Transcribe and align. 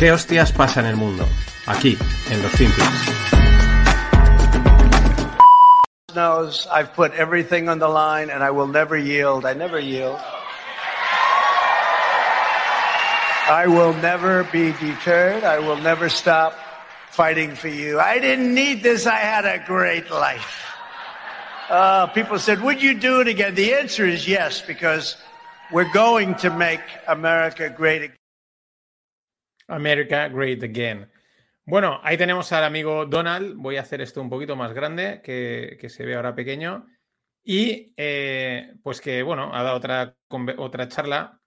¿Qué 0.00 0.10
hostias 0.12 0.50
pasa 0.50 0.80
en 0.80 0.86
el 0.86 0.96
mundo? 0.96 1.28
Aquí, 1.66 1.98
en 2.30 2.42
los 2.42 2.50
Finpics. 2.52 3.20
knows 6.14 6.66
I've 6.72 6.94
put 6.94 7.12
everything 7.12 7.68
on 7.68 7.78
the 7.78 7.86
line 7.86 8.30
and 8.30 8.42
I 8.42 8.50
will 8.50 8.66
never 8.66 8.96
yield. 8.96 9.44
I 9.44 9.52
never 9.52 9.78
yield. 9.78 10.18
I 13.46 13.66
will 13.68 13.92
never 14.00 14.44
be 14.44 14.72
deterred. 14.72 15.44
I 15.44 15.58
will 15.58 15.76
never 15.76 16.08
stop 16.08 16.54
fighting 17.10 17.54
for 17.54 17.68
you. 17.68 18.00
I 18.00 18.20
didn't 18.20 18.54
need 18.54 18.82
this. 18.82 19.06
I 19.06 19.18
had 19.18 19.44
a 19.44 19.62
great 19.66 20.10
life. 20.10 20.64
Uh, 21.68 22.06
people 22.06 22.38
said, 22.38 22.62
would 22.62 22.80
you 22.80 22.94
do 22.94 23.20
it 23.20 23.28
again? 23.28 23.54
The 23.54 23.74
answer 23.74 24.06
is 24.06 24.26
yes, 24.26 24.62
because 24.62 25.18
we're 25.70 25.92
going 25.92 26.36
to 26.36 26.48
make 26.48 26.80
America 27.06 27.68
great 27.68 28.02
again. 28.02 28.19
America 29.70 30.28
Great 30.28 30.62
Again. 30.62 31.10
Bueno, 31.64 32.00
ahí 32.02 32.16
tenemos 32.16 32.52
al 32.52 32.64
amigo 32.64 33.06
Donald. 33.06 33.54
Voy 33.56 33.76
a 33.76 33.82
hacer 33.82 34.00
esto 34.00 34.20
un 34.20 34.28
poquito 34.28 34.56
más 34.56 34.72
grande, 34.72 35.20
que, 35.22 35.76
que 35.80 35.88
se 35.88 36.04
ve 36.04 36.16
ahora 36.16 36.34
pequeño. 36.34 36.86
Y 37.42 37.94
eh, 37.96 38.74
pues 38.82 39.00
que, 39.00 39.22
bueno, 39.22 39.54
ha 39.54 39.62
dado 39.62 39.76
otra, 39.76 40.16
otra 40.58 40.88
charla 40.88 41.40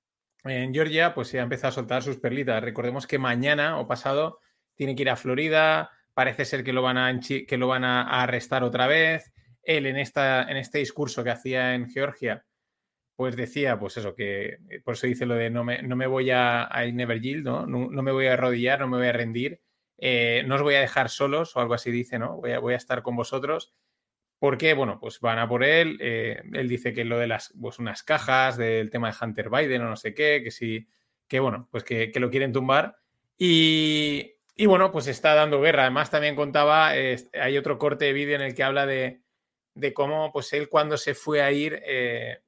en 0.44 0.74
Georgia, 0.74 1.14
pues 1.14 1.30
se 1.30 1.40
ha 1.40 1.44
empezado 1.44 1.70
a 1.70 1.74
soltar 1.74 2.04
sus 2.04 2.18
perlitas. 2.20 2.64
Recordemos 2.64 3.08
que 3.08 3.20
mañana 3.20 3.80
o 3.80 3.88
pasado 3.88 4.40
tiene 4.76 4.96
que 4.96 5.04
ir 5.04 5.10
a 5.10 5.16
Florida. 5.16 5.92
Parece 6.14 6.46
ser 6.46 6.64
que 6.64 6.74
lo 6.74 6.82
van 6.82 6.98
a, 6.98 7.20
que 7.20 7.58
lo 7.58 7.68
van 7.68 7.86
a 7.86 8.22
arrestar 8.22 8.64
otra 8.64 8.88
vez. 8.88 9.32
Él 9.62 9.86
en, 9.86 9.98
esta, 9.98 10.44
en 10.44 10.58
este 10.58 10.80
discurso 10.80 11.24
que 11.24 11.32
hacía 11.32 11.76
en 11.76 11.90
Georgia, 11.90 12.44
pues 13.16 13.36
decía, 13.36 13.80
pues 13.80 13.98
eso, 13.98 14.16
que 14.16 14.58
por 14.84 14.96
eso 14.96 15.08
dice 15.08 15.26
lo 15.26 15.36
de 15.36 15.50
no 15.50 15.64
me, 15.64 15.82
no 15.84 15.96
me 15.96 16.08
voy 16.08 16.32
a, 16.32 16.66
a 16.66 16.86
never 16.86 17.22
yield, 17.22 17.46
¿no? 17.46 17.66
¿no? 17.68 17.90
me 18.02 18.12
voy 18.12 18.28
a 18.28 18.34
arrodillar, 18.34 18.80
no 18.80 18.88
me 18.88 18.98
voy 18.98 19.08
a 19.08 19.14
rendir, 19.14 19.62
eh, 19.98 20.44
no 20.48 20.56
os 20.56 20.62
voy 20.62 20.76
a 20.76 20.82
dejar 20.82 21.10
solos 21.10 21.56
o 21.56 21.60
algo 21.60 21.76
así 21.76 21.92
dice, 21.92 22.18
¿no? 22.20 22.38
Voy 22.38 22.52
a, 22.52 22.60
voy 22.60 22.74
a 22.74 22.78
estar 22.78 23.04
con 23.04 23.16
vosotros. 23.16 23.74
Porque, 24.40 24.74
bueno, 24.74 25.00
pues 25.00 25.22
van 25.22 25.40
a 25.40 25.48
por 25.48 25.64
él. 25.64 25.98
Eh, 26.02 26.42
él 26.52 26.68
dice 26.68 26.94
que 26.94 27.06
lo 27.06 27.18
de 27.18 27.28
las, 27.28 27.54
pues 27.62 27.80
unas 27.80 28.04
cajas, 28.04 28.58
del 28.58 28.90
tema 28.90 29.10
de 29.10 29.16
Hunter 29.22 29.50
Biden 29.50 29.84
o 29.84 29.90
no 29.90 29.96
sé 29.96 30.14
qué, 30.14 30.42
que 30.44 30.52
sí, 30.52 30.86
que 31.30 31.40
bueno, 31.40 31.70
pues 31.72 31.86
que, 31.86 32.12
que 32.12 32.20
lo 32.20 32.30
quieren 32.30 32.52
tumbar. 32.52 32.98
Y, 33.38 34.34
y, 34.58 34.66
bueno, 34.66 34.92
pues 34.92 35.08
está 35.08 35.34
dando 35.34 35.62
guerra. 35.62 35.84
Además, 35.84 36.10
también 36.10 36.36
contaba, 36.36 36.98
eh, 36.98 37.16
hay 37.40 37.58
otro 37.58 37.78
corte 37.78 38.04
de 38.04 38.12
vídeo 38.12 38.36
en 38.36 38.42
el 38.42 38.54
que 38.54 38.64
habla 38.64 38.86
de, 38.86 39.22
de 39.76 39.94
cómo, 39.94 40.32
pues 40.34 40.52
él 40.54 40.68
cuando 40.68 40.98
se 40.98 41.16
fue 41.16 41.42
a 41.42 41.52
ir, 41.52 41.82
eh, 41.86 42.40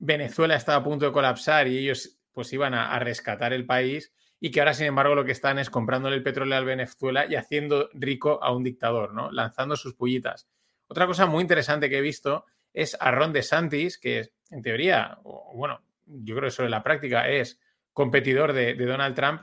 Venezuela 0.00 0.56
estaba 0.56 0.78
a 0.78 0.82
punto 0.82 1.06
de 1.06 1.12
colapsar 1.12 1.68
y 1.68 1.78
ellos 1.78 2.18
pues 2.32 2.52
iban 2.52 2.74
a, 2.74 2.98
rescatar 2.98 3.52
el 3.52 3.66
país 3.66 4.12
y 4.40 4.50
que 4.50 4.60
ahora, 4.60 4.72
sin 4.72 4.86
embargo, 4.86 5.14
lo 5.14 5.24
que 5.24 5.32
están 5.32 5.58
es 5.58 5.68
comprándole 5.68 6.16
el 6.16 6.22
petróleo 6.22 6.56
al 6.56 6.64
Venezuela 6.64 7.26
y 7.28 7.36
haciendo 7.36 7.90
rico 7.92 8.42
a 8.42 8.52
un 8.52 8.64
dictador, 8.64 9.12
¿no? 9.12 9.30
Lanzando 9.30 9.76
sus 9.76 9.94
pullitas. 9.94 10.48
Otra 10.88 11.06
cosa 11.06 11.26
muy 11.26 11.42
interesante 11.42 11.90
que 11.90 11.98
he 11.98 12.02
visto 12.02 12.46
es 12.72 12.96
a 12.98 13.10
Ron 13.10 13.34
DeSantis, 13.34 13.98
que 13.98 14.32
en 14.50 14.62
teoría, 14.62 15.18
o, 15.24 15.52
bueno, 15.54 15.82
yo 16.06 16.34
creo 16.34 16.48
que 16.48 16.54
sobre 16.54 16.70
la 16.70 16.82
práctica 16.82 17.28
es 17.28 17.60
competidor 17.92 18.54
de, 18.54 18.74
de 18.74 18.86
Donald 18.86 19.14
Trump 19.14 19.42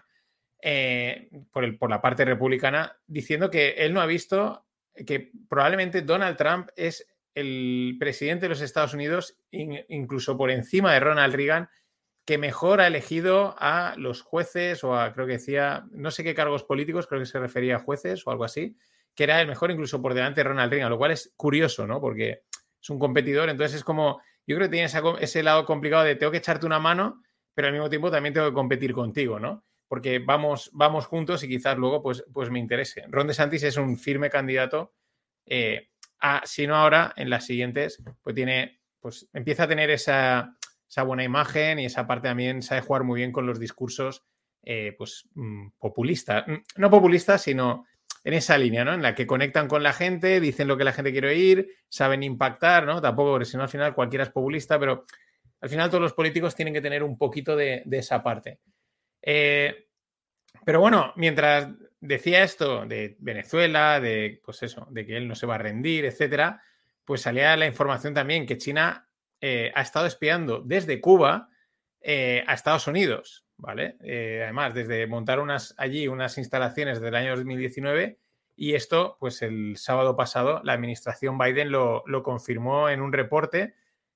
eh, 0.60 1.30
por, 1.52 1.64
el, 1.64 1.78
por 1.78 1.92
la 1.92 2.02
parte 2.02 2.26
republicana, 2.26 2.98
diciendo 3.06 3.52
que 3.52 3.70
él 3.78 3.94
no 3.94 4.02
ha 4.02 4.08
visto 4.08 4.66
que 5.06 5.32
probablemente 5.48 6.02
Donald 6.02 6.38
Trump 6.38 6.70
es 6.76 7.08
el 7.38 7.98
presidente 8.00 8.46
de 8.46 8.50
los 8.50 8.62
Estados 8.62 8.96
Unidos, 8.96 9.38
in, 9.52 9.80
incluso 9.90 10.36
por 10.38 10.50
encima 10.50 10.94
de 10.94 11.00
Ronald 11.00 11.36
Reagan, 11.36 11.70
que 12.26 12.40
mejor 12.40 12.82
ha 12.82 12.88
elegido 12.88 13.56
a 13.60 13.94
los 13.96 14.22
jueces 14.22 14.84
o 14.84 14.96
a, 14.96 15.14
creo 15.14 15.28
que 15.28 15.34
decía, 15.34 15.86
no 15.92 16.10
sé 16.10 16.24
qué 16.24 16.34
cargos 16.34 16.64
políticos, 16.64 17.06
creo 17.06 17.22
que 17.22 17.28
se 17.28 17.40
refería 17.40 17.76
a 17.76 17.80
jueces 17.80 18.26
o 18.26 18.32
algo 18.32 18.44
así, 18.44 18.76
que 19.14 19.24
era 19.24 19.40
el 19.40 19.48
mejor 19.48 19.70
incluso 19.70 20.02
por 20.02 20.14
delante 20.14 20.42
de 20.42 20.50
Ronald 20.50 20.72
Reagan, 20.72 20.90
lo 20.90 20.98
cual 20.98 21.12
es 21.12 21.32
curioso, 21.38 21.86
¿no? 21.86 22.02
Porque 22.02 22.42
es 22.82 22.90
un 22.90 22.98
competidor, 22.98 23.50
entonces 23.50 23.78
es 23.78 23.84
como, 23.84 24.20
yo 24.48 24.56
creo 24.56 24.68
que 24.68 24.76
tiene 24.76 24.90
ese 25.20 25.44
lado 25.44 25.64
complicado 25.64 26.04
de 26.04 26.16
tengo 26.16 26.32
que 26.32 26.40
echarte 26.40 26.66
una 26.66 26.80
mano, 26.80 27.22
pero 27.54 27.68
al 27.68 27.74
mismo 27.74 27.90
tiempo 27.90 28.10
también 28.10 28.34
tengo 28.34 28.48
que 28.48 28.54
competir 28.54 28.94
contigo, 28.94 29.40
¿no? 29.40 29.64
Porque 29.88 30.20
vamos, 30.20 30.72
vamos 30.74 31.06
juntos 31.06 31.44
y 31.44 31.48
quizás 31.48 31.78
luego 31.78 32.02
pues, 32.02 32.26
pues 32.34 32.50
me 32.50 32.60
interese. 32.60 33.06
Ron 33.10 33.28
DeSantis 33.28 33.64
es 33.64 33.78
un 33.78 33.98
firme 33.98 34.30
candidato 34.30 34.94
eh, 35.46 35.90
a, 36.20 36.42
si 36.46 36.68
no 36.68 36.76
ahora, 36.76 37.14
en 37.16 37.30
las 37.30 37.46
siguientes, 37.46 38.04
pues 38.22 38.36
tiene, 38.36 38.80
pues 39.00 39.30
empieza 39.34 39.64
a 39.64 39.68
tener 39.68 39.90
esa, 39.90 40.56
esa 40.90 41.04
buena 41.04 41.24
imagen 41.24 41.80
y 41.80 41.86
esa 41.86 42.08
parte 42.08 42.28
también 42.28 42.62
sabe 42.62 42.82
jugar 42.82 43.04
muy 43.04 43.18
bien 43.20 43.32
con 43.32 43.46
los 43.46 43.60
discursos 43.60 44.26
eh, 44.64 44.94
pues 44.98 45.30
mmm, 45.36 45.70
populistas. 45.78 46.46
No 46.76 46.90
populistas, 46.90 47.42
sino 47.42 47.86
en 48.24 48.34
esa 48.34 48.58
línea, 48.58 48.84
¿no? 48.84 48.94
En 48.94 49.02
la 49.02 49.16
que 49.16 49.26
conectan 49.26 49.70
con 49.70 49.82
la 49.82 49.94
gente, 49.94 50.42
dicen 50.42 50.68
lo 50.68 50.78
que 50.78 50.84
la 50.84 50.92
gente 50.92 51.14
quiere 51.14 51.30
oír, 51.30 51.70
saben 51.88 52.24
impactar, 52.24 52.86
¿no? 52.86 53.02
Tampoco, 53.02 53.32
porque 53.32 53.46
si 53.46 53.56
no 53.56 53.64
al 53.64 53.70
final 53.70 53.96
cualquiera 53.96 54.26
es 54.26 54.32
populista, 54.32 54.78
pero 54.78 55.06
al 55.62 55.70
final 55.70 55.90
todos 55.90 56.02
los 56.02 56.14
políticos 56.14 56.54
tienen 56.54 56.74
que 56.74 56.82
tener 56.82 57.04
un 57.04 57.18
poquito 57.18 57.56
de, 57.56 57.84
de 57.86 57.98
esa 58.00 58.22
parte. 58.22 58.60
Eh, 59.22 59.88
pero 60.66 60.82
bueno, 60.82 61.14
mientras 61.16 61.70
decía 62.00 62.44
esto 62.44 62.86
de 62.86 63.16
Venezuela, 63.20 64.00
de 64.00 64.42
pues 64.44 64.64
eso, 64.64 64.88
de 64.92 65.06
que 65.06 65.18
él 65.18 65.28
no 65.28 65.36
se 65.36 65.46
va 65.46 65.56
a 65.56 65.60
rendir, 65.60 66.06
etcétera, 66.06 66.62
pues 67.06 67.22
salía 67.22 67.56
la 67.56 67.66
información 67.66 68.14
también 68.14 68.46
que 68.46 68.58
China 68.58 69.10
eh, 69.42 69.72
ha 69.76 69.82
estado 69.82 70.06
espiando 70.06 70.62
desde 70.62 71.00
Cuba 71.00 71.50
eh, 72.02 72.44
a 72.48 72.54
Estados 72.54 72.88
Unidos, 72.88 73.46
¿vale? 73.58 73.98
Eh, 74.02 74.42
además, 74.44 74.74
desde 74.74 75.08
montar 75.08 75.40
unas 75.40 75.74
allí 75.78 76.08
unas 76.08 76.38
instalaciones 76.38 77.00
del 77.00 77.16
año 77.16 77.36
2019 77.36 78.20
y 78.56 78.74
esto, 78.74 79.18
pues 79.20 79.42
el 79.44 79.78
sábado 79.78 80.16
pasado, 80.16 80.62
la 80.64 80.74
administración 80.74 81.38
Biden 81.38 81.72
lo, 81.72 82.04
confirmó 82.24 82.90
en 82.90 83.02
un 83.02 83.14
reporte, 83.14 83.76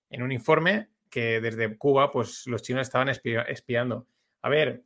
en 0.09 0.23
un 0.23 0.31
informe 0.31 0.89
que 1.11 1.39
desde 1.39 1.77
Cuba, 1.77 2.11
pues 2.11 2.47
los 2.47 2.63
chinos 2.63 2.81
estaban 2.81 3.09
espi 3.09 3.35
espiando. 3.47 4.07
A 4.41 4.49
ver, 4.49 4.83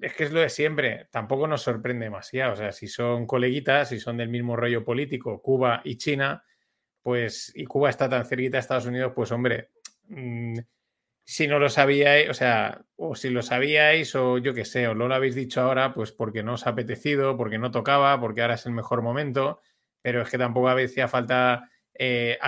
es 0.00 0.14
que 0.14 0.24
es 0.24 0.32
lo 0.32 0.40
de 0.40 0.48
siempre, 0.48 1.08
tampoco 1.10 1.46
nos 1.46 1.62
sorprende 1.62 2.04
demasiado. 2.04 2.52
O 2.52 2.56
sea, 2.56 2.72
si 2.72 2.88
son 2.88 3.26
coleguitas, 3.26 3.88
si 3.90 4.00
son 4.00 4.16
del 4.16 4.28
mismo 4.28 4.56
rollo 4.56 4.84
político, 4.84 5.40
Cuba 5.42 5.80
y 5.84 5.96
China, 5.96 6.44
pues, 7.02 7.52
y 7.54 7.64
Cuba 7.64 7.90
está 7.90 8.08
tan 8.08 8.24
cerquita 8.26 8.58
a 8.58 8.60
Estados 8.60 8.86
Unidos, 8.86 9.12
pues 9.14 9.32
hombre, 9.32 9.70
mmm, 10.08 10.58
si 11.24 11.46
no 11.46 11.58
lo 11.58 11.68
sabíais, 11.68 12.28
o 12.30 12.34
sea, 12.34 12.82
o 12.96 13.14
si 13.14 13.30
lo 13.30 13.42
sabíais, 13.42 14.14
o 14.14 14.38
yo 14.38 14.54
qué 14.54 14.64
sé, 14.64 14.88
o 14.88 14.94
no 14.94 15.08
lo 15.08 15.14
habéis 15.14 15.34
dicho 15.34 15.60
ahora, 15.60 15.92
pues 15.92 16.12
porque 16.12 16.42
no 16.42 16.54
os 16.54 16.66
ha 16.66 16.70
apetecido, 16.70 17.36
porque 17.36 17.58
no 17.58 17.70
tocaba, 17.70 18.18
porque 18.20 18.42
ahora 18.42 18.54
es 18.54 18.66
el 18.66 18.72
mejor 18.72 19.02
momento, 19.02 19.60
pero 20.00 20.22
es 20.22 20.30
que 20.30 20.38
tampoco 20.38 20.68
hacía 20.68 21.06
falta 21.06 21.70
eh, 21.92 22.38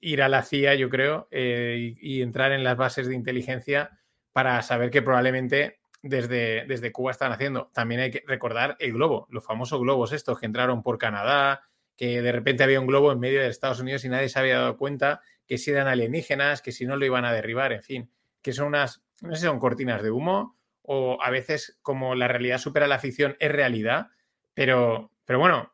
ir 0.00 0.22
a 0.22 0.28
la 0.28 0.42
CIA, 0.42 0.74
yo 0.74 0.90
creo, 0.90 1.28
eh, 1.30 1.94
y 1.98 2.20
entrar 2.22 2.52
en 2.52 2.64
las 2.64 2.76
bases 2.76 3.06
de 3.08 3.14
inteligencia 3.14 3.98
para 4.32 4.60
saber 4.60 4.90
que 4.90 5.00
probablemente 5.00 5.78
desde, 6.08 6.64
desde, 6.66 6.92
Cuba 6.92 7.10
están 7.10 7.32
haciendo. 7.32 7.70
También 7.72 8.00
hay 8.00 8.10
que 8.10 8.24
recordar 8.26 8.76
el 8.78 8.92
globo, 8.92 9.26
los 9.30 9.44
famosos 9.44 9.80
globos 9.80 10.12
estos 10.12 10.38
que 10.38 10.46
entraron 10.46 10.82
por 10.82 10.98
Canadá, 10.98 11.62
que 11.96 12.22
de 12.22 12.32
repente 12.32 12.62
había 12.62 12.80
un 12.80 12.86
globo 12.86 13.12
en 13.12 13.20
medio 13.20 13.40
de 13.40 13.48
Estados 13.48 13.80
Unidos 13.80 14.04
y 14.04 14.08
nadie 14.08 14.28
se 14.28 14.38
había 14.38 14.58
dado 14.58 14.76
cuenta 14.76 15.20
que 15.46 15.58
si 15.58 15.70
eran 15.70 15.88
alienígenas, 15.88 16.62
que 16.62 16.72
si 16.72 16.86
no 16.86 16.96
lo 16.96 17.06
iban 17.06 17.24
a 17.24 17.32
derribar, 17.32 17.72
en 17.72 17.82
fin, 17.82 18.10
que 18.42 18.52
son 18.52 18.68
unas, 18.68 19.02
no 19.22 19.34
sé 19.34 19.40
si 19.40 19.46
son 19.46 19.58
cortinas 19.58 20.02
de 20.02 20.10
humo 20.10 20.56
o 20.82 21.18
a 21.22 21.30
veces 21.30 21.78
como 21.82 22.14
la 22.14 22.28
realidad 22.28 22.58
supera 22.58 22.86
la 22.86 22.98
ficción 22.98 23.36
es 23.40 23.50
realidad, 23.50 24.08
pero, 24.54 25.10
pero 25.24 25.38
bueno, 25.38 25.72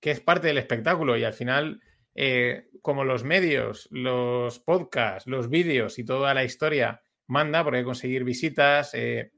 que 0.00 0.10
es 0.10 0.20
parte 0.20 0.48
del 0.48 0.58
espectáculo 0.58 1.16
y 1.16 1.24
al 1.24 1.32
final, 1.32 1.80
eh, 2.14 2.68
como 2.82 3.04
los 3.04 3.24
medios, 3.24 3.88
los 3.90 4.58
podcasts, 4.58 5.26
los 5.26 5.48
vídeos 5.48 5.98
y 5.98 6.04
toda 6.04 6.34
la 6.34 6.44
historia 6.44 7.02
manda, 7.26 7.64
porque 7.64 7.78
hay 7.78 7.82
que 7.82 7.86
conseguir 7.86 8.24
visitas, 8.24 8.92
eh, 8.94 9.32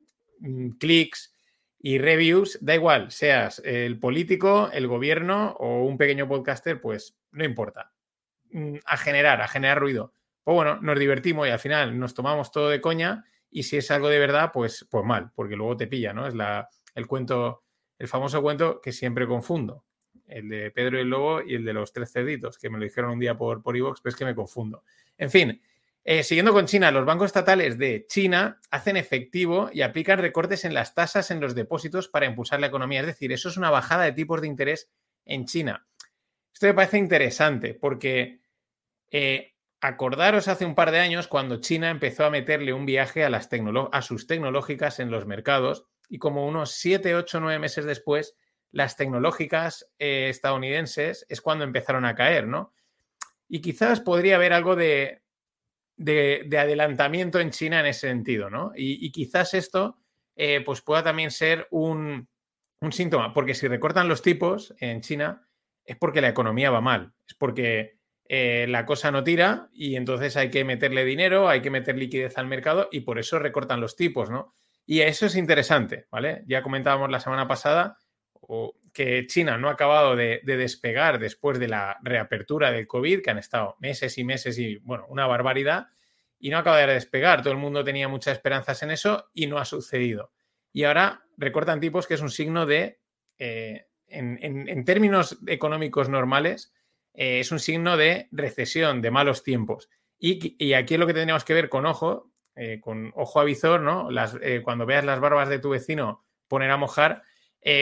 clics 0.79 1.35
y 1.79 1.99
reviews, 1.99 2.59
da 2.61 2.75
igual, 2.75 3.11
seas 3.11 3.63
el 3.65 3.99
político, 3.99 4.71
el 4.73 4.87
gobierno 4.89 5.57
o 5.59 5.85
un 5.85 5.97
pequeño 5.99 6.27
podcaster, 6.27 6.81
pues 6.81 7.17
no 7.33 7.45
importa. 7.45 7.93
A 8.85 8.97
generar, 8.97 9.41
a 9.41 9.49
generar 9.49 9.79
ruido. 9.79 10.13
Pues 10.43 10.55
bueno, 10.55 10.79
nos 10.81 10.99
divertimos 10.99 11.47
y 11.47 11.51
al 11.51 11.59
final 11.59 11.99
nos 11.99 12.15
tomamos 12.15 12.51
todo 12.51 12.71
de 12.71 12.81
coña 12.81 13.25
y 13.51 13.65
si 13.65 13.77
es 13.77 13.91
algo 13.91 14.09
de 14.09 14.19
verdad, 14.19 14.51
pues, 14.53 14.87
pues 14.91 15.05
mal, 15.05 15.31
porque 15.35 15.57
luego 15.57 15.77
te 15.77 15.87
pilla, 15.87 16.13
¿no? 16.13 16.27
Es 16.27 16.35
la, 16.35 16.69
el 16.95 17.07
cuento, 17.07 17.65
el 17.99 18.09
famoso 18.09 18.43
cuento 18.43 18.81
que 18.81 18.93
siempre 18.93 19.27
confundo. 19.27 19.85
El 20.27 20.49
de 20.49 20.71
Pedro 20.71 20.99
y 20.99 21.03
el 21.03 21.11
Lobo 21.11 21.43
y 21.43 21.55
el 21.55 21.65
de 21.65 21.73
los 21.73 21.93
tres 21.93 22.13
cerditos, 22.13 22.59
que 22.59 22.69
me 22.69 22.79
lo 22.79 22.85
dijeron 22.85 23.13
un 23.13 23.21
día 23.21 23.37
por, 23.37 23.63
por 23.63 23.77
iVox, 23.77 24.01
pero 24.01 24.11
es 24.11 24.17
que 24.17 24.25
me 24.25 24.35
confundo. 24.35 24.83
En 25.17 25.31
fin, 25.31 25.61
eh, 26.09 26.23
siguiendo 26.23 26.53
con 26.53 26.67
China, 26.67 26.93
los 26.93 27.05
bancos 27.05 27.27
estatales 27.27 27.79
de 27.79 28.07
China 28.09 28.61
hacen 28.71 28.97
efectivo 28.97 29.71
y 29.73 29.83
aplican 29.83 30.21
recortes 30.21 30.65
en 30.65 30.73
las 30.73 30.95
tasas 30.95 31.33
en 31.33 31.41
los 31.41 31.57
depósitos 31.57 32.07
para 32.07 32.27
impulsar 32.27 32.61
la 32.61 32.69
economía. 32.69 33.01
Es 33.01 33.07
decir, 33.07 33.33
eso 33.33 33.49
es 33.49 33.57
una 33.57 33.71
bajada 33.71 34.05
de 34.05 34.13
tipos 34.13 34.41
de 34.41 34.47
interés 34.47 34.89
en 35.25 35.47
China. 35.47 35.85
Esto 36.55 36.69
me 36.69 36.75
parece 36.75 36.99
interesante 36.99 37.75
porque 37.75 38.39
eh, 39.11 39.57
acordaros 39.81 40.47
hace 40.47 40.65
un 40.65 40.77
par 40.77 40.93
de 40.93 41.01
años 41.01 41.27
cuando 41.27 41.61
China 41.61 41.91
empezó 41.91 42.25
a 42.25 42.31
meterle 42.31 42.73
un 42.73 42.87
viaje 42.87 43.25
a, 43.25 43.29
las 43.29 43.49
sus 44.03 44.29
tecnológicas 44.29 45.01
en 45.01 45.11
los 45.11 45.27
mercados 45.27 45.87
y 46.09 46.19
como 46.19 46.47
unos 46.47 46.71
7, 46.71 47.17
8, 47.17 47.41
9 47.41 47.59
meses 47.59 47.85
después, 47.85 48.37
las 48.71 48.97
tecnológicas 48.97 49.91
eh, 49.99 50.29
estadounidenses 50.29 51.27
es 51.29 51.41
cuando 51.41 51.65
empezaron 51.65 52.05
a 52.05 52.15
caer, 52.15 52.47
¿no? 52.47 52.73
Y 53.49 53.61
quizás 53.61 53.99
podría 53.99 54.37
haber 54.37 54.53
algo 54.53 54.77
de, 54.77 55.26
de, 55.97 56.49
adelantamiento 56.59 57.41
en 57.41 57.51
China 57.51 57.81
en 57.81 57.87
ese 57.87 58.09
sentido, 58.09 58.51
¿no? 58.51 58.73
Y, 58.77 59.11
quizás 59.13 59.55
esto 59.55 59.99
eh, 60.35 60.63
pues 60.65 60.83
pueda 60.83 61.03
también 61.03 61.31
ser 61.31 61.67
un, 61.71 62.29
un 62.81 62.93
síntoma, 62.93 63.33
porque 63.33 63.55
si 63.55 63.69
recortan 63.69 64.09
los 64.09 64.23
tipos 64.23 64.75
en 64.79 65.01
China 65.01 65.49
es 65.85 65.97
porque 65.97 66.21
la 66.21 66.29
economía 66.29 66.71
va 66.71 66.81
mal, 66.81 67.13
es 67.27 67.35
porque 67.35 67.97
eh, 68.29 68.67
la 68.69 68.85
cosa 68.85 69.11
no 69.11 69.23
tira 69.23 69.69
y 69.73 69.97
entonces 69.97 70.37
hay 70.37 70.51
que 70.51 70.65
meterle 70.65 71.05
dinero, 71.05 71.49
hay 71.49 71.63
que 71.63 71.71
meter 71.71 71.97
liquidez 71.97 72.37
al 72.39 72.47
mercado 72.47 72.89
y 72.91 73.01
por 73.01 73.19
eso 73.19 73.39
recortan 73.39 73.81
los 73.81 73.95
tipos, 73.95 74.31
¿no? 74.31 74.53
Y 74.85 75.01
eso 75.01 75.27
es 75.27 75.37
interesante, 75.37 76.07
¿vale? 76.11 76.43
Ya 76.47 76.63
comentábamos 76.63 77.11
la 77.11 77.21
semana 77.21 77.47
pasada 77.47 77.99
que 78.97 79.27
China 79.27 79.59
no 79.59 79.69
ha 79.69 79.73
acabado 79.73 80.17
de, 80.17 80.41
despegar 80.43 81.19
después 81.19 81.59
de 81.59 81.69
la 81.69 81.99
reapertura 82.03 82.71
del 82.73 82.87
COVID, 82.87 83.21
que 83.21 83.31
han 83.31 83.37
estado 83.37 83.77
meses 83.79 84.17
y 84.17 84.25
meses 84.25 84.59
y, 84.59 84.77
bueno, 84.77 85.05
una 85.11 85.27
barbaridad, 85.27 85.89
y 86.39 86.49
no 86.49 86.57
acaba 86.57 86.79
de 86.79 86.87
despegar. 86.87 87.43
Todo 87.43 87.53
el 87.53 87.59
mundo 87.59 87.85
tenía 87.85 88.09
muchas 88.09 88.39
esperanzas 88.39 88.83
en 88.83 88.91
eso 88.91 89.29
y 89.35 89.49
no 89.49 89.59
ha 89.59 89.67
sucedido. 89.67 90.33
Y 90.73 90.85
ahora 90.85 91.27
recortan 91.37 91.79
tipos, 91.79 92.07
que 92.07 92.15
es 92.15 92.23
un 92.23 92.31
signo 92.31 92.65
de, 92.65 92.99
eh, 93.39 93.85
en, 94.07 94.85
términos 94.87 95.41
económicos 95.47 96.09
normales, 96.09 96.73
eh, 97.13 97.41
es 97.41 97.53
un 97.53 97.59
signo 97.59 97.99
de 97.99 98.29
recesión, 98.33 99.03
de 99.03 99.11
malos 99.11 99.43
tiempos. 99.43 99.91
Y, 100.19 100.73
aquí 100.73 100.95
es 100.95 101.01
lo 101.01 101.07
que 101.07 101.13
tenemos 101.13 101.45
que 101.45 101.53
ver 101.53 101.69
con 101.69 101.85
ojo, 101.85 102.31
eh, 102.55 102.81
con 102.81 103.13
ojo 103.15 103.41
avizor, 103.41 103.83
¿no? 103.83 104.11
Las, 104.11 104.39
cuando 104.65 104.87
veas 104.87 105.05
las 105.05 105.21
barbas 105.21 105.51
de 105.51 105.59
tu 105.59 105.69
vecino 105.69 106.25
poner 106.49 106.71
a 106.71 106.79
mojar, 106.79 107.25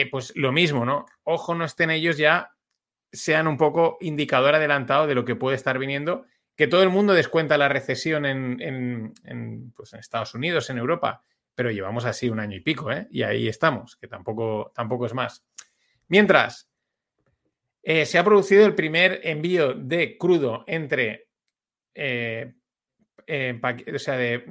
pues 0.09 0.33
lo 0.35 0.51
mismo, 0.51 0.85
¿no? 0.85 1.05
Ojo 1.23 1.53
no 1.53 1.65
estén 1.65 1.91
ellos 1.91 2.17
ya, 2.17 2.55
sean 3.11 3.47
un 3.47 3.57
poco 3.57 3.97
indicador 4.01 4.55
adelantado 4.55 5.07
de 5.07 5.15
lo 5.15 5.25
que 5.25 5.35
puede 5.35 5.55
estar 5.55 5.77
viniendo, 5.79 6.25
que 6.55 6.67
todo 6.67 6.83
el 6.83 6.89
mundo 6.89 7.13
descuenta 7.13 7.57
la 7.57 7.67
recesión 7.67 8.25
en, 8.25 9.13
pues 9.75 9.93
en 9.93 9.99
Estados 9.99 10.33
Unidos, 10.33 10.69
en 10.69 10.77
Europa, 10.77 11.23
pero 11.53 11.71
llevamos 11.71 12.05
así 12.05 12.29
un 12.29 12.39
año 12.39 12.57
y 12.57 12.61
pico, 12.61 12.91
¿eh? 12.91 13.07
Y 13.11 13.23
ahí 13.23 13.47
estamos, 13.47 13.95
que 13.95 14.07
tampoco, 14.07 14.71
tampoco 14.73 15.05
es 15.05 15.13
más. 15.13 15.45
Mientras, 16.07 16.69
eh, 17.83 18.05
se 18.05 18.17
ha 18.17 18.23
producido 18.23 18.65
el 18.65 18.75
primer 18.75 19.21
envío 19.23 19.73
de 19.73 20.17
crudo 20.17 20.63
entre, 20.67 21.27
eh, 21.93 22.53
de, 23.27 24.45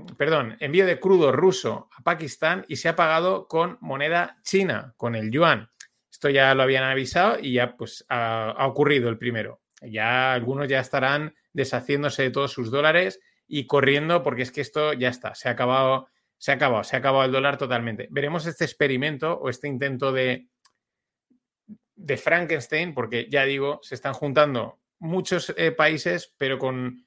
envío 0.60 0.86
de 0.86 1.00
crudo 1.00 1.32
ruso 1.32 1.88
a 1.96 2.02
Pakistán 2.02 2.64
y 2.68 2.76
se 2.76 2.88
ha 2.88 2.96
pagado 2.96 3.46
con 3.48 3.78
moneda 3.80 4.38
china, 4.42 4.94
con 4.96 5.14
el 5.14 5.30
yuan. 5.30 5.70
Esto 6.10 6.30
ya 6.30 6.54
lo 6.54 6.62
habían 6.62 6.84
avisado 6.84 7.38
y 7.40 7.54
ya 7.54 7.76
pues 7.76 8.04
ha, 8.08 8.54
ocurrido 8.66 9.08
el 9.08 9.18
primero. 9.18 9.60
Ya 9.82 10.32
algunos 10.32 10.68
ya 10.68 10.80
estarán 10.80 11.34
deshaciéndose 11.52 12.22
de 12.22 12.30
todos 12.30 12.52
sus 12.52 12.70
dólares 12.70 13.20
y 13.46 13.66
corriendo 13.66 14.22
porque 14.22 14.42
es 14.42 14.50
que 14.50 14.60
esto 14.60 14.92
ya 14.92 15.08
está, 15.08 15.34
se 15.34 15.48
ha 15.48 15.52
acabado, 15.52 16.08
se 16.38 16.52
ha 16.52 16.54
acabado, 16.54 16.84
se 16.84 16.96
ha 16.96 17.00
acabado 17.00 17.24
el 17.24 17.32
dólar 17.32 17.58
totalmente. 17.58 18.08
Veremos 18.10 18.46
este 18.46 18.64
experimento 18.64 19.34
o 19.34 19.50
este 19.50 19.68
intento 19.68 20.12
de, 20.12 20.48
de 21.94 22.16
Frankenstein, 22.16 22.94
porque 22.94 23.28
ya 23.30 23.44
digo, 23.44 23.80
se 23.82 23.94
están 23.94 24.14
juntando 24.14 24.80
muchos 24.98 25.52
eh, 25.56 25.72
países, 25.72 26.34
pero 26.38 26.58
con 26.58 27.03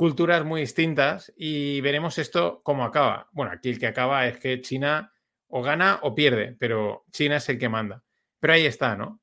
culturas 0.00 0.46
muy 0.46 0.62
distintas 0.62 1.30
y 1.36 1.82
veremos 1.82 2.16
esto 2.16 2.62
cómo 2.64 2.84
acaba. 2.84 3.28
Bueno, 3.32 3.52
aquí 3.52 3.68
el 3.68 3.78
que 3.78 3.86
acaba 3.86 4.26
es 4.26 4.38
que 4.38 4.62
China 4.62 5.12
o 5.48 5.60
gana 5.60 5.98
o 6.00 6.14
pierde, 6.14 6.56
pero 6.58 7.04
China 7.12 7.36
es 7.36 7.46
el 7.50 7.58
que 7.58 7.68
manda. 7.68 8.02
Pero 8.38 8.54
ahí 8.54 8.64
está, 8.64 8.96
¿no? 8.96 9.20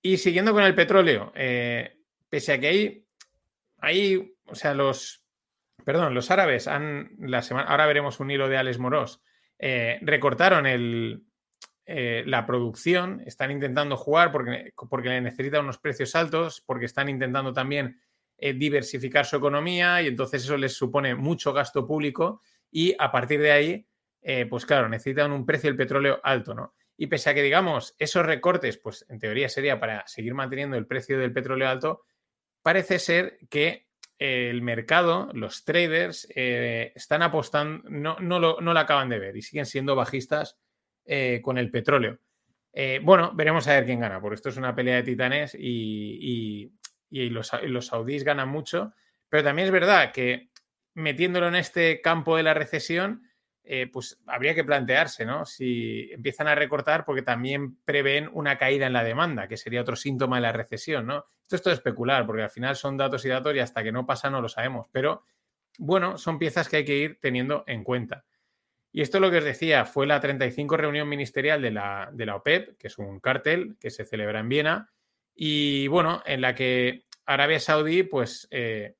Y 0.00 0.18
siguiendo 0.18 0.52
con 0.52 0.62
el 0.62 0.76
petróleo, 0.76 1.32
eh, 1.34 1.98
pese 2.30 2.52
a 2.52 2.60
que 2.60 2.68
hay, 2.68 3.06
hay, 3.78 4.36
o 4.46 4.54
sea, 4.54 4.74
los, 4.74 5.24
perdón, 5.84 6.14
los 6.14 6.30
árabes 6.30 6.68
han, 6.68 7.10
la 7.18 7.42
semana, 7.42 7.68
ahora 7.68 7.86
veremos 7.86 8.20
un 8.20 8.30
hilo 8.30 8.48
de 8.48 8.58
Alex 8.58 8.78
Morós, 8.78 9.22
eh, 9.58 9.98
recortaron 10.02 10.66
el, 10.66 11.24
eh, 11.84 12.22
la 12.26 12.46
producción, 12.46 13.24
están 13.26 13.50
intentando 13.50 13.96
jugar 13.96 14.30
porque, 14.30 14.72
porque 14.88 15.20
necesitan 15.20 15.64
unos 15.64 15.78
precios 15.78 16.14
altos, 16.14 16.62
porque 16.64 16.86
están 16.86 17.08
intentando 17.08 17.52
también 17.52 17.98
eh, 18.38 18.52
diversificar 18.54 19.26
su 19.26 19.36
economía 19.36 20.02
y 20.02 20.08
entonces 20.08 20.44
eso 20.44 20.56
les 20.56 20.74
supone 20.74 21.14
mucho 21.14 21.52
gasto 21.52 21.86
público 21.86 22.40
y 22.70 22.94
a 22.98 23.10
partir 23.12 23.40
de 23.40 23.52
ahí, 23.52 23.86
eh, 24.22 24.46
pues 24.46 24.66
claro, 24.66 24.88
necesitan 24.88 25.32
un 25.32 25.46
precio 25.46 25.70
del 25.70 25.76
petróleo 25.76 26.20
alto, 26.22 26.54
¿no? 26.54 26.74
Y 26.96 27.08
pese 27.08 27.30
a 27.30 27.34
que, 27.34 27.42
digamos, 27.42 27.94
esos 27.98 28.24
recortes, 28.24 28.78
pues 28.78 29.04
en 29.08 29.18
teoría 29.18 29.48
sería 29.48 29.80
para 29.80 30.06
seguir 30.06 30.34
manteniendo 30.34 30.76
el 30.76 30.86
precio 30.86 31.18
del 31.18 31.32
petróleo 31.32 31.68
alto, 31.68 32.04
parece 32.62 32.98
ser 32.98 33.38
que 33.50 33.88
el 34.18 34.62
mercado, 34.62 35.28
los 35.34 35.64
traders, 35.64 36.28
están 36.34 37.22
apostando, 37.22 37.82
no, 37.90 38.16
no, 38.20 38.38
lo, 38.38 38.60
no 38.60 38.72
lo 38.72 38.78
acaban 38.78 39.08
de 39.08 39.18
ver 39.18 39.36
y 39.36 39.42
siguen 39.42 39.66
siendo 39.66 39.96
bajistas 39.96 40.56
eh, 41.06 41.40
con 41.42 41.58
el 41.58 41.70
petróleo. 41.70 42.18
Eh, 42.72 42.98
bueno, 43.02 43.32
veremos 43.34 43.68
a 43.68 43.74
ver 43.74 43.84
quién 43.84 44.00
gana, 44.00 44.22
porque 44.22 44.36
esto 44.36 44.48
es 44.48 44.56
una 44.56 44.74
pelea 44.74 44.96
de 44.96 45.02
titanes 45.02 45.54
y, 45.54 46.72
los, 47.30 47.48
saudíes 47.86 48.24
ganan 48.24 48.48
mucho, 48.48 48.92
pero 49.28 49.42
también 49.42 49.66
es 49.66 49.72
verdad 49.72 50.12
que 50.12 50.50
metiéndolo 50.94 51.48
en 51.48 51.56
este 51.56 52.00
campo 52.00 52.36
de 52.36 52.42
la 52.42 52.54
recesión, 52.54 53.28
eh, 53.64 53.88
pues 53.92 54.20
habría 54.26 54.54
que 54.54 54.64
plantearse, 54.64 55.24
¿no? 55.24 55.46
Si 55.46 56.10
empiezan 56.12 56.48
a 56.48 56.54
recortar 56.54 57.04
porque 57.04 57.22
también 57.22 57.76
prevén 57.84 58.28
una 58.32 58.58
caída 58.58 58.86
en 58.86 58.92
la 58.92 59.02
demanda, 59.02 59.48
que 59.48 59.56
sería 59.56 59.80
otro 59.80 59.96
síntoma 59.96 60.36
de 60.36 60.42
la 60.42 60.52
recesión, 60.52 61.06
¿no? 61.06 61.24
Esto 61.42 61.56
es 61.56 61.62
todo 61.62 61.74
especular, 61.74 62.26
porque 62.26 62.42
al 62.42 62.50
final 62.50 62.76
son 62.76 62.96
datos 62.96 63.24
y 63.24 63.28
datos 63.28 63.54
y 63.54 63.60
hasta 63.60 63.82
que 63.82 63.92
no 63.92 64.06
pasa 64.06 64.28
no 64.28 64.40
lo 64.40 64.48
sabemos, 64.48 64.88
pero 64.92 65.24
bueno, 65.78 66.18
son 66.18 66.38
piezas 66.38 66.68
que 66.68 66.76
hay 66.78 66.84
que 66.84 66.96
ir 66.96 67.18
teniendo 67.20 67.64
en 67.66 67.84
cuenta. 67.84 68.24
Y 68.92 69.02
esto 69.02 69.18
lo 69.18 69.30
que 69.30 69.38
os 69.38 69.44
decía, 69.44 69.84
fue 69.86 70.06
la 70.06 70.20
35 70.20 70.76
reunión 70.76 71.08
ministerial 71.08 71.60
de 71.60 71.72
la, 71.72 72.10
de 72.12 72.26
la 72.26 72.36
OPEP, 72.36 72.78
que 72.78 72.86
es 72.86 72.98
un 72.98 73.18
cártel 73.18 73.76
que 73.80 73.90
se 73.90 74.04
celebra 74.04 74.38
en 74.40 74.48
Viena, 74.48 74.92
y 75.34 75.88
bueno, 75.88 76.22
en 76.26 76.40
la 76.40 76.54
que 76.54 77.04
Arabia 77.26 77.60
Saudí, 77.60 78.02
pues, 78.02 78.46
eh, 78.50 78.94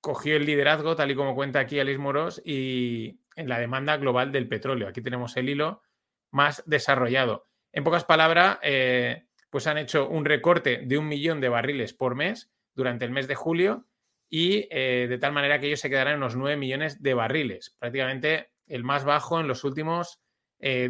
cogió 0.00 0.36
el 0.36 0.46
liderazgo, 0.46 0.96
tal 0.96 1.10
y 1.10 1.14
como 1.14 1.34
cuenta 1.34 1.60
aquí 1.60 1.78
Alice 1.78 1.98
Moros, 1.98 2.42
y 2.44 3.20
en 3.36 3.48
la 3.48 3.58
demanda 3.58 3.96
global 3.96 4.32
del 4.32 4.48
petróleo. 4.48 4.88
Aquí 4.88 5.02
tenemos 5.02 5.36
el 5.36 5.48
hilo 5.48 5.82
más 6.30 6.62
desarrollado. 6.66 7.46
En 7.72 7.84
pocas 7.84 8.04
palabras, 8.04 8.58
eh, 8.62 9.26
pues 9.50 9.66
han 9.66 9.78
hecho 9.78 10.08
un 10.08 10.24
recorte 10.24 10.82
de 10.84 10.98
un 10.98 11.08
millón 11.08 11.40
de 11.40 11.48
barriles 11.48 11.92
por 11.92 12.14
mes 12.14 12.50
durante 12.74 13.04
el 13.04 13.10
mes 13.10 13.28
de 13.28 13.34
julio 13.34 13.86
y 14.28 14.68
eh, 14.70 15.06
de 15.08 15.18
tal 15.18 15.32
manera 15.32 15.60
que 15.60 15.66
ellos 15.66 15.80
se 15.80 15.90
quedarán 15.90 16.14
en 16.14 16.18
unos 16.20 16.36
9 16.36 16.56
millones 16.56 17.02
de 17.02 17.14
barriles, 17.14 17.76
prácticamente 17.78 18.52
el 18.66 18.84
más 18.84 19.04
bajo 19.04 19.40
en 19.40 19.48
los 19.48 19.64
últimos 19.64 20.20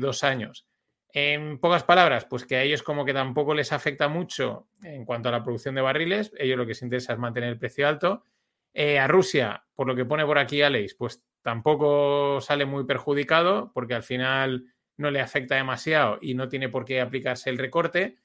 dos 0.00 0.24
años. 0.24 0.66
En 1.12 1.58
pocas 1.58 1.82
palabras, 1.82 2.24
pues 2.24 2.44
que 2.46 2.56
a 2.56 2.62
ellos 2.62 2.82
como 2.82 3.04
que 3.04 3.12
tampoco 3.12 3.54
les 3.54 3.72
afecta 3.72 4.08
mucho 4.08 4.68
en 4.82 5.04
cuanto 5.04 5.28
a 5.28 5.32
la 5.32 5.42
producción 5.42 5.74
de 5.74 5.80
barriles, 5.80 6.32
ellos 6.38 6.56
lo 6.56 6.64
que 6.64 6.70
les 6.70 6.82
interesa 6.82 7.12
es 7.12 7.18
mantener 7.18 7.50
el 7.50 7.58
precio 7.58 7.88
alto. 7.88 8.24
Eh, 8.72 8.98
a 8.98 9.08
Rusia, 9.08 9.64
por 9.74 9.88
lo 9.88 9.96
que 9.96 10.04
pone 10.04 10.24
por 10.24 10.38
aquí 10.38 10.62
Alex, 10.62 10.94
pues 10.94 11.22
tampoco 11.42 12.40
sale 12.40 12.64
muy 12.64 12.84
perjudicado 12.84 13.72
porque 13.74 13.94
al 13.94 14.04
final 14.04 14.66
no 14.96 15.10
le 15.10 15.20
afecta 15.20 15.56
demasiado 15.56 16.18
y 16.20 16.34
no 16.34 16.48
tiene 16.48 16.68
por 16.68 16.84
qué 16.84 17.00
aplicarse 17.00 17.50
el 17.50 17.58
recorte. 17.58 18.18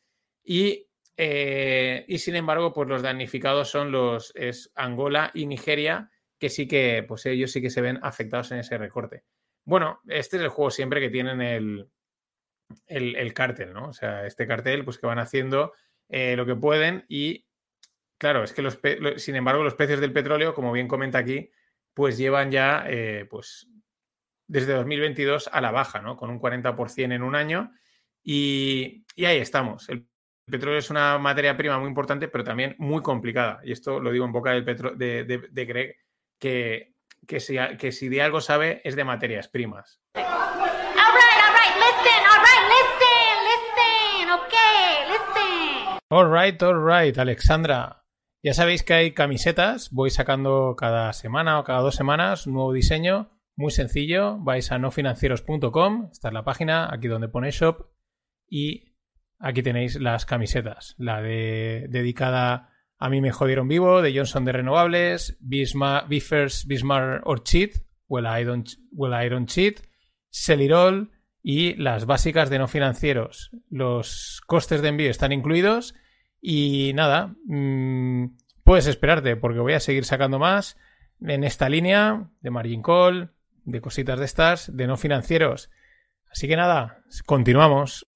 Y, 0.44 0.88
eh, 1.18 2.06
sin 2.20 2.36
embargo, 2.36 2.74
pues 2.74 2.88
los 2.88 3.02
damnificados 3.02 3.70
son 3.70 3.92
los 3.92 4.34
Angola 4.76 5.32
y 5.34 5.48
Nigeria, 5.48 6.12
que 6.38 6.50
sí 6.50 6.68
que, 6.68 7.04
pues 7.08 7.26
ellos 7.26 7.52
sí 7.52 7.62
que 7.62 7.72
se 7.72 7.82
ven 7.82 8.00
afectados 8.04 8.52
en 8.52 8.60
ese 8.60 8.78
recorte. 8.78 9.24
Bueno, 9.64 10.02
este 10.08 10.38
es 10.38 10.44
el 10.44 10.50
juego 10.50 10.70
siempre 10.70 11.00
que 11.00 11.10
tienen 11.10 11.42
el, 11.42 11.90
el, 12.88 13.34
cártel, 13.34 13.74
¿no? 13.74 13.90
O 13.90 13.94
sea, 13.94 14.26
este 14.26 14.48
cartel, 14.48 14.84
pues 14.84 14.98
que 14.98 15.08
van 15.08 15.20
haciendo 15.20 15.74
eh, 16.10 16.36
lo 16.36 16.46
que 16.46 16.56
pueden 16.56 17.06
y, 17.08 17.46
claro, 18.18 18.44
es 18.44 18.54
que 18.54 18.62
los, 18.62 18.80
sin 19.18 19.36
embargo, 19.36 19.64
los 19.64 19.76
precios 19.76 20.00
del 20.00 20.14
petróleo, 20.14 20.54
como 20.54 20.72
bien 20.72 20.88
comenta 20.88 21.18
aquí, 21.18 21.50
pues 21.94 22.18
llevan 22.18 22.52
ya, 22.52 22.86
eh, 22.88 23.26
pues, 23.30 23.68
desde 24.48 24.74
2022 24.74 25.50
a 25.52 25.62
la 25.62 25.72
baja, 25.72 26.02
¿no? 26.02 26.18
Con 26.18 26.30
un 26.30 26.40
40% 26.40 27.14
en 27.14 27.24
un 27.24 27.36
año 27.36 27.72
y, 28.24 29.06
ahí 29.18 29.38
estamos. 29.38 29.90
El 29.90 30.08
petróleo 30.50 30.80
es 30.80 30.90
una 30.90 31.18
materia 31.18 31.58
prima 31.58 31.80
muy 31.80 31.88
importante, 31.88 32.28
pero 32.28 32.44
también 32.44 32.76
muy 32.78 33.02
complicada. 33.02 33.62
Y 33.64 33.72
esto 33.72 34.00
lo 34.00 34.12
digo 34.12 34.26
en 34.26 34.32
boca 34.32 34.52
del 34.52 34.66
petro 34.66 34.92
de, 34.92 35.24
de, 35.24 35.48
de 35.50 35.66
Greg, 35.66 35.98
que 36.40 36.96
que 37.26 37.40
si, 37.40 37.58
que 37.78 37.92
si 37.92 38.10
de 38.10 38.22
algo 38.22 38.42
sabe 38.42 38.82
es 38.84 38.96
de 38.96 39.04
materias 39.04 39.48
primas. 39.48 40.00
All 40.16 40.24
right, 40.24 40.28
all 40.28 41.54
right, 41.54 42.25
Alexandra. 47.18 48.06
Ya 48.44 48.54
sabéis 48.54 48.84
que 48.84 48.94
hay 48.94 49.14
camisetas, 49.14 49.90
voy 49.90 50.12
sacando 50.12 50.76
cada 50.78 51.12
semana 51.14 51.60
o 51.60 51.64
cada 51.64 51.80
dos 51.80 51.96
semanas 51.96 52.46
nuevo 52.46 52.74
diseño 52.74 53.32
Muy 53.56 53.72
sencillo, 53.72 54.38
vais 54.38 54.72
a 54.72 54.78
nofinancieros.com, 54.78 56.10
esta 56.12 56.28
es 56.28 56.34
la 56.36 56.44
página, 56.44 56.94
aquí 56.94 57.08
donde 57.08 57.28
pone 57.28 57.50
shop, 57.50 57.88
y 58.48 58.94
aquí 59.40 59.64
tenéis 59.64 60.00
las 60.00 60.28
camisetas. 60.28 60.94
La 61.00 61.24
de 61.24 61.88
dedicada 61.90 62.70
a 63.00 63.10
mí 63.10 63.20
me 63.20 63.32
jodieron 63.32 63.68
vivo, 63.68 64.04
de 64.04 64.16
Johnson 64.16 64.46
de 64.46 64.52
Renovables, 64.52 65.38
Bismarck, 65.40 66.08
Biffers, 66.08 66.68
Bismarck 66.68 67.26
or 67.26 67.42
Cheat, 67.42 67.78
Well 68.08 68.28
I 68.28 68.44
Don't, 68.44 68.70
well, 68.92 69.26
I 69.26 69.28
don't 69.28 69.50
Cheat, 69.50 69.82
Celirol 70.30 71.15
y 71.48 71.76
las 71.76 72.08
básicas 72.08 72.50
de 72.50 72.58
no 72.58 72.68
financieros. 72.68 73.52
Los 73.70 74.42
costes 74.48 74.82
de 74.82 74.88
envío 74.88 75.12
están 75.12 75.32
incluidos 75.32 75.94
y 76.42 76.92
nada, 76.96 77.36
mmm, 77.46 78.30
puedes 78.64 78.88
esperarte 78.88 79.36
porque 79.36 79.60
voy 79.60 79.74
a 79.74 79.80
seguir 79.80 80.06
sacando 80.06 80.40
más 80.40 80.76
en 81.22 81.44
esta 81.44 81.70
línea 81.70 82.32
de 82.42 82.50
margin 82.50 82.82
call, 82.82 83.32
de 83.64 83.80
cositas 83.80 84.18
de 84.18 84.26
estas, 84.26 84.76
de 84.76 84.88
no 84.88 84.98
financieros. 84.98 85.70
Así 86.32 86.48
que 86.48 86.56
nada, 86.56 87.04
continuamos. 87.28 88.08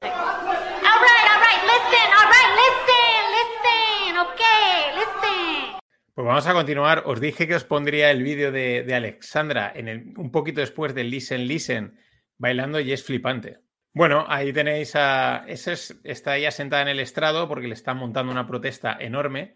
Pues 6.16 6.28
vamos 6.28 6.48
a 6.48 6.54
continuar. 6.54 7.04
Os 7.06 7.22
dije 7.22 7.48
que 7.48 7.56
os 7.56 7.64
pondría 7.64 8.10
el 8.10 8.24
vídeo 8.24 8.52
de, 8.52 8.84
de, 8.84 8.96
Alexandra 8.96 9.72
en 9.74 9.88
el, 9.88 10.14
un 10.18 10.32
poquito 10.32 10.62
después 10.62 10.96
del 10.96 11.12
Listen 11.12 11.48
Listen 11.48 11.94
bailando 12.40 12.80
y 12.80 12.92
es 12.92 13.04
flipante. 13.04 13.60
Bueno, 13.94 14.26
ahí 14.28 14.52
tenéis 14.52 14.96
a... 14.96 15.44
Esa 15.48 15.74
es, 15.74 16.00
está 16.04 16.38
ella 16.38 16.52
sentada 16.52 16.82
en 16.82 16.88
el 16.88 17.00
estrado 17.00 17.48
porque 17.48 17.68
le 17.68 17.74
están 17.76 17.98
montando 17.98 18.32
una 18.32 18.48
protesta 18.48 18.98
enorme 19.00 19.56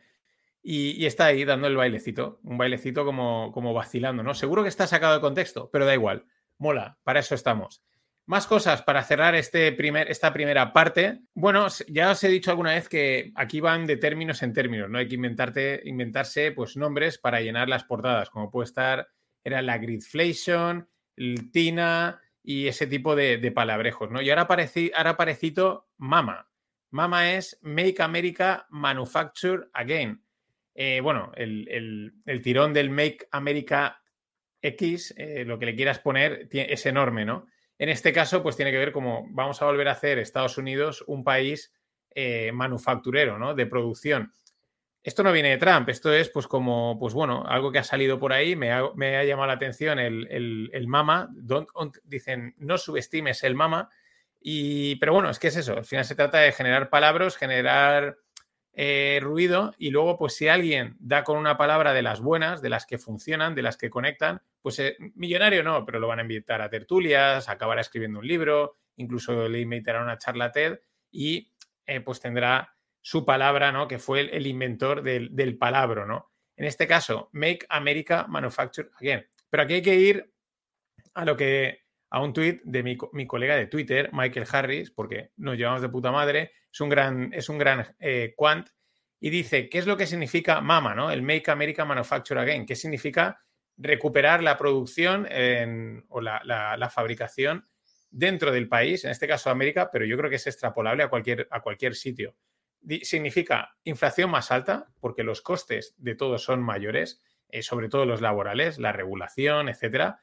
y, 0.62 0.92
y, 0.92 1.06
está 1.06 1.26
ahí 1.26 1.44
dando 1.44 1.68
el 1.68 1.76
bailecito, 1.76 2.40
un 2.44 2.58
bailecito 2.58 3.06
como, 3.06 3.52
como 3.52 3.74
vacilando, 3.74 4.24
¿no? 4.24 4.34
Seguro 4.34 4.64
que 4.64 4.70
está 4.70 4.88
sacado 4.88 5.16
de 5.16 5.22
contexto, 5.22 5.70
pero 5.72 5.86
da 5.86 5.94
igual. 5.94 6.26
Mola, 6.58 6.98
para 7.04 7.20
eso 7.20 7.36
estamos. 7.36 7.84
Más 8.26 8.48
cosas 8.48 8.82
para 8.82 9.04
cerrar 9.04 9.36
este 9.36 9.72
primer, 9.74 10.10
esta 10.10 10.32
primera 10.32 10.72
parte. 10.72 11.20
Bueno, 11.34 11.68
ya 11.90 12.12
os 12.12 12.24
he 12.24 12.30
dicho 12.30 12.52
alguna 12.52 12.74
vez 12.74 12.88
que 12.88 13.34
aquí 13.36 13.60
van 13.60 13.86
de 13.86 13.98
términos 13.98 14.42
en 14.44 14.54
términos, 14.54 14.90
¿no? 14.90 14.98
Hay 14.98 15.10
que 15.10 15.16
inventarte, 15.16 15.82
inventarse 15.84 16.54
pues, 16.54 16.78
nombres 16.78 17.18
para 17.18 17.42
llenar 17.42 17.68
las 17.68 17.84
portadas, 17.84 18.30
como 18.30 18.50
puede 18.50 18.66
estar, 18.66 19.10
era 19.44 19.62
la 19.62 19.78
gridflation, 19.78 20.88
el 21.18 21.52
TINA 21.52 22.23
y 22.44 22.68
ese 22.68 22.86
tipo 22.88 23.16
de, 23.16 23.38
de 23.38 23.52
palabrejos, 23.52 24.12
¿no? 24.12 24.22
Y 24.22 24.30
ahora, 24.30 24.48
ahora 24.96 25.18
parecito 25.18 25.88
MAMA. 25.98 26.50
MAMA 26.92 27.34
es 27.34 27.58
Make 27.64 28.04
America 28.04 28.68
Manufacture 28.70 29.70
Again. 29.74 30.24
Eh, 30.76 31.00
bueno, 31.02 31.32
el, 31.36 31.68
el, 31.70 32.14
el, 32.26 32.42
tirón 32.42 32.74
del 32.74 32.90
Make 32.90 33.28
America 33.32 34.04
X, 34.62 35.14
eh, 35.18 35.46
lo 35.46 35.58
que 35.58 35.68
le 35.68 35.76
quieras 35.76 36.00
poner, 36.00 36.50
es 36.52 36.86
enorme, 36.86 37.26
¿no? 37.26 37.48
En 37.78 37.90
este 37.90 38.14
caso, 38.14 38.44
pues 38.44 38.56
tiene 38.56 38.72
que 38.72 38.78
ver 38.78 38.92
como 38.92 39.28
vamos 39.32 39.62
a 39.62 39.66
volver 39.66 39.88
a 39.88 39.94
hacer 39.94 40.20
Estados 40.20 40.58
Unidos 40.58 41.04
un 41.08 41.24
país 41.24 41.74
eh, 42.16 42.52
manufacturero, 42.54 43.40
¿no? 43.40 43.56
De 43.56 43.66
producción. 43.66 44.34
Esto 45.04 45.22
no 45.22 45.34
viene 45.34 45.50
de 45.50 45.58
Trump, 45.58 45.90
esto 45.90 46.14
es 46.14 46.30
pues 46.30 46.48
como, 46.48 46.98
pues 46.98 47.14
bueno, 47.14 47.44
algo 47.46 47.74
que 47.74 47.80
ha 47.80 47.84
salido 47.84 48.18
por 48.20 48.32
ahí, 48.32 48.56
me 48.56 48.72
ha, 48.72 48.84
me 48.96 49.18
ha 49.18 49.26
llamado 49.26 49.48
la 49.48 49.54
atención 49.54 50.00
el, 50.00 50.28
el, 50.32 50.70
el 50.72 50.88
mama, 50.88 51.30
dicen 52.06 52.56
no 52.58 52.78
subestimes 52.78 53.44
el 53.44 53.54
mama, 53.54 53.90
y, 54.40 54.96
pero 54.98 55.14
bueno, 55.14 55.30
es 55.30 55.40
que 55.40 55.48
es 55.50 55.58
eso, 55.58 55.74
al 55.74 55.86
final 55.86 56.06
se 56.06 56.16
trata 56.16 56.40
de 56.40 56.54
generar 56.54 56.90
palabras, 56.90 57.36
generar 57.36 58.18
eh, 58.76 59.20
ruido 59.22 59.76
y 59.78 59.92
luego 59.92 60.18
pues 60.18 60.36
si 60.36 60.48
alguien 60.48 60.96
da 61.00 61.24
con 61.24 61.38
una 61.38 61.58
palabra 61.58 61.94
de 61.94 62.02
las 62.02 62.22
buenas, 62.22 62.62
de 62.62 62.70
las 62.70 62.86
que 62.86 62.98
funcionan, 62.98 63.54
de 63.56 63.62
las 63.62 63.78
que 63.78 63.90
conectan, 63.90 64.42
pues 64.62 64.80
eh, 64.80 64.96
millonario 65.16 65.64
no, 65.64 65.86
pero 65.86 66.00
lo 66.00 66.08
van 66.08 66.20
a 66.20 66.24
invitar 66.24 66.62
a 66.62 66.70
tertulias, 66.70 67.50
acabará 67.50 67.82
escribiendo 67.82 68.20
un 68.20 68.28
libro, 68.28 68.78
incluso 68.96 69.48
le 69.48 69.60
invitará 69.60 70.00
a 70.00 70.04
una 70.04 70.18
charla 70.18 70.52
TED 70.52 70.80
y 71.12 71.52
eh, 71.86 72.00
pues 72.00 72.20
tendrá 72.20 72.73
su 73.04 73.26
palabra, 73.26 73.72
¿no? 73.72 73.88
Que 73.88 74.00
fue 74.00 74.22
el, 74.22 74.48
inventor 74.48 75.04
del, 75.04 75.36
del, 75.36 75.58
palabro, 75.58 76.06
¿no? 76.08 76.32
En 76.56 76.66
este 76.66 76.88
caso, 76.88 77.30
Make 77.34 77.66
America 77.70 78.26
Manufacture 78.30 78.90
Again. 79.00 79.28
Pero 79.50 79.64
aquí 79.64 79.74
hay 79.76 79.82
que 79.82 79.96
ir 79.96 80.34
a 81.14 81.26
lo 81.26 81.36
que 81.36 81.84
a 82.10 82.22
un 82.22 82.32
tuit 82.32 82.62
de 82.64 82.82
mi, 82.82 82.98
mi, 83.12 83.28
colega 83.28 83.56
de 83.56 83.68
Twitter, 83.68 84.10
Michael 84.14 84.48
Harris, 84.50 84.90
porque 84.90 85.32
nos 85.36 85.58
llevamos 85.58 85.82
de 85.82 85.90
puta 85.90 86.12
madre, 86.12 86.52
es 86.72 86.80
un 86.80 86.90
gran, 86.90 87.34
es 87.34 87.50
un 87.50 87.58
gran 87.58 87.94
eh, 88.00 88.34
quant, 88.38 88.70
y 89.20 89.30
dice, 89.30 89.68
¿qué 89.68 89.80
es 89.80 89.86
lo 89.86 89.98
que 89.98 90.08
significa 90.08 90.62
MAMA, 90.62 90.96
¿no? 90.96 91.12
el 91.12 91.24
Make 91.24 91.52
America 91.52 91.86
Manufacture 91.86 92.40
Again? 92.40 92.66
¿Qué 92.66 92.76
significa 92.76 93.42
recuperar 93.76 94.44
la 94.44 94.58
producción 94.58 95.28
en, 95.30 96.06
o 96.10 96.22
la, 96.22 96.42
la, 96.46 96.78
la, 96.78 96.90
fabricación 96.90 97.68
dentro 98.12 98.52
del 98.52 98.70
país, 98.70 99.04
en 99.04 99.12
este 99.12 99.28
caso 99.28 99.50
América, 99.50 99.90
pero 99.92 100.06
yo 100.06 100.16
creo 100.18 100.30
que 100.30 100.36
es 100.36 100.48
extrapolable 100.48 101.04
a 101.04 101.10
cualquier, 101.10 101.48
a 101.50 101.62
cualquier 101.62 101.96
sitio. 101.96 102.36
Significa 103.04 103.76
inflación 103.84 104.30
más 104.30 104.52
alta, 104.52 104.88
porque 105.00 105.24
los 105.24 105.42
costes 105.42 105.96
de 105.98 106.16
todos 106.16 106.44
son 106.44 106.62
mayores, 106.62 107.22
eh, 107.50 107.62
sobre 107.62 107.90
todo 107.90 108.06
los 108.06 108.22
laborales, 108.22 108.80
la 108.80 108.92
regulación, 108.92 109.70
etcétera 109.70 110.20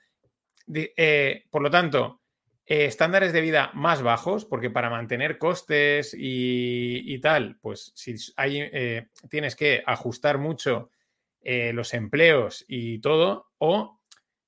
eh, 0.73 1.45
por 1.51 1.63
lo 1.63 1.71
tanto, 1.71 2.21
eh, 2.67 2.85
estándares 2.85 3.33
de 3.33 3.41
vida 3.41 3.71
más 3.75 4.03
bajos, 4.03 4.45
porque 4.45 4.71
para 4.71 4.91
mantener 4.91 5.39
costes 5.39 6.15
y, 6.15 7.03
y 7.13 7.21
tal, 7.21 7.59
pues 7.61 7.93
si 7.95 8.15
hay, 8.37 8.71
tienes 9.29 9.57
que 9.57 9.83
ajustar 9.87 10.39
mucho 10.39 10.91
los 11.43 11.95
empleos 11.95 12.65
y 12.69 13.01
todo, 13.01 13.49
o 13.59 14.01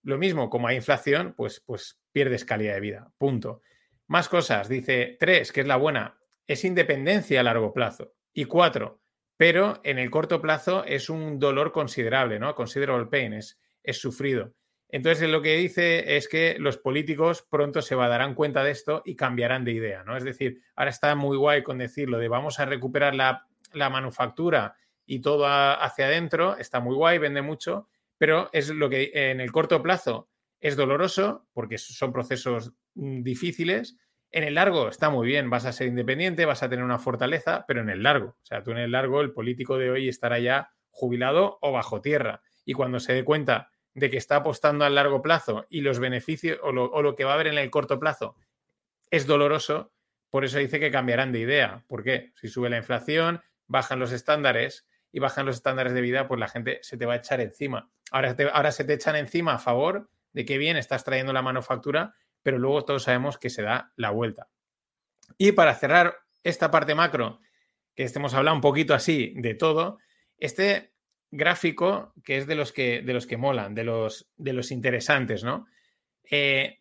lo 0.02 0.18
mismo, 0.18 0.50
como 0.50 0.68
hay 0.68 0.76
inflación, 0.76 1.34
pues, 1.36 1.60
pues 1.60 2.00
pierdes 2.12 2.44
calidad 2.44 2.74
de 2.74 2.80
vida. 2.80 3.12
Punto. 3.18 3.62
Más 4.08 4.28
cosas, 4.28 4.68
dice 4.68 5.16
tres, 5.18 5.52
que 5.52 5.62
es 5.62 5.66
la 5.66 5.76
buena, 5.76 6.18
es 6.46 6.64
independencia 6.64 7.40
a 7.40 7.42
largo 7.42 7.72
plazo. 7.72 8.14
Y 8.32 8.44
cuatro, 8.44 9.00
pero 9.36 9.80
en 9.84 9.98
el 9.98 10.10
corto 10.10 10.40
plazo 10.40 10.84
es 10.84 11.10
un 11.10 11.38
dolor 11.38 11.72
considerable, 11.72 12.38
¿no? 12.38 12.54
Considerable 12.54 13.06
pain, 13.06 13.32
es, 13.32 13.58
sufrido. 13.92 14.54
Entonces, 14.88 15.28
lo 15.28 15.42
que 15.42 15.56
dice 15.56 16.16
es 16.16 16.28
que 16.28 16.56
los 16.58 16.76
políticos 16.76 17.46
pronto 17.48 17.82
se 17.82 17.96
darán 17.96 18.34
cuenta 18.34 18.62
de 18.62 18.70
esto 18.70 19.02
y 19.04 19.16
cambiarán 19.16 19.64
de 19.64 19.72
idea, 19.72 20.04
¿no? 20.04 20.16
Es 20.16 20.24
decir, 20.24 20.60
ahora 20.76 20.90
está 20.90 21.14
muy 21.14 21.36
guay 21.36 21.62
con 21.62 21.78
decirlo 21.78 22.18
de 22.18 22.28
vamos 22.28 22.60
a 22.60 22.66
recuperar 22.66 23.14
la, 23.14 23.46
la 23.72 23.90
manufactura 23.90 24.76
y 25.06 25.20
todo 25.20 25.46
hacia 25.46 26.06
adentro, 26.06 26.56
está 26.58 26.80
muy 26.80 26.94
guay, 26.94 27.18
vende 27.18 27.42
mucho, 27.42 27.88
pero 28.18 28.50
es 28.52 28.68
lo 28.68 28.88
que 28.88 29.10
en 29.12 29.40
el 29.40 29.50
corto 29.50 29.82
plazo 29.82 30.28
es 30.60 30.76
doloroso 30.76 31.48
porque 31.52 31.76
son 31.76 32.12
procesos 32.12 32.72
mm, 32.94 33.22
difíciles. 33.22 33.96
En 34.32 34.44
el 34.44 34.54
largo 34.54 34.88
está 34.88 35.10
muy 35.10 35.26
bien, 35.26 35.50
vas 35.50 35.66
a 35.66 35.72
ser 35.72 35.88
independiente, 35.88 36.46
vas 36.46 36.62
a 36.62 36.70
tener 36.70 36.84
una 36.84 36.98
fortaleza, 36.98 37.66
pero 37.68 37.82
en 37.82 37.90
el 37.90 38.02
largo, 38.02 38.28
o 38.28 38.44
sea, 38.46 38.62
tú 38.62 38.70
en 38.70 38.78
el 38.78 38.90
largo, 38.90 39.20
el 39.20 39.32
político 39.32 39.76
de 39.76 39.90
hoy 39.90 40.08
estará 40.08 40.38
ya 40.38 40.70
jubilado 40.90 41.58
o 41.60 41.70
bajo 41.70 42.00
tierra. 42.00 42.40
Y 42.64 42.72
cuando 42.72 42.98
se 42.98 43.12
dé 43.12 43.24
cuenta 43.24 43.70
de 43.92 44.08
que 44.08 44.16
está 44.16 44.36
apostando 44.36 44.86
a 44.86 44.90
largo 44.90 45.20
plazo 45.20 45.66
y 45.68 45.82
los 45.82 45.98
beneficios 45.98 46.58
o 46.62 46.72
lo, 46.72 47.14
que 47.14 47.24
va 47.24 47.32
a 47.32 47.34
haber 47.34 47.48
en 47.48 47.58
el 47.58 47.70
corto 47.70 48.00
plazo 48.00 48.36
es 49.10 49.26
doloroso, 49.26 49.92
por 50.30 50.46
eso 50.46 50.56
dice 50.56 50.80
que 50.80 50.90
cambiarán 50.90 51.32
de 51.32 51.40
idea. 51.40 51.84
¿Por 51.86 52.02
qué? 52.02 52.32
Si 52.34 52.48
sube 52.48 52.70
la 52.70 52.78
inflación, 52.78 53.42
bajan 53.66 53.98
los 53.98 54.12
estándares 54.12 54.86
y 55.12 55.18
bajan 55.18 55.44
los 55.44 55.56
estándares 55.56 55.92
de 55.92 56.00
vida, 56.00 56.26
pues 56.26 56.40
la 56.40 56.48
gente 56.48 56.78
se 56.80 56.96
te 56.96 57.04
va 57.04 57.12
a 57.12 57.16
echar 57.16 57.42
encima. 57.42 57.90
Ahora, 58.10 58.34
ahora 58.54 58.72
se 58.72 58.84
te 58.84 58.94
echan 58.94 59.16
encima 59.16 59.54
a 59.54 59.58
favor 59.58 60.08
de 60.32 60.46
que 60.46 60.56
bien 60.56 60.78
estás 60.78 61.04
trayendo 61.04 61.34
la 61.34 61.42
manufactura, 61.42 62.14
pero 62.42 62.58
luego 62.58 62.84
todos 62.84 63.04
sabemos 63.04 63.38
que 63.38 63.50
se 63.50 63.62
da 63.62 63.92
la 63.96 64.10
vuelta. 64.10 64.48
Y 65.38 65.52
para 65.52 65.74
cerrar 65.74 66.16
esta 66.42 66.70
parte 66.70 66.94
macro, 66.94 67.40
que 67.94 68.04
estemos 68.04 68.34
hablando 68.34 68.56
un 68.56 68.62
poquito 68.62 68.94
así 68.94 69.34
de 69.36 69.54
todo, 69.54 69.98
este 70.38 70.92
gráfico 71.30 72.12
que 72.24 72.38
es 72.38 72.46
de 72.46 72.54
los 72.54 72.72
que, 72.72 73.02
de 73.02 73.14
los 73.14 73.26
que 73.26 73.36
molan, 73.36 73.74
de 73.74 73.84
los, 73.84 74.30
de 74.36 74.52
los 74.52 74.70
interesantes, 74.70 75.44
¿no? 75.44 75.66
Eh, 76.30 76.80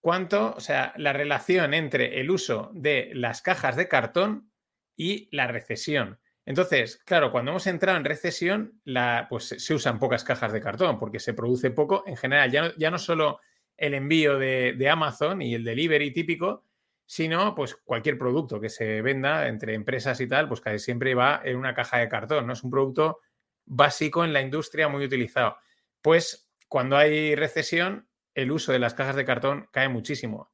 ¿Cuánto, 0.00 0.54
o 0.54 0.60
sea, 0.60 0.92
la 0.96 1.14
relación 1.14 1.72
entre 1.72 2.20
el 2.20 2.30
uso 2.30 2.70
de 2.74 3.10
las 3.14 3.40
cajas 3.40 3.76
de 3.76 3.88
cartón 3.88 4.50
y 4.96 5.28
la 5.34 5.46
recesión? 5.46 6.20
Entonces, 6.44 7.00
claro, 7.06 7.32
cuando 7.32 7.52
hemos 7.52 7.66
entrado 7.66 7.96
en 7.96 8.04
recesión, 8.04 8.80
la, 8.84 9.26
pues 9.30 9.54
se 9.56 9.74
usan 9.74 9.98
pocas 9.98 10.22
cajas 10.24 10.52
de 10.52 10.60
cartón 10.60 10.98
porque 10.98 11.20
se 11.20 11.32
produce 11.32 11.70
poco. 11.70 12.04
En 12.06 12.18
general, 12.18 12.50
ya 12.50 12.74
ya 12.76 12.90
no 12.90 12.98
solo 12.98 13.40
el 13.76 13.94
envío 13.94 14.38
de, 14.38 14.74
de, 14.76 14.88
Amazon 14.88 15.42
y 15.42 15.54
el 15.54 15.64
delivery 15.64 16.12
típico, 16.12 16.64
sino 17.06 17.54
pues 17.54 17.76
cualquier 17.76 18.18
producto 18.18 18.60
que 18.60 18.68
se 18.68 19.02
venda 19.02 19.48
entre 19.48 19.74
empresas 19.74 20.20
y 20.20 20.28
tal, 20.28 20.48
pues 20.48 20.60
casi 20.60 20.78
siempre 20.78 21.14
va 21.14 21.40
en 21.44 21.56
una 21.56 21.74
caja 21.74 21.98
de 21.98 22.08
cartón, 22.08 22.46
¿no? 22.46 22.52
Es 22.52 22.62
un 22.62 22.70
producto 22.70 23.20
básico 23.66 24.24
en 24.24 24.32
la 24.32 24.40
industria 24.40 24.88
muy 24.88 25.04
utilizado. 25.04 25.56
Pues 26.00 26.48
cuando 26.68 26.96
hay 26.96 27.34
recesión, 27.34 28.08
el 28.34 28.50
uso 28.50 28.72
de 28.72 28.78
las 28.78 28.94
cajas 28.94 29.16
de 29.16 29.24
cartón 29.24 29.68
cae 29.70 29.88
muchísimo. 29.88 30.50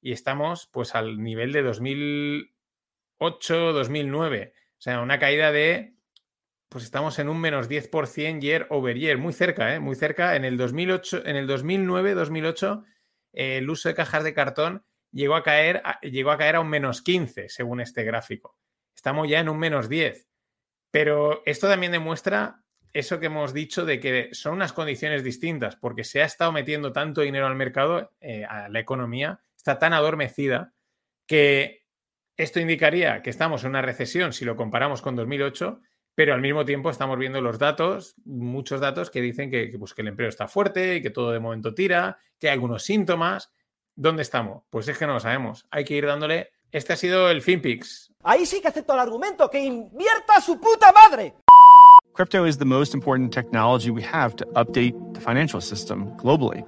Y 0.00 0.12
estamos 0.12 0.68
pues 0.72 0.94
al 0.94 1.22
nivel 1.22 1.52
de 1.52 1.62
2008, 1.62 3.72
2009. 3.72 4.52
O 4.56 4.80
sea, 4.80 5.00
una 5.00 5.18
caída 5.18 5.50
de 5.50 5.94
pues 6.74 6.82
estamos 6.82 7.20
en 7.20 7.28
un 7.28 7.40
menos 7.40 7.70
10% 7.70 8.40
year 8.40 8.66
over 8.68 8.98
year, 8.98 9.16
muy 9.16 9.32
cerca, 9.32 9.76
¿eh? 9.76 9.78
muy 9.78 9.94
cerca. 9.94 10.34
En 10.34 10.44
el 10.44 10.56
2008, 10.56 11.24
en 11.24 11.36
el 11.36 11.48
2009-2008, 11.48 12.84
eh, 13.32 13.58
el 13.58 13.70
uso 13.70 13.88
de 13.88 13.94
cajas 13.94 14.24
de 14.24 14.34
cartón 14.34 14.84
llegó 15.12 15.36
a, 15.36 15.44
caer, 15.44 15.84
llegó 16.02 16.32
a 16.32 16.36
caer 16.36 16.56
a 16.56 16.60
un 16.60 16.68
menos 16.68 17.00
15, 17.00 17.48
según 17.48 17.80
este 17.80 18.02
gráfico. 18.02 18.58
Estamos 18.92 19.28
ya 19.28 19.38
en 19.38 19.48
un 19.48 19.56
menos 19.56 19.88
10. 19.88 20.26
Pero 20.90 21.42
esto 21.46 21.68
también 21.68 21.92
demuestra 21.92 22.64
eso 22.92 23.20
que 23.20 23.26
hemos 23.26 23.54
dicho 23.54 23.84
de 23.84 24.00
que 24.00 24.30
son 24.32 24.54
unas 24.54 24.72
condiciones 24.72 25.22
distintas, 25.22 25.76
porque 25.76 26.02
se 26.02 26.22
ha 26.22 26.24
estado 26.24 26.50
metiendo 26.50 26.90
tanto 26.90 27.20
dinero 27.20 27.46
al 27.46 27.54
mercado, 27.54 28.10
eh, 28.20 28.44
a 28.46 28.68
la 28.68 28.80
economía, 28.80 29.38
está 29.56 29.78
tan 29.78 29.92
adormecida, 29.92 30.74
que 31.28 31.84
esto 32.36 32.58
indicaría 32.58 33.22
que 33.22 33.30
estamos 33.30 33.62
en 33.62 33.70
una 33.70 33.82
recesión 33.82 34.32
si 34.32 34.44
lo 34.44 34.56
comparamos 34.56 35.02
con 35.02 35.14
2008, 35.14 35.80
pero 36.14 36.34
al 36.34 36.40
mismo 36.40 36.64
tiempo 36.64 36.90
estamos 36.90 37.18
viendo 37.18 37.40
los 37.40 37.58
datos, 37.58 38.14
muchos 38.24 38.80
datos 38.80 39.10
que 39.10 39.20
dicen 39.20 39.50
que, 39.50 39.70
que, 39.70 39.78
pues, 39.78 39.94
que 39.94 40.02
el 40.02 40.08
empleo 40.08 40.28
está 40.28 40.46
fuerte 40.46 40.96
y 40.96 41.02
que 41.02 41.10
todo 41.10 41.32
de 41.32 41.40
momento 41.40 41.74
tira, 41.74 42.18
que 42.38 42.48
hay 42.48 42.54
algunos 42.54 42.84
síntomas. 42.84 43.52
¿Dónde 43.96 44.22
estamos? 44.22 44.62
Pues 44.70 44.88
es 44.88 44.98
que 44.98 45.06
no 45.06 45.14
lo 45.14 45.20
sabemos. 45.20 45.66
Hay 45.70 45.84
que 45.84 45.94
ir 45.94 46.06
dándole. 46.06 46.50
Este 46.72 46.92
ha 46.92 46.96
sido 46.96 47.30
el 47.30 47.42
FinPix. 47.42 48.12
Ahí 48.24 48.46
sí 48.46 48.60
que 48.60 48.68
acepto 48.68 48.94
el 48.94 49.00
argumento, 49.00 49.48
que 49.48 49.60
invierta 49.60 50.40
su 50.40 50.58
puta 50.58 50.92
madre. 50.92 51.34
Crypto 52.14 52.44
is 52.44 52.58
the 52.58 52.64
most 52.64 52.94
important 52.94 53.32
technology 53.32 53.90
we 53.90 54.02
have 54.02 54.36
to 54.36 54.44
update 54.54 54.94
the 55.14 55.20
financial 55.20 55.60
system 55.60 56.16
globally. 56.16 56.64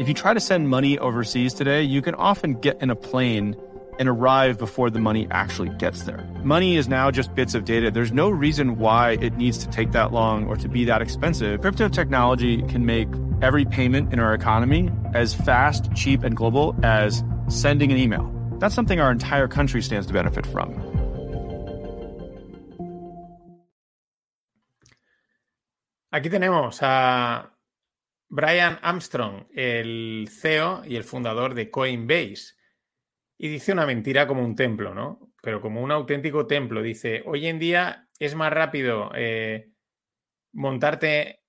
If 0.00 0.08
you 0.08 0.14
try 0.14 0.34
to 0.34 0.40
send 0.40 0.68
money 0.68 0.98
overseas 0.98 1.54
today, 1.54 1.82
you 1.82 2.02
can 2.02 2.14
often 2.16 2.54
get 2.60 2.80
in 2.82 2.90
a 2.90 2.96
plane 2.96 3.54
and 4.00 4.08
arrive 4.08 4.58
before 4.58 4.88
the 4.88 4.98
money 4.98 5.28
actually 5.30 5.68
gets 5.76 6.04
there. 6.04 6.26
Money 6.42 6.78
is 6.78 6.88
now 6.88 7.10
just 7.10 7.34
bits 7.34 7.54
of 7.54 7.66
data. 7.66 7.90
There's 7.90 8.12
no 8.12 8.30
reason 8.30 8.78
why 8.78 9.18
it 9.20 9.36
needs 9.36 9.58
to 9.58 9.68
take 9.68 9.92
that 9.92 10.10
long 10.10 10.46
or 10.46 10.56
to 10.56 10.68
be 10.68 10.86
that 10.86 11.02
expensive. 11.02 11.60
Crypto 11.60 11.86
technology 11.86 12.62
can 12.62 12.86
make 12.86 13.08
every 13.42 13.66
payment 13.66 14.10
in 14.10 14.18
our 14.18 14.32
economy 14.32 14.90
as 15.12 15.34
fast, 15.34 15.92
cheap, 15.94 16.24
and 16.24 16.34
global 16.34 16.74
as 16.82 17.22
sending 17.48 17.92
an 17.92 17.98
email. 17.98 18.24
That's 18.58 18.74
something 18.74 18.98
our 19.00 19.12
entire 19.12 19.48
country 19.48 19.82
stands 19.82 20.06
to 20.06 20.14
benefit 20.14 20.46
from. 20.46 20.74
Aquí 26.12 26.30
tenemos 26.30 26.80
a 26.82 27.50
Brian 28.30 28.78
Armstrong, 28.82 29.44
el 29.54 30.26
CEO 30.28 30.82
y 30.88 30.96
el 30.96 31.04
fundador 31.04 31.54
de 31.54 31.70
Coinbase. 31.70 32.54
Y 33.42 33.48
dice 33.48 33.72
una 33.72 33.86
mentira 33.86 34.26
como 34.26 34.44
un 34.44 34.54
templo, 34.54 34.94
¿no? 34.94 35.32
Pero 35.40 35.62
como 35.62 35.80
un 35.80 35.90
auténtico 35.90 36.46
templo. 36.46 36.82
Dice, 36.82 37.22
hoy 37.24 37.46
en 37.46 37.58
día 37.58 38.06
es 38.18 38.34
más 38.34 38.52
rápido 38.52 39.12
eh, 39.14 39.70
montarte 40.52 41.40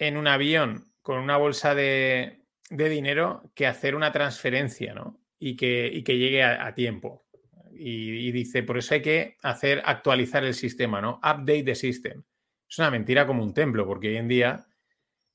en 0.00 0.16
un 0.16 0.26
avión 0.26 0.92
con 1.00 1.18
una 1.18 1.36
bolsa 1.36 1.76
de, 1.76 2.42
de, 2.70 2.88
dinero 2.88 3.52
que 3.54 3.68
hacer 3.68 3.94
una 3.94 4.10
transferencia, 4.10 4.94
¿no? 4.94 5.20
Y 5.38 5.54
que, 5.54 5.86
y 5.86 6.02
que 6.02 6.18
llegue 6.18 6.42
a, 6.42 6.74
tiempo. 6.74 7.24
Y, 7.70 8.26
y, 8.26 8.32
dice, 8.32 8.64
por 8.64 8.76
eso 8.76 8.94
hay 8.94 9.02
que 9.02 9.36
hacer 9.44 9.80
actualizar 9.84 10.42
el 10.42 10.54
sistema, 10.54 11.00
¿no? 11.00 11.18
Update 11.18 11.62
the 11.62 11.76
system. 11.76 12.24
Es 12.68 12.80
una 12.80 12.90
mentira 12.90 13.28
como 13.28 13.44
un 13.44 13.54
templo, 13.54 13.86
porque 13.86 14.08
hoy 14.08 14.16
en 14.16 14.26
día 14.26 14.66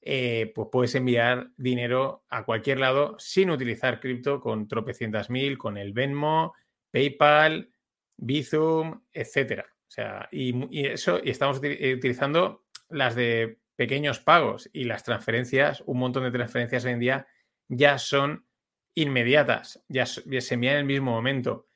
eh, 0.06 0.52
pues 0.54 0.68
puedes 0.70 0.96
enviar 0.96 1.52
dinero 1.56 2.26
a 2.30 2.44
cualquier 2.44 2.80
lado 2.80 3.16
sin 3.20 3.50
utilizar 3.50 4.02
cripto 4.02 4.42
con 4.42 4.68
tropecientas 4.68 5.30
mil, 5.30 5.58
con 5.58 5.78
el 5.78 5.94
Venmo, 5.94 6.54
PayPal, 6.92 7.72
Bizum, 8.18 9.02
etcétera. 9.14 9.66
O 9.88 9.92
sea, 9.92 10.28
y, 10.32 10.88
eso, 10.88 11.20
y 11.24 11.30
estamos 11.30 11.62
eh, 11.64 11.94
utilizando 11.96 12.66
las 12.90 13.16
de 13.16 13.60
pequeños 13.76 14.20
pagos 14.20 14.70
y 14.74 14.84
las 14.84 15.04
transferencias, 15.04 15.82
un 15.86 16.00
montón 16.00 16.24
de 16.24 16.32
transferencias 16.32 16.84
hoy 16.84 16.92
en 16.92 17.00
día 17.00 17.28
ya 17.70 17.98
son 17.98 18.46
inmediatas, 18.96 19.84
ya, 19.88 20.04
ya 20.04 20.42
se 20.42 20.54
envían 20.56 20.74
en 20.74 20.80
el 20.80 20.86
mismo 20.86 21.12
momento. 21.12 21.68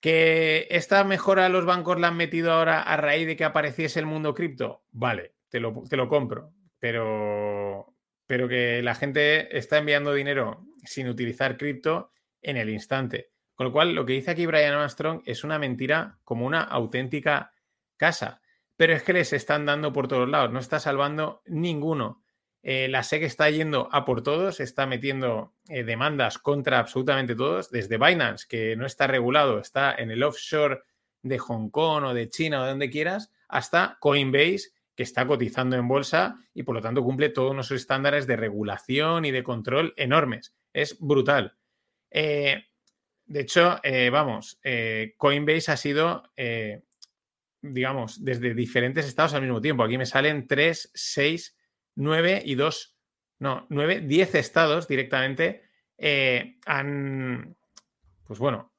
¿Que 0.00 0.68
esta 0.70 1.02
mejora 1.02 1.48
los 1.48 1.64
bancos 1.64 1.98
la 1.98 2.08
han 2.08 2.16
metido 2.16 2.52
ahora 2.52 2.82
a 2.82 2.96
raíz 2.96 3.26
de 3.26 3.36
que 3.36 3.44
apareciese 3.44 3.98
el 3.98 4.06
mundo 4.06 4.34
cripto? 4.34 4.84
Vale, 4.92 5.34
te 5.48 5.58
lo, 5.58 5.82
te 5.88 5.96
lo 5.96 6.08
compro, 6.08 6.52
pero, 6.84 7.96
pero 8.26 8.46
que 8.46 8.82
la 8.82 8.94
gente 8.94 9.56
está 9.56 9.78
enviando 9.78 10.12
dinero 10.12 10.66
sin 10.84 11.08
utilizar 11.08 11.56
cripto 11.56 12.12
en 12.42 12.58
el 12.58 12.68
instante. 12.68 13.30
Con 13.54 13.68
lo 13.68 13.72
cual, 13.72 13.94
lo 13.94 14.04
que 14.04 14.12
dice 14.12 14.32
aquí 14.32 14.44
Brian 14.44 14.74
Armstrong 14.74 15.22
es 15.24 15.44
una 15.44 15.58
mentira 15.58 16.18
como 16.24 16.44
una 16.44 16.60
auténtica 16.60 17.54
casa. 17.96 18.42
Pero 18.76 18.92
es 18.92 19.02
que 19.02 19.14
les 19.14 19.32
están 19.32 19.64
dando 19.64 19.94
por 19.94 20.08
todos 20.08 20.28
lados, 20.28 20.52
no 20.52 20.58
está 20.58 20.78
salvando 20.78 21.40
ninguno. 21.46 22.22
Eh, 22.62 22.88
la 22.88 23.02
SEC 23.02 23.22
está 23.22 23.48
yendo 23.48 23.88
a 23.90 24.04
por 24.04 24.22
todos, 24.22 24.60
está 24.60 24.84
metiendo 24.84 25.54
eh, 25.70 25.84
demandas 25.84 26.36
contra 26.36 26.80
absolutamente 26.80 27.34
todos, 27.34 27.70
desde 27.70 27.96
Binance, 27.96 28.44
que 28.46 28.76
no 28.76 28.84
está 28.84 29.06
regulado, 29.06 29.58
está 29.58 29.94
en 29.94 30.10
el 30.10 30.22
offshore 30.22 30.82
de 31.22 31.38
Hong 31.38 31.70
Kong 31.70 32.04
o 32.04 32.12
de 32.12 32.28
China 32.28 32.60
o 32.60 32.64
de 32.64 32.68
donde 32.68 32.90
quieras, 32.90 33.32
hasta 33.48 33.96
Coinbase, 34.00 34.73
que 34.94 35.02
está 35.02 35.26
cotizando 35.26 35.76
en 35.76 35.88
bolsa 35.88 36.38
y 36.54 36.62
por 36.62 36.76
lo 36.76 36.80
tanto 36.80 37.02
cumple 37.02 37.28
todos 37.28 37.54
nuestros 37.54 37.80
estándares 37.80 38.26
de 38.26 38.36
regulación 38.36 39.24
y 39.24 39.30
de 39.30 39.42
control 39.42 39.92
enormes. 39.96 40.54
Es 40.72 40.98
brutal. 41.00 41.56
Eh, 42.10 42.64
de 43.26 43.40
hecho, 43.40 43.80
eh, 43.82 44.10
vamos, 44.10 44.60
eh, 44.62 45.14
Coinbase 45.16 45.72
ha 45.72 45.76
sido, 45.76 46.22
digamos, 47.60 48.24
desde 48.24 48.54
diferentes 48.54 49.06
estados 49.06 49.34
al 49.34 49.42
mismo 49.42 49.60
tiempo. 49.60 49.82
Aquí 49.82 49.98
me 49.98 50.06
salen 50.06 50.46
3, 50.46 50.90
6, 50.94 51.56
9 51.96 52.42
y 52.44 52.54
2, 52.54 52.96
no, 53.40 53.66
9, 53.70 54.02
10 54.02 54.34
estados 54.36 54.86
directamente 54.86 55.62
han, 56.66 57.56
pues 58.24 58.38
bueno, 58.38 58.74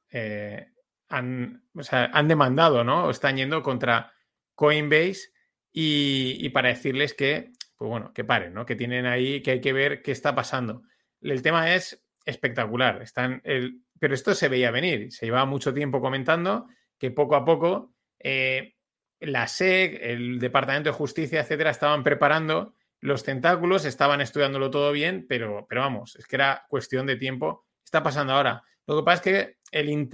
han, 1.09 1.63
o 1.73 1.83
sea, 1.83 2.09
han, 2.13 2.27
demandado, 2.27 2.83
¿no? 2.83 3.05
O 3.05 3.09
están 3.09 3.37
yendo 3.37 3.63
contra 3.63 4.13
Coinbase 4.53 5.34
y, 5.77 6.49
para 6.49 6.69
decirles 6.69 7.13
que, 7.13 7.51
pues 7.77 7.89
bueno, 7.89 8.13
que 8.13 8.23
paren, 8.23 8.53
¿no? 8.53 8.65
Que 8.65 8.75
tienen 8.75 9.05
ahí, 9.05 9.41
que 9.41 9.51
hay 9.51 9.61
que 9.61 9.73
ver 9.73 10.01
qué 10.01 10.11
está 10.11 10.33
pasando. 10.33 10.83
El 11.21 11.41
tema 11.41 11.75
es 11.75 12.01
espectacular, 12.25 13.01
están, 13.01 13.41
el, 13.43 13.81
pero 13.99 14.13
esto 14.13 14.33
se 14.33 14.47
veía 14.47 14.71
venir, 14.71 15.11
se 15.11 15.25
llevaba 15.25 15.45
mucho 15.45 15.73
tiempo 15.73 15.99
comentando 15.99 16.67
que 16.97 17.11
poco 17.11 17.35
a 17.35 17.43
poco 17.43 17.93
eh, 18.19 18.75
la 19.19 19.47
SEC, 19.47 19.99
el 20.01 20.39
Departamento 20.39 20.89
de 20.89 20.95
Justicia, 20.95 21.41
etcétera, 21.41 21.71
estaban 21.71 22.03
preparando 22.03 22.73
los 23.01 23.23
tentáculos 23.23 23.85
estaban 23.85 24.19
estudiándolo 24.19 24.71
todo 24.71 24.91
bien, 24.91 25.25
pero, 25.29 25.67
pero 25.69 25.81
vamos, 25.81 26.15
es 26.15 26.25
que 26.25 26.37
era 26.37 26.65
cuestión 26.69 27.05
de 27.05 27.15
tiempo. 27.15 27.65
Está 27.83 28.01
pasando 28.01 28.33
ahora. 28.33 28.63
Lo 28.87 28.97
que 28.97 29.03
pasa 29.03 29.15
es 29.15 29.21
que 29.21 29.57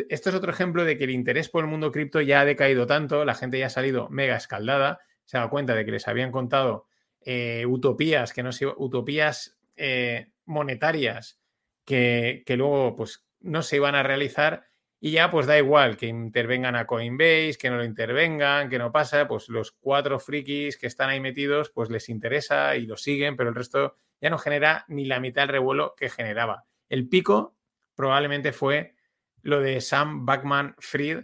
esto 0.10 0.30
es 0.30 0.36
otro 0.36 0.52
ejemplo 0.52 0.84
de 0.84 0.98
que 0.98 1.06
el 1.06 1.12
interés 1.12 1.48
por 1.48 1.64
el 1.64 1.70
mundo 1.70 1.92
cripto 1.92 2.20
ya 2.20 2.42
ha 2.42 2.46
decaído 2.46 2.88
tanto, 2.88 3.24
la 3.24 3.36
gente 3.36 3.60
ya 3.60 3.68
ha 3.68 3.70
salido 3.70 4.10
mega 4.10 4.36
escaldada, 4.36 5.00
se 5.32 5.38
ha 5.38 5.40
dado 5.40 5.50
cuenta 5.50 5.76
de 5.76 5.86
que 5.86 5.92
les 5.92 6.10
habían 6.10 6.30
contado 6.30 6.88
eh, 7.22 7.66
utopías, 7.66 8.34
que 8.34 8.44
no 8.44 8.52
se, 8.52 8.68
utopías 8.68 9.58
eh, 9.78 10.28
monetarias 10.44 11.40
que, 11.86 12.44
que, 12.46 12.58
luego 12.58 12.98
pues 12.98 13.26
no 13.40 13.62
se 13.62 13.78
iban 13.78 13.96
a 13.96 14.04
realizar 14.04 14.66
y 15.00 15.12
ya 15.12 15.32
pues 15.32 15.48
da 15.48 15.58
igual 15.58 15.96
que 15.96 16.08
intervengan 16.08 16.76
a 16.76 16.86
Coinbase, 16.86 17.56
que 17.58 17.70
no 17.70 17.78
lo 17.78 17.86
intervengan, 17.86 18.68
que 18.68 18.78
no 18.78 18.92
pasa, 18.92 19.26
pues 19.30 19.48
los 19.48 19.72
cuatro 19.72 20.20
frikis 20.20 20.76
que 20.76 20.88
están 20.88 21.10
ahí 21.10 21.22
metidos 21.22 21.70
pues 21.70 21.90
les 21.90 22.10
interesa 22.10 22.76
y 22.76 22.86
lo 22.86 22.98
siguen, 22.98 23.38
pero 23.38 23.48
el 23.48 23.56
resto 23.56 23.96
ya 24.20 24.30
no 24.30 24.38
genera 24.38 24.84
ni 24.90 25.06
la 25.06 25.22
mitad 25.22 25.44
del 25.44 25.50
revuelo 25.50 25.96
que 25.96 26.10
generaba. 26.10 26.66
El 26.90 27.08
pico 27.08 27.56
probablemente 27.96 28.52
fue 28.52 28.96
lo 29.44 29.62
de 29.62 29.80
Sam 29.80 30.26
Backman 30.26 30.76
Fried, 30.78 31.24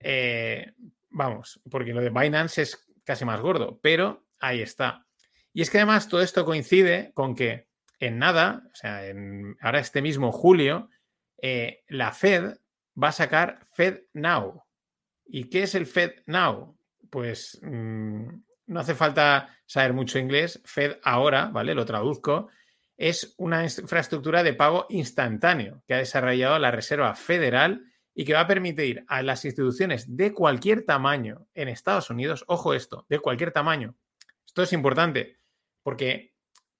eh, 0.00 0.72
vamos, 1.10 1.60
porque 1.70 1.94
lo 1.94 2.00
de 2.00 2.10
Binance 2.10 2.62
es 2.62 2.85
casi 3.06 3.24
más 3.24 3.40
gordo, 3.40 3.78
pero 3.82 4.26
ahí 4.40 4.60
está. 4.60 5.06
Y 5.54 5.62
es 5.62 5.70
que 5.70 5.78
además 5.78 6.08
todo 6.08 6.20
esto 6.20 6.44
coincide 6.44 7.12
con 7.14 7.34
que 7.34 7.68
en 7.98 8.18
nada, 8.18 8.64
o 8.70 8.74
sea, 8.74 9.06
en, 9.06 9.56
ahora 9.60 9.80
este 9.80 10.02
mismo 10.02 10.32
julio, 10.32 10.90
eh, 11.40 11.84
la 11.88 12.12
Fed 12.12 12.58
va 13.02 13.08
a 13.08 13.12
sacar 13.12 13.60
Fed 13.74 14.00
Now. 14.12 14.64
¿Y 15.24 15.48
qué 15.48 15.62
es 15.62 15.74
el 15.74 15.86
Fed 15.86 16.22
Now? 16.26 16.78
Pues 17.08 17.58
mmm, 17.62 18.26
no 18.66 18.80
hace 18.80 18.94
falta 18.94 19.56
saber 19.64 19.92
mucho 19.92 20.18
inglés. 20.18 20.60
Fed 20.64 20.98
ahora, 21.02 21.46
¿vale? 21.46 21.74
Lo 21.74 21.86
traduzco. 21.86 22.48
Es 22.96 23.34
una 23.38 23.62
infraestructura 23.62 24.42
de 24.42 24.54
pago 24.54 24.86
instantáneo 24.88 25.82
que 25.86 25.94
ha 25.94 25.98
desarrollado 25.98 26.58
la 26.58 26.70
Reserva 26.70 27.14
Federal 27.14 27.82
y 28.18 28.24
que 28.24 28.32
va 28.32 28.40
a 28.40 28.46
permitir 28.46 29.04
a 29.08 29.22
las 29.22 29.44
instituciones 29.44 30.16
de 30.16 30.32
cualquier 30.32 30.86
tamaño 30.86 31.46
en 31.52 31.68
Estados 31.68 32.08
Unidos, 32.08 32.44
ojo 32.48 32.72
esto, 32.72 33.04
de 33.10 33.18
cualquier 33.18 33.52
tamaño. 33.52 33.94
Esto 34.46 34.62
es 34.62 34.72
importante 34.72 35.36
porque 35.82 36.32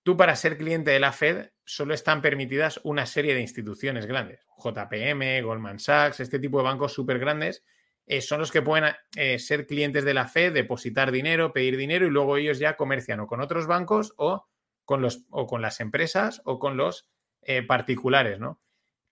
tú 0.02 0.16
para 0.16 0.34
ser 0.34 0.56
cliente 0.56 0.92
de 0.92 0.98
la 0.98 1.12
Fed 1.12 1.50
solo 1.62 1.92
están 1.92 2.22
permitidas 2.22 2.80
una 2.84 3.04
serie 3.04 3.34
de 3.34 3.42
instituciones 3.42 4.06
grandes, 4.06 4.46
JPM, 4.56 5.42
Goldman 5.42 5.78
Sachs, 5.78 6.20
este 6.20 6.38
tipo 6.38 6.56
de 6.56 6.64
bancos 6.64 6.94
súper 6.94 7.18
grandes, 7.18 7.62
eh, 8.06 8.22
son 8.22 8.40
los 8.40 8.50
que 8.50 8.62
pueden 8.62 8.94
eh, 9.14 9.38
ser 9.38 9.66
clientes 9.66 10.06
de 10.06 10.14
la 10.14 10.28
Fed, 10.28 10.54
depositar 10.54 11.12
dinero, 11.12 11.52
pedir 11.52 11.76
dinero 11.76 12.06
y 12.06 12.10
luego 12.10 12.38
ellos 12.38 12.58
ya 12.58 12.76
comercian 12.76 13.20
o 13.20 13.26
con 13.26 13.42
otros 13.42 13.66
bancos 13.66 14.14
o 14.16 14.46
con, 14.86 15.02
los, 15.02 15.26
o 15.28 15.46
con 15.46 15.60
las 15.60 15.80
empresas 15.80 16.40
o 16.46 16.58
con 16.58 16.78
los 16.78 17.10
eh, 17.42 17.62
particulares, 17.62 18.38
¿no? 18.38 18.58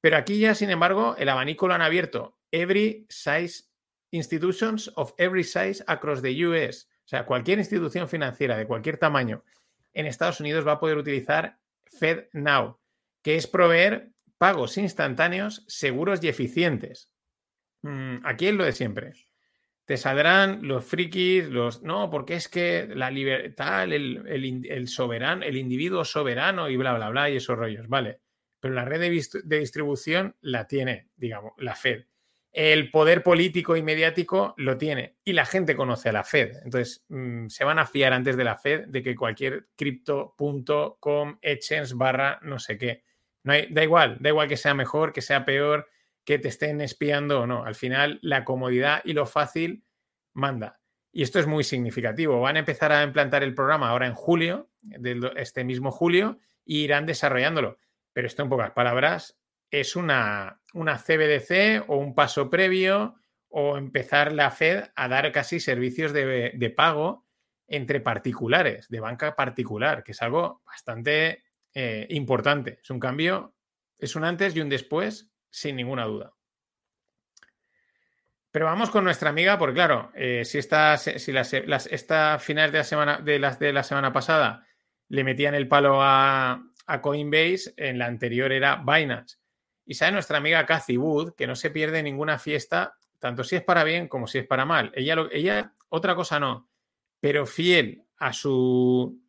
Pero 0.05 0.19
aquí 0.19 0.39
ya, 0.39 0.55
sin 0.55 0.69
embargo, 0.69 1.17
el 1.17 1.31
abanico 1.31 1.67
lo 1.67 1.73
han 1.73 1.81
abierto. 1.81 2.37
Every 2.53 3.07
size 3.09 3.65
institutions 4.11 4.93
of 4.97 5.15
every 5.17 5.43
size 5.43 5.83
across 5.87 6.21
the 6.21 6.45
US. 6.45 6.91
O 7.07 7.09
sea, 7.09 7.25
cualquier 7.25 7.59
institución 7.59 8.07
financiera 8.07 8.59
de 8.59 8.67
cualquier 8.67 8.99
tamaño 8.99 9.45
en 9.95 10.05
Estados 10.05 10.41
Unidos 10.41 10.67
va 10.67 10.73
a 10.73 10.79
poder 10.79 10.99
utilizar 10.99 11.57
FedNow, 11.87 12.79
que 13.23 13.37
es 13.37 13.47
proveer 13.47 14.11
pagos 14.37 14.77
instantáneos, 14.77 15.65
seguros 15.69 16.23
y 16.23 16.29
eficientes. 16.29 17.11
Mm, 17.81 18.27
aquí 18.27 18.49
es 18.49 18.55
lo 18.55 18.65
de 18.65 18.73
siempre. 18.73 19.15
Te 19.87 19.97
saldrán 19.97 20.69
los 20.69 20.85
frikis, 20.85 21.49
los. 21.49 21.83
No, 21.83 22.11
porque 22.11 22.35
es 22.35 22.51
que 22.51 22.91
la 22.95 23.11
libertad, 23.11 23.91
el, 23.91 24.27
el, 24.69 24.87
soberano, 24.89 25.47
el 25.47 25.57
individuo 25.57 26.05
soberano 26.05 26.69
y 26.69 26.77
bla, 26.77 26.93
bla, 26.93 27.09
bla, 27.09 27.31
y 27.31 27.37
esos 27.37 27.57
rollos. 27.57 27.89
Vale. 27.89 28.21
Pero 28.65 28.77
la 28.77 28.87
red 28.87 28.99
de, 28.99 29.59
distribución 29.59 30.37
la 30.41 30.67
tiene, 30.67 31.11
digamos, 31.17 31.53
la 31.59 31.75
Fed. 31.75 32.07
El 32.51 32.91
poder 32.91 33.23
político 33.23 33.77
y 33.77 33.83
mediático 33.83 34.55
lo 34.57 34.79
tiene. 34.79 35.19
Y 35.23 35.35
la 35.35 35.45
gente 35.45 35.77
conoce 35.77 36.09
a 36.09 36.13
la 36.13 36.25
Fed. 36.25 36.63
Entonces, 36.65 37.05
mm, 37.11 37.49
se 37.49 37.63
van 37.65 37.79
a 37.79 37.85
fiar 37.85 38.15
antes 38.15 38.39
de 38.39 38.45
la 38.45 38.57
Fed 38.57 38.87
de 38.87 39.03
que 39.03 39.15
cualquier 39.15 39.69
cripto.com, 39.77 41.39
exchange 41.43 41.93
barra 41.93 42.41
no 42.41 42.59
sé 42.59 42.79
qué. 42.79 43.05
No 43.43 43.53
hay, 43.53 43.67
da 43.71 43.85
igual, 43.85 44.17
da 44.19 44.31
igual 44.31 44.49
que 44.49 44.57
sea 44.57 44.73
mejor, 44.73 45.13
que 45.13 45.21
sea 45.21 45.45
peor, 45.45 45.87
que 46.25 46.39
te 46.39 46.49
estén 46.49 46.81
espiando 46.81 47.43
o 47.43 47.47
no. 47.47 47.67
Al 47.67 47.75
final, 47.75 48.19
la 48.23 48.45
comodidad 48.47 49.03
y 49.05 49.13
lo 49.13 49.27
fácil 49.27 49.85
manda. 50.33 50.81
Y 51.13 51.23
esto 51.23 51.39
es 51.39 51.47
muy 51.47 51.65
significativo. 51.65 52.41
Van 52.41 52.57
a 52.57 52.61
empezar 52.61 52.93
a 52.93 53.03
implantar 53.03 53.43
el 53.43 53.55
programa 53.55 53.91
ahora 53.91 54.07
en 54.07 54.15
julio, 54.15 54.71
de 54.81 55.33
este 55.37 55.65
mismo 55.65 55.91
julio, 55.91 56.39
e 56.65 56.77
irán 56.77 57.05
desarrollándolo. 57.05 57.79
Pero 58.15 58.27
esto 58.27 58.43
en 58.43 58.49
pocas 58.49 58.71
palabras 58.71 59.39
es 59.71 59.97
una, 59.97 60.63
una 60.73 60.97
CBDC 60.97 61.85
o 61.89 61.99
un 61.99 62.15
paso 62.15 62.49
previo 62.49 63.17
o 63.49 63.77
empezar 63.77 64.33
la 64.33 64.51
Fed 64.51 64.85
a 64.95 65.09
dar 65.09 65.31
casi 65.33 65.61
servicios 65.61 66.13
de, 66.13 66.75
pago 66.77 67.27
entre 67.67 68.01
particulares, 68.01 68.89
de 68.89 69.01
banca 69.01 69.37
particular, 69.37 70.03
que 70.03 70.13
es 70.13 70.23
algo 70.23 70.63
bastante 70.65 71.45
eh, 71.73 72.07
importante. 72.11 72.79
Es 72.83 72.91
un 72.91 73.01
cambio, 73.01 73.55
es 73.99 74.17
un 74.17 74.25
antes 74.25 74.57
y 74.57 74.61
un 74.61 74.69
después 74.69 75.31
sin 75.51 75.77
ninguna 75.77 76.05
duda. 76.05 76.35
Pero 78.51 78.67
vamos 78.67 78.91
con 78.91 79.03
nuestra 79.03 79.31
amiga, 79.31 79.59
porque 79.59 79.75
claro, 79.75 80.13
eh, 80.15 80.45
si, 80.45 80.59
esta, 80.59 80.97
si 80.97 81.33
las, 81.33 81.51
finales 82.41 82.73
de 82.73 82.79
la 82.79 82.85
semana 82.85 83.19
de 83.19 83.39
las 83.41 83.59
de 83.59 83.73
la 83.73 83.83
semana 83.83 84.13
pasada 84.13 84.65
le 85.09 85.25
metían 85.25 85.57
el 85.57 85.67
palo 85.67 85.99
a, 86.01 86.63
Coinbase, 87.01 87.75
en 87.77 87.99
la 87.99 88.07
anterior 88.07 88.53
era 88.53 88.77
Binance. 88.77 89.39
Y 89.87 89.95
sabe 89.95 90.13
nuestra 90.13 90.39
amiga 90.39 90.65
Cathy 90.67 90.97
Wood 90.97 91.35
que 91.35 91.47
no 91.47 91.55
se 91.55 91.71
pierde 91.71 92.03
ninguna 92.03 92.39
fiesta, 92.39 92.97
tanto 93.19 93.45
si 93.45 93.57
es 93.57 93.63
para 93.63 93.85
bien 93.85 94.09
como 94.09 94.27
si 94.27 94.39
es 94.39 94.47
para 94.47 94.65
mal. 94.65 94.93
Ella, 94.95 95.17
ella 95.33 95.73
otra 95.89 96.15
cosa 96.15 96.41
no, 96.41 96.69
pero 97.21 97.47
fiel 97.47 98.05
a 98.19 98.33
su 98.33 99.21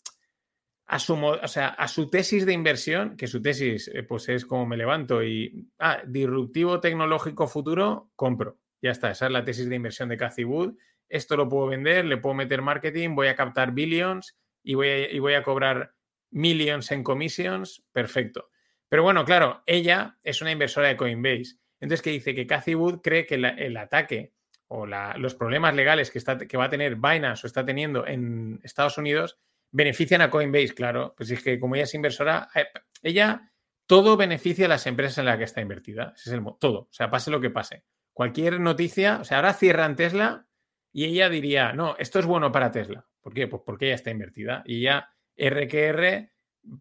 a 0.87 0.99
su, 0.99 1.15
o 1.15 1.47
sea, 1.47 1.69
a 1.69 1.87
su 1.87 2.09
tesis 2.09 2.45
de 2.45 2.53
inversión, 2.53 3.17
que 3.17 3.27
su 3.27 3.41
tesis 3.41 3.89
eh, 3.93 4.03
pues 4.03 4.29
es 4.29 4.45
como 4.45 4.65
me 4.65 4.77
levanto 4.77 5.23
y, 5.23 5.67
ah, 5.79 6.01
disruptivo 6.05 6.79
tecnológico 6.79 7.47
futuro, 7.47 8.11
compro. 8.15 8.59
Ya 8.81 8.91
está, 8.91 9.11
esa 9.11 9.25
es 9.25 9.31
la 9.31 9.43
tesis 9.43 9.67
de 9.67 9.75
inversión 9.75 10.09
de 10.09 10.17
Cathy 10.17 10.43
Wood. 10.43 10.75
Esto 11.09 11.37
lo 11.37 11.49
puedo 11.49 11.67
vender, 11.67 12.05
le 12.05 12.17
puedo 12.17 12.35
meter 12.35 12.61
marketing, 12.61 13.15
voy 13.15 13.27
a 13.27 13.35
captar 13.35 13.71
billions 13.71 14.37
y 14.61 14.75
voy 14.75 14.87
a, 14.87 15.11
y 15.11 15.17
voy 15.17 15.33
a 15.33 15.41
cobrar 15.41 15.94
millions 16.35 16.91
en 16.91 17.03
commissions, 17.03 17.83
perfecto. 17.91 18.49
Pero 18.89 19.03
bueno, 19.03 19.25
claro, 19.25 19.63
ella 19.65 20.19
es 20.23 20.41
una 20.41 20.51
inversora 20.51 20.89
de 20.89 20.97
Coinbase. 20.97 21.57
Entonces, 21.79 22.01
que 22.01 22.11
dice 22.11 22.35
que 22.35 22.45
Cathy 22.45 22.75
Wood 22.75 23.01
cree 23.01 23.25
que 23.25 23.35
el 23.35 23.77
ataque 23.77 24.33
o 24.67 24.85
los 24.85 25.35
problemas 25.35 25.75
legales 25.75 26.11
que, 26.11 26.57
va 26.57 26.65
a 26.65 26.69
tener 26.69 26.95
Binance 26.95 27.45
o 27.45 27.47
está 27.47 27.65
teniendo 27.65 28.05
en 28.05 28.59
Estados 28.63 28.97
Unidos 28.97 29.37
benefician 29.71 30.21
a 30.21 30.29
Coinbase, 30.29 30.73
claro. 30.73 31.13
Pues 31.15 31.31
es 31.31 31.41
que 31.41 31.59
como 31.59 31.75
ella 31.75 31.83
es 31.85 31.93
inversora, 31.93 32.49
eh, 32.55 32.65
ella 33.01 33.51
todo 33.85 34.17
beneficia 34.17 34.65
a 34.65 34.69
las 34.69 34.87
empresas 34.87 35.19
en 35.19 35.25
las 35.25 35.37
que 35.37 35.43
está 35.43 35.61
invertida. 35.61 36.13
Ese 36.15 36.29
es 36.29 36.33
el 36.35 36.43
todo. 36.59 36.79
O 36.81 36.93
sea, 36.93 37.09
pase 37.09 37.31
lo 37.31 37.39
que 37.39 37.49
pase. 37.49 37.83
Cualquier 38.13 38.59
noticia, 38.59 39.19
o 39.21 39.23
sea, 39.23 39.37
ahora 39.37 39.53
cierran 39.53 39.95
Tesla 39.95 40.47
y 40.91 41.05
ella 41.05 41.29
diría, 41.29 41.73
no, 41.73 41.95
esto 41.97 42.19
es 42.19 42.25
bueno 42.25 42.51
para 42.51 42.71
Tesla. 42.71 43.05
¿Por 43.21 43.33
qué? 43.33 43.47
Pues 43.47 43.61
porque 43.65 43.87
ella 43.87 43.95
está 43.95 44.11
invertida. 44.11 44.63
Y 44.65 44.81
ya 44.81 45.14
RQR, 45.37 46.31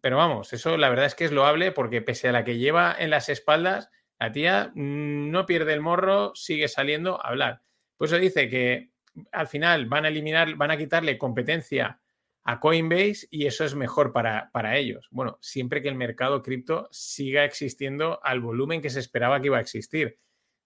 pero 0.01 0.17
vamos, 0.17 0.53
eso 0.53 0.77
la 0.77 0.89
verdad 0.89 1.07
es 1.07 1.15
que 1.15 1.25
es 1.25 1.33
loable 1.33 1.73
porque 1.73 2.03
pese 2.03 2.29
a 2.29 2.33
la 2.33 2.45
que 2.45 2.59
lleva 2.59 2.95
en 2.99 3.11
las 3.11 3.29
espaldas, 3.29 3.91
la 4.19 4.33
tía 4.33 4.73
mm, 4.75 5.31
no 5.31 5.47
pierde 5.47 5.73
el 5.73 5.81
morro, 5.81 6.33
sigue 6.35 6.69
saliendo 6.69 7.21
a 7.23 7.29
hablar. 7.29 7.63
Pues 7.97 8.13
eso 8.13 8.21
dice 8.21 8.49
que 8.49 8.91
al 9.33 9.47
final 9.47 9.87
van 9.87 10.05
a 10.05 10.09
eliminar, 10.09 10.55
van 10.57 10.71
a 10.71 10.77
quitarle 10.77 11.19
competencia 11.19 12.01
a 12.45 12.61
Coinbase 12.61 13.27
y 13.31 13.47
eso 13.47 13.65
es 13.65 13.75
mejor 13.75 14.13
para, 14.13 14.51
para, 14.53 14.77
ellos. 14.77 15.09
Bueno, 15.11 15.39
siempre 15.41 15.81
que 15.83 15.89
el 15.89 15.95
mercado 15.95 16.43
cripto 16.43 16.89
siga 16.91 17.45
existiendo 17.45 18.21
al 18.23 18.41
volumen 18.41 18.83
que 18.83 18.91
se 18.91 19.01
esperaba 19.01 19.41
que 19.41 19.47
iba 19.47 19.59
a 19.59 19.63
existir. 19.63 20.19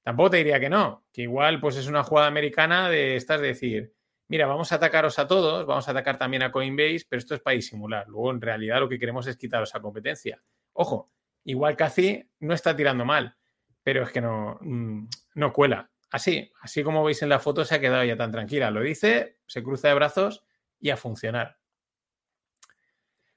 Tampoco 0.03 0.31
te 0.31 0.37
diría 0.38 0.59
que 0.59 0.70
no, 0.70 1.05
que 1.12 1.22
igual 1.22 1.61
pues 1.61 1.77
es 1.77 1.87
una 1.87 2.03
jugada 2.03 2.29
americana 2.29 2.88
de 2.88 3.16
estas 3.16 3.40
de 3.40 3.48
decir, 3.48 3.94
mira, 4.29 4.47
vamos 4.47 4.73
a 4.73 4.77
atacaros 4.77 5.19
a 5.19 5.27
todos, 5.27 5.67
vamos 5.67 5.88
a 5.88 5.91
atacar 5.91 6.19
también 6.19 6.43
a 6.43 6.53
Coinbase, 6.53 7.07
pero 7.09 7.19
esto 7.19 7.35
es 7.35 7.41
para 7.41 7.57
disimular. 7.57 8.07
Luego, 8.09 8.31
en 8.31 8.41
realidad, 8.41 8.81
lo 8.81 8.88
que 8.88 8.99
queremos 8.99 9.27
es 9.27 9.37
quitaros 9.37 9.75
a 9.75 9.81
competencia. 9.81 10.41
Ojo, 10.75 11.11
igual 11.45 11.77
casi 11.77 12.31
no 12.41 12.55
está 12.55 12.77
tirando 12.77 13.05
mal, 13.05 13.37
pero 13.83 14.05
es 14.05 14.11
que 14.11 14.21
no, 14.21 14.59
mm, 14.61 15.09
no 15.35 15.53
cuela. 15.53 15.91
Así, 16.11 16.51
así 16.61 16.83
como 16.83 17.05
veis 17.05 17.23
en 17.23 17.29
la 17.29 17.38
foto, 17.38 17.64
se 17.64 17.75
ha 17.75 17.81
quedado 17.81 18.05
ya 18.05 18.17
tan 18.17 18.31
tranquila. 18.31 18.71
Lo 18.71 18.81
dice, 18.81 19.38
se 19.47 19.62
cruza 19.62 19.88
de 19.88 19.95
brazos 19.95 20.45
y 20.81 20.91
a 20.91 20.97
funcionar. 20.97 21.59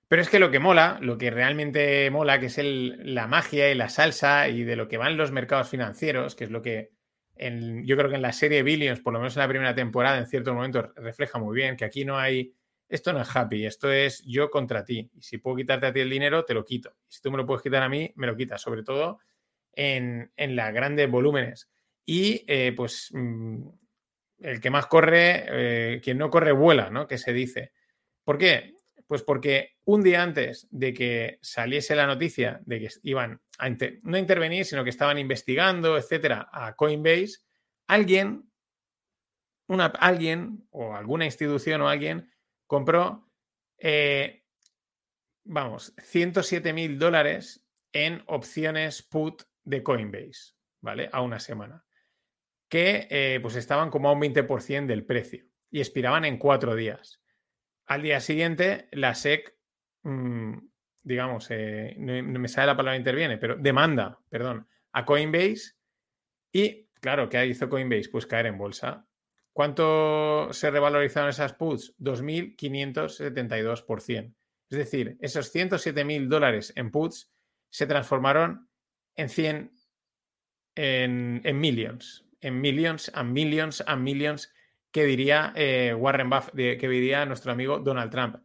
Pero 0.07 0.21
es 0.21 0.29
que 0.29 0.39
lo 0.39 0.51
que 0.51 0.59
mola, 0.59 0.97
lo 1.01 1.17
que 1.17 1.31
realmente 1.31 2.09
mola, 2.11 2.39
que 2.39 2.47
es 2.47 2.59
la 2.61 3.27
magia 3.27 3.71
y 3.71 3.75
la 3.75 3.87
salsa 3.87 4.49
y 4.49 4.63
de 4.63 4.75
lo 4.75 4.89
que 4.89 4.97
van 4.97 5.15
los 5.15 5.31
mercados 5.31 5.69
financieros, 5.69 6.35
que 6.35 6.43
es 6.43 6.49
lo 6.49 6.61
que 6.61 6.91
yo 7.35 7.97
creo 7.97 8.09
que 8.09 8.15
en 8.15 8.21
la 8.21 8.33
serie 8.33 8.63
Billions, 8.63 8.99
por 9.01 9.13
lo 9.13 9.19
menos 9.19 9.35
en 9.35 9.41
la 9.41 9.47
primera 9.47 9.75
temporada, 9.75 10.17
en 10.17 10.27
ciertos 10.27 10.53
momentos 10.53 10.89
refleja 10.95 11.39
muy 11.39 11.55
bien, 11.55 11.75
que 11.75 11.85
aquí 11.85 12.05
no 12.05 12.17
hay, 12.17 12.53
esto 12.87 13.13
no 13.13 13.21
es 13.21 13.35
happy, 13.35 13.65
esto 13.65 13.91
es 13.91 14.23
yo 14.25 14.49
contra 14.49 14.85
ti. 14.85 15.09
Y 15.15 15.21
si 15.21 15.37
puedo 15.37 15.57
quitarte 15.57 15.87
a 15.87 15.93
ti 15.93 16.01
el 16.01 16.09
dinero, 16.09 16.45
te 16.45 16.53
lo 16.53 16.63
quito. 16.63 16.93
Y 17.09 17.13
si 17.13 17.21
tú 17.21 17.31
me 17.31 17.37
lo 17.37 17.45
puedes 17.45 17.63
quitar 17.63 17.83
a 17.83 17.89
mí, 17.89 18.11
me 18.15 18.27
lo 18.27 18.35
quitas, 18.35 18.61
sobre 18.61 18.83
todo 18.83 19.19
en, 19.73 20.31
en 20.35 20.55
las 20.55 20.73
grandes 20.73 21.09
volúmenes. 21.09 21.69
Y 22.05 22.43
eh, 22.47 22.73
pues 22.75 23.09
mm, 23.13 23.67
el 24.39 24.59
que 24.59 24.69
más 24.69 24.87
corre, 24.87 25.45
eh, 25.47 26.01
quien 26.03 26.17
no 26.17 26.29
corre 26.29 26.51
vuela, 26.51 26.89
¿no? 26.89 27.07
Que 27.07 27.17
se 27.17 27.33
dice. 27.33 27.71
¿Por 28.23 28.37
qué? 28.37 28.75
Pues 29.11 29.23
porque 29.23 29.75
un 29.83 30.03
día 30.03 30.23
antes 30.23 30.69
de 30.71 30.93
que 30.93 31.37
saliese 31.41 31.97
la 31.97 32.07
noticia 32.07 32.61
de 32.63 32.79
que 32.79 32.87
iban 33.03 33.41
a 33.57 33.69
no 34.03 34.17
intervenir, 34.17 34.63
sino 34.63 34.85
que 34.85 34.89
estaban 34.89 35.17
investigando, 35.17 35.97
etcétera, 35.97 36.47
a 36.49 36.77
Coinbase, 36.77 37.39
alguien, 37.87 38.49
una, 39.67 39.87
alguien 39.87 40.65
o 40.69 40.95
alguna 40.95 41.25
institución 41.25 41.81
o 41.81 41.89
alguien 41.89 42.31
compró, 42.67 43.29
eh, 43.79 44.45
vamos, 45.43 45.93
107 45.97 46.71
mil 46.71 46.97
dólares 46.97 47.67
en 47.91 48.23
opciones 48.27 49.03
put 49.03 49.43
de 49.65 49.83
Coinbase, 49.83 50.53
¿vale? 50.79 51.09
A 51.11 51.19
una 51.19 51.41
semana. 51.41 51.83
Que 52.69 53.09
eh, 53.09 53.39
pues 53.41 53.57
estaban 53.57 53.89
como 53.89 54.07
a 54.07 54.13
un 54.13 54.21
20% 54.21 54.85
del 54.85 55.05
precio 55.05 55.43
y 55.69 55.81
expiraban 55.81 56.23
en 56.23 56.37
cuatro 56.37 56.75
días. 56.75 57.20
Al 57.91 58.01
día 58.03 58.21
siguiente, 58.21 58.87
la 58.93 59.13
SEC, 59.13 59.53
mm, 60.03 60.53
digamos, 61.03 61.47
eh, 61.49 61.93
no, 61.97 62.39
me 62.39 62.47
sale 62.47 62.67
la 62.67 62.77
palabra 62.77 62.95
interviene, 62.95 63.37
pero 63.37 63.57
demanda, 63.57 64.17
perdón, 64.29 64.65
a 64.93 65.03
Coinbase 65.03 65.73
y, 66.53 66.87
claro, 67.01 67.27
¿qué 67.27 67.45
hizo 67.45 67.67
Coinbase? 67.67 68.07
Pues 68.09 68.25
caer 68.25 68.45
en 68.45 68.57
bolsa. 68.57 69.05
¿Cuánto 69.51 70.53
se 70.53 70.71
revalorizaron 70.71 71.31
esas 71.31 71.51
puts? 71.51 71.93
2.572%. 71.99 74.35
Es 74.69 74.77
decir, 74.77 75.17
esos 75.19 75.51
107 75.51 76.05
mil 76.05 76.29
dólares 76.29 76.71
en 76.77 76.91
puts 76.91 77.29
se 77.69 77.87
transformaron 77.87 78.69
en 79.17 79.27
100, 79.27 79.73
en, 80.75 81.41
en 81.43 81.59
millions, 81.59 82.25
en 82.39 82.61
millions, 82.61 83.11
and 83.13 83.33
millions, 83.33 83.83
and 83.85 84.01
millions 84.01 84.49
que 84.91 85.05
diría 85.05 85.53
eh, 85.55 85.93
Warren 85.93 86.29
Buffett, 86.29 86.79
que 86.79 86.89
diría 86.89 87.25
nuestro 87.25 87.51
amigo 87.51 87.79
Donald 87.79 88.11
Trump. 88.11 88.37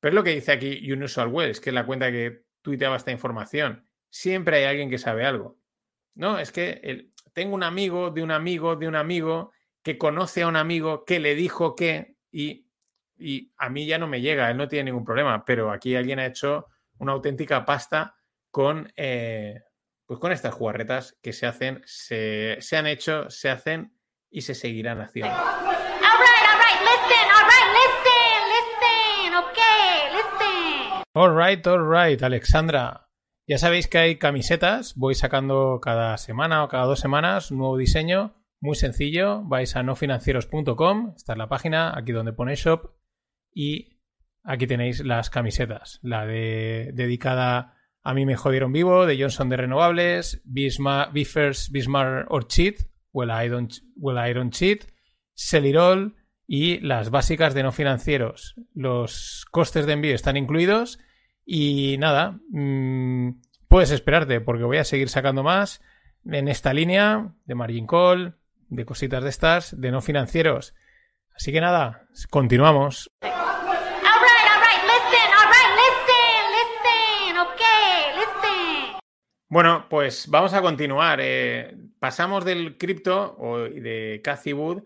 Pero 0.00 0.10
es 0.10 0.14
lo 0.14 0.24
que 0.24 0.34
dice 0.34 0.52
aquí 0.52 0.92
Unusual 0.92 1.28
Wells, 1.28 1.60
que 1.60 1.70
es 1.70 1.74
la 1.74 1.86
cuenta 1.86 2.10
que 2.10 2.44
tuiteaba 2.62 2.96
esta 2.96 3.10
información. 3.10 3.88
Siempre 4.10 4.58
hay 4.58 4.64
alguien 4.64 4.90
que 4.90 4.98
sabe 4.98 5.24
algo. 5.24 5.58
No, 6.14 6.38
es 6.38 6.52
que 6.52 7.08
tengo 7.32 7.54
un 7.54 7.62
amigo 7.62 8.10
de 8.10 8.22
un 8.22 8.30
amigo 8.30 8.76
de 8.76 8.86
un 8.86 8.94
amigo 8.94 9.52
que 9.82 9.98
conoce 9.98 10.42
a 10.42 10.48
un 10.48 10.56
amigo 10.56 11.04
que 11.04 11.20
le 11.20 11.34
dijo 11.34 11.74
que 11.74 12.16
y, 12.30 12.66
y 13.16 13.52
a 13.58 13.68
mí 13.68 13.86
ya 13.86 13.98
no 13.98 14.06
me 14.06 14.20
llega, 14.20 14.50
él 14.50 14.56
no 14.56 14.68
tiene 14.68 14.90
ningún 14.90 15.04
problema, 15.04 15.44
pero 15.44 15.70
aquí 15.70 15.94
alguien 15.94 16.18
ha 16.18 16.26
hecho 16.26 16.66
una 16.98 17.12
auténtica 17.12 17.64
pasta 17.64 18.16
con, 18.50 18.92
eh, 18.96 19.62
pues 20.06 20.18
con 20.20 20.32
estas 20.32 20.54
jugarretas 20.54 21.16
que 21.20 21.32
se 21.32 21.46
hacen, 21.46 21.82
se, 21.84 22.56
se 22.60 22.76
han 22.76 22.86
hecho, 22.86 23.28
se 23.30 23.50
hacen 23.50 23.92
y 24.34 24.40
se 24.40 24.54
seguirán 24.54 25.00
haciendo. 25.00 25.32
All 25.32 25.46
right, 25.46 26.44
all 26.44 26.58
right, 26.58 26.80
listen, 26.82 27.26
all 27.30 27.46
right, 27.46 27.68
listen, 27.80 28.36
listen, 28.56 29.34
okay, 29.36 30.10
listen. 30.12 31.04
All 31.14 31.36
right, 31.36 31.66
all 31.66 31.88
right, 31.88 32.22
Alexandra. 32.22 33.08
Ya 33.46 33.58
sabéis 33.58 33.86
que 33.86 33.98
hay 33.98 34.18
camisetas, 34.18 34.96
voy 34.96 35.14
sacando 35.14 35.78
cada 35.80 36.18
semana 36.18 36.64
o 36.64 36.68
cada 36.68 36.84
dos 36.86 36.98
semanas 36.98 37.52
un 37.52 37.58
nuevo 37.58 37.76
diseño, 37.76 38.34
muy 38.60 38.74
sencillo, 38.74 39.44
vais 39.44 39.76
a 39.76 39.84
nofinancieros.com, 39.84 41.12
esta 41.14 41.34
es 41.34 41.38
la 41.38 41.48
página, 41.48 41.96
aquí 41.96 42.10
donde 42.10 42.32
pone 42.32 42.56
shop, 42.56 42.90
y 43.52 44.00
aquí 44.42 44.66
tenéis 44.66 45.04
las 45.04 45.30
camisetas, 45.30 46.00
la 46.02 46.26
de 46.26 46.90
dedicada 46.94 47.76
a 48.02 48.14
mí 48.14 48.26
me 48.26 48.36
jodieron 48.36 48.72
vivo, 48.72 49.06
de 49.06 49.16
Johnson 49.20 49.48
de 49.48 49.58
Renovables, 49.58 50.42
Bismarck, 50.44 51.12
Biffers, 51.12 51.70
Bismarck 51.70 52.30
or 52.30 52.48
Cheat, 52.48 52.93
Well 53.14 53.30
I 53.30 53.48
Don't, 53.48 53.72
well, 53.96 54.18
I 54.18 54.34
don't 54.34 54.52
Cheat, 54.52 54.84
Celirol 55.34 56.16
y 56.46 56.80
las 56.80 57.10
básicas 57.10 57.54
de 57.54 57.62
no 57.62 57.72
financieros. 57.72 58.54
Los 58.74 59.46
costes 59.50 59.86
de 59.86 59.94
envío 59.94 60.14
están 60.14 60.36
incluidos 60.36 60.98
y 61.46 61.96
nada, 61.98 62.40
mmm, 62.50 63.30
puedes 63.68 63.92
esperarte 63.92 64.40
porque 64.40 64.64
voy 64.64 64.76
a 64.76 64.84
seguir 64.84 65.08
sacando 65.08 65.42
más 65.42 65.80
en 66.26 66.48
esta 66.48 66.74
línea 66.74 67.34
de 67.46 67.54
margin 67.54 67.86
call, 67.86 68.36
de 68.68 68.84
cositas 68.84 69.22
de 69.22 69.30
estas, 69.30 69.80
de 69.80 69.90
no 69.90 70.00
financieros. 70.02 70.74
Así 71.34 71.52
que 71.52 71.60
nada, 71.60 72.08
continuamos. 72.30 73.10
Bueno, 79.48 79.86
pues 79.88 80.26
vamos 80.28 80.54
a 80.54 80.62
continuar. 80.62 81.20
Eh, 81.22 81.76
pasamos 81.98 82.44
del 82.44 82.76
cripto 82.78 83.36
o 83.38 83.58
de 83.58 84.20
Cathy 84.24 84.52
Wood 84.52 84.82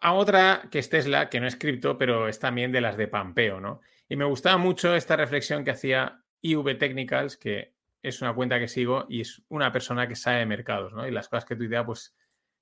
a 0.00 0.12
otra 0.12 0.68
que 0.70 0.80
es 0.80 0.90
Tesla, 0.90 1.30
que 1.30 1.40
no 1.40 1.46
es 1.46 1.56
cripto, 1.56 1.96
pero 1.96 2.28
es 2.28 2.38
también 2.38 2.72
de 2.72 2.80
las 2.80 2.96
de 2.96 3.08
Pampeo, 3.08 3.60
¿no? 3.60 3.80
Y 4.08 4.16
me 4.16 4.26
gustaba 4.26 4.58
mucho 4.58 4.94
esta 4.94 5.16
reflexión 5.16 5.64
que 5.64 5.70
hacía 5.70 6.22
IV 6.42 6.76
Technicals, 6.76 7.38
que 7.38 7.72
es 8.02 8.20
una 8.20 8.34
cuenta 8.34 8.58
que 8.58 8.68
sigo 8.68 9.06
y 9.08 9.22
es 9.22 9.42
una 9.48 9.72
persona 9.72 10.06
que 10.06 10.16
sabe 10.16 10.40
de 10.40 10.46
mercados, 10.46 10.92
¿no? 10.92 11.08
Y 11.08 11.10
las 11.10 11.28
cosas 11.28 11.46
que 11.46 11.56
tuitea, 11.56 11.86
pues, 11.86 12.14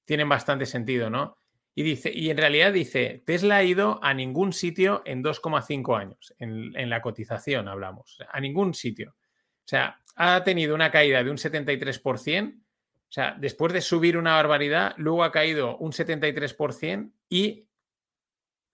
tienen 0.05 0.29
bastante 0.29 0.66
sentido, 0.66 1.11
¿no? 1.11 1.37
Y 1.75 1.83
dice, 1.83 2.12
y 2.14 2.31
en 2.31 2.37
realidad 2.37 2.73
dice, 2.73 3.23
Tesla 3.27 3.57
ha 3.57 3.64
ido 3.64 3.99
a 4.05 4.14
ningún 4.14 4.53
sitio 4.53 5.03
en 5.05 5.25
2,5 5.25 5.99
años, 5.99 6.35
en, 6.38 6.77
en, 6.77 6.90
la 6.90 7.03
cotización 7.03 7.66
hablamos, 7.66 8.18
a 8.31 8.38
ningún 8.40 8.75
sitio. 8.75 9.16
O 9.64 9.68
sea, 9.68 10.01
ha 10.16 10.44
tenido 10.44 10.75
una 10.75 10.90
caída 10.90 11.22
de 11.22 11.31
un 11.31 11.37
73%, 11.37 12.55
o 12.55 13.14
sea, 13.14 13.37
después 13.38 13.72
de 13.72 13.81
subir 13.81 14.16
una 14.16 14.35
barbaridad, 14.35 14.94
luego 14.96 15.25
ha 15.25 15.33
caído 15.33 15.77
un 15.77 15.92
73% 15.92 17.12
y 17.29 17.68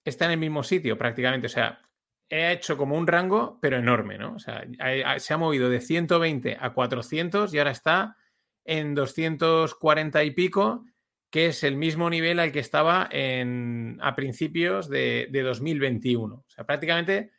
está 0.05 0.27
en 0.27 0.33
el 0.33 0.39
mismo 0.39 0.63
sitio 0.63 0.97
prácticamente. 0.97 1.47
O 1.47 1.51
sea, 1.51 1.81
ha 2.31 2.53
hecho 2.53 2.77
como 2.77 2.97
un 2.97 3.07
rango, 3.07 3.59
pero 3.61 3.79
enorme, 3.79 4.19
¿no? 4.19 4.35
O 4.35 4.39
sea, 4.39 4.65
se 5.19 5.35
ha 5.35 5.39
movido 5.39 5.69
de 5.69 5.81
120 5.81 6.57
a 6.61 6.73
400 6.73 7.53
y 7.53 7.59
ahora 7.59 7.73
está 7.73 8.17
en 8.65 8.95
240 8.95 10.25
y 10.25 10.31
pico 10.33 10.85
que 11.31 11.47
es 11.47 11.63
el 11.63 11.77
mismo 11.77 12.09
nivel 12.09 12.39
al 12.39 12.53
que 12.53 12.61
estaba 12.61 13.09
en, 13.11 13.99
a 14.01 14.15
principios 14.15 14.89
de, 14.89 15.29
de, 15.31 15.43
2021. 15.43 16.35
O 16.35 16.45
sea, 16.49 16.65
prácticamente 16.65 17.33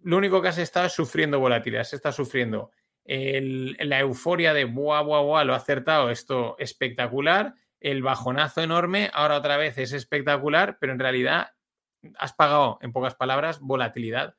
lo 0.00 0.18
único 0.18 0.42
que 0.42 0.48
has 0.48 0.58
estado 0.58 0.86
es 0.86 0.92
sufriendo 0.92 1.40
volatilidad, 1.40 1.84
se 1.84 1.96
está 1.96 2.12
sufriendo 2.12 2.72
la 3.04 4.00
euforia 4.00 4.54
de 4.54 4.64
buah, 4.64 5.02
buah, 5.02 5.22
buah, 5.22 5.44
lo 5.44 5.54
ha 5.54 5.56
acertado, 5.56 6.10
esto 6.10 6.56
espectacular, 6.58 7.54
el 7.80 8.02
bajonazo 8.02 8.62
enorme, 8.62 9.10
ahora 9.12 9.36
otra 9.36 9.56
vez 9.56 9.76
es 9.78 9.92
espectacular, 9.92 10.78
pero 10.80 10.92
en 10.92 10.98
realidad 10.98 11.48
has 12.16 12.32
pagado, 12.32 12.78
en 12.80 12.92
pocas 12.92 13.14
palabras, 13.14 13.60
volatilidad 13.60 14.36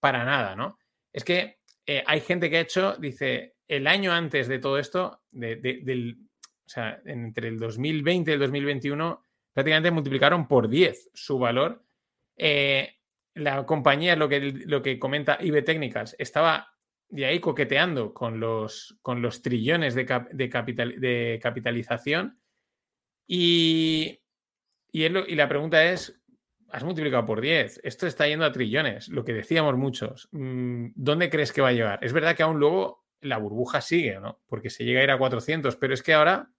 para 0.00 0.24
nada, 0.24 0.56
¿no? 0.56 0.78
Es 1.12 1.24
que 1.24 1.58
eh, 1.86 2.02
hay 2.06 2.20
gente 2.20 2.50
que 2.50 2.58
ha 2.58 2.60
hecho, 2.60 2.96
dice, 2.96 3.56
el 3.68 3.86
año 3.86 4.12
antes 4.12 4.48
de 4.48 4.58
todo 4.58 4.78
esto, 4.78 5.22
de, 5.30 5.56
del, 5.56 6.18
o 6.66 6.68
sea, 6.68 7.00
entre 7.04 7.48
el 7.48 7.58
2020 7.58 8.30
y 8.30 8.34
el 8.34 8.40
2021, 8.40 9.22
prácticamente 9.52 9.90
multiplicaron 9.90 10.46
por 10.48 10.68
10 10.68 11.10
su 11.14 11.38
valor. 11.38 11.84
Eh, 12.36 12.98
la 13.34 13.64
compañía, 13.66 14.16
lo 14.16 14.28
que, 14.28 14.40
lo 14.40 14.82
que 14.82 14.98
comenta 14.98 15.38
IB 15.40 15.64
Technicals, 15.64 16.16
estaba 16.18 16.75
de 17.08 17.26
ahí 17.26 17.40
coqueteando 17.40 18.12
con 18.12 18.40
los, 18.40 18.98
con 19.02 19.22
los 19.22 19.42
trillones 19.42 19.94
de, 19.94 20.04
de, 20.32 20.50
capital, 20.50 21.00
de 21.00 21.38
capitalización. 21.42 22.38
Y, 23.26 24.20
y, 24.92 25.04
y, 25.04 25.34
la 25.34 25.48
pregunta 25.48 25.84
es, 25.84 26.20
has 26.70 26.84
multiplicado 26.84 27.24
por 27.24 27.40
10, 27.40 27.80
esto 27.84 28.06
está 28.06 28.26
yendo 28.26 28.44
a 28.44 28.52
trillones, 28.52 29.08
lo 29.08 29.24
que 29.24 29.32
decíamos 29.32 29.76
muchos. 29.76 30.28
Mm, 30.32 30.88
¿Dónde 30.94 31.30
crees 31.30 31.52
que 31.52 31.62
va 31.62 31.68
a 31.68 31.72
llegar? 31.72 31.98
Es 32.02 32.12
verdad 32.12 32.36
que 32.36 32.42
aún 32.42 32.58
luego 32.58 33.04
la 33.20 33.38
burbuja 33.38 33.80
sigue, 33.80 34.18
¿no? 34.20 34.40
Porque 34.46 34.70
se 34.70 34.84
llega 34.84 35.00
a 35.00 35.04
ir 35.04 35.10
a 35.10 35.18
400, 35.18 35.76
pero 35.76 35.94
es 35.94 36.02
que 36.02 36.14
ahora 36.14 36.50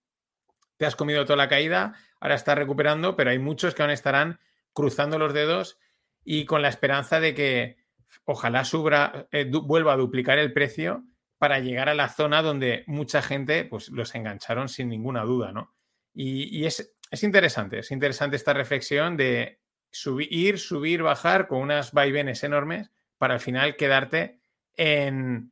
te 0.77 0.85
has 0.85 0.95
comido 0.95 1.25
toda 1.25 1.37
la 1.37 1.49
caída, 1.49 1.95
ahora 2.19 2.35
estás 2.35 2.57
recuperando, 2.57 3.15
pero 3.15 3.31
hay 3.31 3.39
muchos 3.39 3.73
que 3.73 3.81
aún 3.81 3.91
estarán 3.91 4.39
cruzando 4.73 5.17
los 5.17 5.33
dedos 5.33 5.79
y 6.23 6.45
con 6.45 6.61
la 6.61 6.69
esperanza 6.69 7.19
de 7.19 7.33
que 7.33 7.77
ojalá 8.25 8.65
subra, 8.65 9.27
eh, 9.31 9.45
vuelva 9.45 9.93
a 9.93 9.97
duplicar 9.97 10.37
el 10.39 10.53
precio 10.53 11.03
para 11.37 11.59
llegar 11.59 11.89
a 11.89 11.93
la 11.93 12.09
zona 12.09 12.41
donde 12.41 12.83
mucha 12.87 13.21
gente 13.21 13.65
pues 13.65 13.89
los 13.89 14.15
engancharon 14.15 14.69
sin 14.69 14.89
ninguna 14.89 15.23
duda, 15.23 15.51
¿no? 15.51 15.75
Y, 16.13 16.65
es, 16.65 16.95
es, 17.11 17.23
interesante, 17.23 17.79
es 17.79 17.91
interesante 17.91 18.37
esta 18.37 18.53
reflexión 18.53 19.17
de 19.17 19.59
subir, 19.91 20.33
ir, 20.33 20.57
subir, 20.57 21.03
bajar 21.03 21.47
con 21.47 21.59
unas 21.59 21.91
vaivenes 21.91 22.43
enormes 22.43 22.89
para 23.19 23.35
al 23.35 23.39
final 23.39 23.75
quedarte 23.75 24.39
en, 24.75 25.51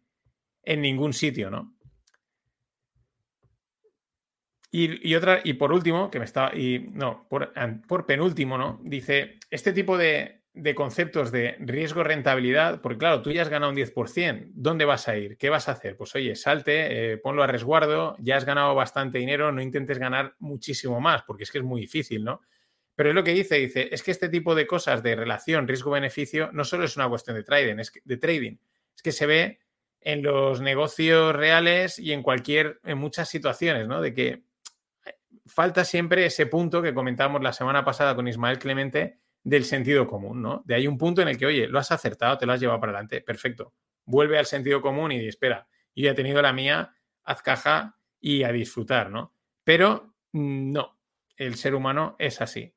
en 0.64 0.82
ningún 0.82 1.14
sitio, 1.14 1.52
¿no? 1.52 1.76
Y, 4.72 5.08
y, 5.08 5.16
otra, 5.16 5.40
y 5.44 5.54
por 5.54 5.72
último, 5.72 6.10
que 6.10 6.20
me 6.20 6.26
está, 6.26 6.52
y 6.54 6.80
no, 6.92 7.28
por, 7.30 7.54
por 7.88 8.06
penúltimo, 8.06 8.58
¿no? 8.58 8.82
Dice, 8.84 9.40
este 9.50 9.72
tipo 9.72 9.98
de, 9.98 10.45
de, 10.56 10.76
conceptos 10.76 11.32
de 11.32 11.56
riesgo-rentabilidad, 11.60 12.82
porque 12.82 12.98
claro, 12.98 13.22
tú 13.22 13.32
ya 13.32 13.42
has 13.42 13.50
ganado 13.50 13.72
un 13.72 13.78
10%, 13.78 14.52
¿dónde 14.54 14.86
vas 14.86 15.08
a 15.08 15.18
ir? 15.18 15.38
¿Qué 15.38 15.50
vas 15.50 15.68
a 15.68 15.74
hacer? 15.74 15.98
Pues 15.98 16.16
oye, 16.16 16.36
salte, 16.36 17.14
eh, 17.14 17.18
ponlo 17.18 17.44
a 17.44 17.48
resguardo, 17.48 18.16
ya 18.20 18.38
has 18.38 18.46
ganado 18.46 18.74
bastante 18.74 19.18
dinero, 19.18 19.52
no 19.52 19.62
intentes 19.62 20.00
ganar 20.00 20.36
muchísimo 20.40 21.00
más, 21.00 21.24
porque 21.24 21.44
es 21.44 21.52
que 21.52 21.58
es 21.60 21.64
muy 21.64 21.82
difícil, 21.82 22.24
¿no? 22.24 22.42
Pero 22.96 23.10
es 23.10 23.16
lo 23.16 23.24
que 23.24 23.34
dice, 23.34 23.56
dice, 23.56 23.90
es 23.92 24.02
que 24.02 24.12
este 24.12 24.30
tipo 24.30 24.56
de 24.56 24.66
cosas 24.66 25.04
de 25.04 25.16
relación 25.16 25.68
riesgo-beneficio 25.68 26.50
no 26.54 26.64
solo 26.64 26.86
es 26.86 26.96
una 26.96 27.10
cuestión 27.10 27.36
de 27.36 27.44
trading, 27.44 27.80
es 27.80 27.92
que, 27.92 28.02
de 28.06 28.18
trading, 28.18 28.58
es 28.96 29.02
que 29.02 29.12
se 29.12 29.26
ve 29.26 29.60
en 30.00 30.24
los 30.24 30.62
negocios 30.62 31.36
reales 31.36 32.00
y 32.00 32.14
en 32.14 32.24
cualquier, 32.24 32.80
en 32.86 32.98
muchas 32.98 33.28
situaciones, 33.28 33.88
¿no? 33.88 34.02
De 34.02 34.14
que 34.14 34.44
falta 35.46 35.84
siempre 35.84 36.26
ese 36.26 36.46
punto 36.46 36.82
que 36.82 36.94
comentábamos 36.94 37.44
la 37.44 37.54
semana 37.54 37.84
pasada 37.84 38.16
con 38.16 38.28
Ismael 38.28 38.60
Clemente 38.60 39.20
del 39.46 39.64
sentido 39.64 40.08
común, 40.08 40.42
¿no? 40.42 40.64
De 40.66 40.74
ahí 40.74 40.88
un 40.88 40.98
punto 40.98 41.22
en 41.22 41.28
el 41.28 41.38
que, 41.38 41.46
oye, 41.46 41.68
lo 41.68 41.78
has 41.78 41.92
acertado, 41.92 42.38
te 42.38 42.48
lo 42.48 42.54
has 42.54 42.60
llevado 42.60 42.80
para 42.80 42.92
adelante, 42.92 43.22
perfecto. 43.22 43.74
Vuelve 44.04 44.40
al 44.40 44.48
sentido 44.48 44.82
común 44.82 45.12
y 45.12 45.28
espera, 45.28 45.68
yo 45.96 46.06
ya 46.06 46.12
he 46.12 46.16
tenido 46.16 46.42
la 46.42 46.52
mía, 46.52 46.96
haz 47.24 47.44
caja 47.44 47.96
y 48.20 48.42
a 48.42 48.52
disfrutar, 48.52 49.12
¿no? 49.12 49.34
Pero 49.64 50.16
mm, 50.32 50.72
no, 50.72 50.98
el 51.38 51.56
ser 51.56 51.76
humano 51.76 52.16
es 52.18 52.42
así. 52.42 52.74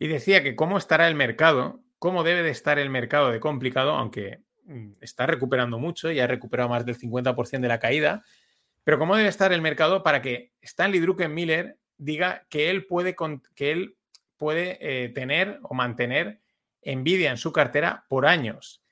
Y 0.00 0.08
decía 0.08 0.42
que 0.42 0.56
cómo 0.56 0.76
estará 0.76 1.06
el 1.06 1.14
mercado, 1.14 1.84
cómo 2.00 2.24
debe 2.24 2.42
de 2.42 2.50
estar 2.50 2.80
el 2.80 2.90
mercado 2.90 3.30
de 3.30 3.38
complicado, 3.38 3.92
aunque 3.92 4.40
mm, 4.64 4.94
está 5.00 5.26
recuperando 5.26 5.78
mucho, 5.78 6.10
ya 6.10 6.24
ha 6.24 6.28
recuperado 6.28 6.68
más 6.68 6.84
del 6.84 6.98
50% 6.98 7.60
de 7.60 7.68
la 7.68 7.78
caída, 7.78 8.24
pero 8.82 8.98
¿cómo 8.98 9.14
debe 9.14 9.28
estar 9.28 9.52
el 9.52 9.62
mercado 9.62 10.02
para 10.02 10.20
que 10.20 10.50
Stanley 10.62 10.98
Druckenmiller 10.98 11.78
diga 11.96 12.44
que 12.48 12.70
él 12.70 12.86
puede, 12.86 13.14
que 13.54 13.70
él 13.70 13.97
puede 14.38 14.78
eh, 14.80 15.08
tener 15.10 15.60
o 15.62 15.74
mantener 15.74 16.40
Nvidia 16.84 17.30
en 17.30 17.36
su 17.36 17.52
cartera 17.52 18.06
por 18.08 18.26
años? 18.26 18.82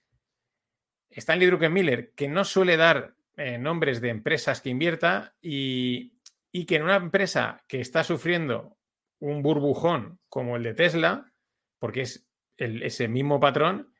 Stanley 1.10 1.46
Druckenmiller, 1.46 2.12
que 2.14 2.28
no 2.28 2.44
suele 2.44 2.76
dar 2.76 3.14
eh, 3.36 3.58
nombres 3.58 4.00
de 4.00 4.10
empresas 4.10 4.60
que 4.60 4.70
invierta 4.70 5.34
y, 5.40 6.18
y, 6.52 6.66
que 6.66 6.76
en 6.76 6.82
una 6.82 6.96
empresa 6.96 7.64
que 7.68 7.80
está 7.80 8.04
sufriendo 8.04 8.76
un 9.18 9.42
burbujón 9.42 10.18
como 10.28 10.56
el 10.56 10.62
de 10.62 10.74
Tesla, 10.74 11.32
porque 11.78 12.02
es 12.02 12.28
el, 12.58 12.82
ese 12.82 13.08
mismo 13.08 13.40
patrón, 13.40 13.94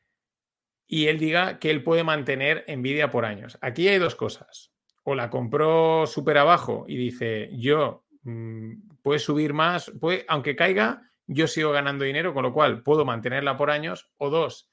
y 0.85 1.07
él 1.07 1.17
diga 1.17 1.59
que 1.59 1.71
él 1.71 1.83
puede 1.83 2.03
mantener 2.03 2.65
Nvidia 2.67 3.09
por 3.09 3.25
años. 3.25 3.57
Aquí 3.61 3.87
hay 3.87 3.97
dos 3.97 4.15
cosas 4.15 4.71
o 5.09 5.15
la 5.15 5.29
compró 5.29 6.05
súper 6.05 6.37
abajo 6.37 6.83
y 6.85 6.97
dice, 6.97 7.49
yo 7.53 8.03
mm, 8.23 8.97
puede 9.01 9.19
subir 9.19 9.53
más, 9.53 9.89
puede, 10.01 10.25
aunque 10.27 10.53
caiga, 10.53 11.09
yo 11.27 11.47
sigo 11.47 11.71
ganando 11.71 12.05
dinero, 12.05 12.33
con 12.33 12.43
lo 12.43 12.53
cual 12.53 12.81
puedo 12.81 13.05
mantenerla 13.05 13.57
por 13.57 13.69
años. 13.69 14.09
O 14.17 14.29
dos, 14.29 14.71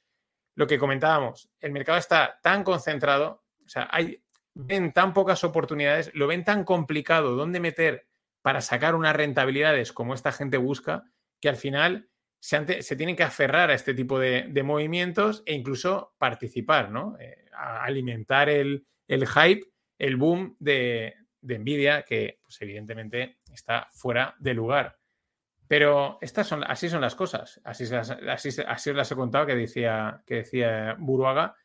lo 0.55 0.67
que 0.67 0.79
comentábamos, 0.79 1.51
el 1.61 1.73
mercado 1.73 1.99
está 1.99 2.39
tan 2.43 2.63
concentrado, 2.65 3.45
o 3.65 3.69
sea, 3.69 3.89
hay, 3.91 4.23
ven 4.55 4.93
tan 4.93 5.13
pocas 5.13 5.43
oportunidades, 5.45 6.13
lo 6.15 6.27
ven 6.27 6.45
tan 6.45 6.65
complicado 6.65 7.35
dónde 7.35 7.61
meter 7.61 8.07
para 8.41 8.61
sacar 8.61 8.95
unas 8.95 9.17
rentabilidades 9.17 9.93
como 9.93 10.15
esta 10.15 10.31
gente 10.31 10.57
busca, 10.57 11.05
que 11.41 11.49
al 11.49 11.57
final 11.57 12.09
se, 12.39 12.65
tienen 12.97 13.17
que 13.17 13.23
aferrar 13.23 13.71
a 13.71 13.75
este 13.75 13.95
tipo 13.95 14.19
de, 14.19 14.63
movimientos 14.63 15.43
e 15.47 15.55
incluso 15.55 16.15
participar, 16.19 16.91
¿no? 16.91 17.17
Eh, 17.19 17.47
alimentar 17.53 18.49
el, 18.49 18.87
el, 19.09 19.27
hype, 19.27 19.67
el 19.99 20.17
boom 20.17 20.57
de, 20.59 21.15
de 21.41 21.59
Nvidia, 21.59 22.03
que 22.03 22.39
pues, 22.43 22.61
evidentemente 22.61 23.39
está 23.53 23.89
fuera 23.93 24.35
de 24.39 24.55
lugar. 24.55 24.99
Pero 25.77 26.19
estas 26.21 26.47
son, 26.47 26.63
así 26.63 26.89
son 26.89 27.01
las 27.01 27.17
cosas. 27.17 27.61
Así, 27.65 27.93
así, 27.93 28.49
así 28.65 28.91
os 28.91 28.97
las 28.97 29.11
he 29.11 29.17
contado 29.17 29.45
que 29.45 29.57
decía, 29.57 30.23
que 30.25 30.37
decía 30.37 30.95
Buruaga. 31.01 31.57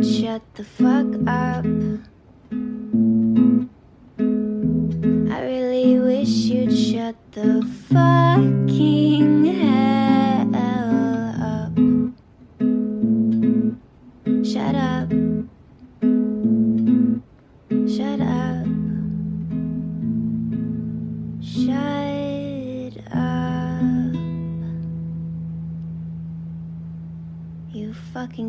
Shut 0.00 0.42
the 0.54 0.64
fuck 0.64 1.08
up. 1.26 1.66
I 5.30 5.40
really 5.42 5.98
wish 5.98 6.28
you'd 6.28 6.72
shut 6.72 7.16
the 7.32 7.62
fucking 7.88 8.21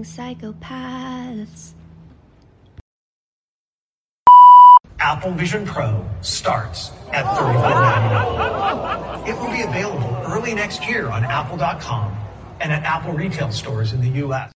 fucking 0.04 0.06
psychopaths. 0.54 1.74
Apple 5.00 5.32
Vision 5.32 5.66
Pro 5.66 6.06
starts 6.22 6.92
at 7.12 7.26
$34.99. 7.26 9.28
It 9.28 9.36
will 9.38 9.52
be 9.52 9.64
available 9.64 10.16
early 10.26 10.54
next 10.54 10.88
year 10.88 11.10
on 11.10 11.26
Apple.com 11.26 12.16
and 12.62 12.72
at 12.72 12.84
Apple 12.84 13.12
retail 13.14 13.52
stores 13.52 13.92
in 13.92 14.00
the 14.02 14.10
U.S. 14.20 14.54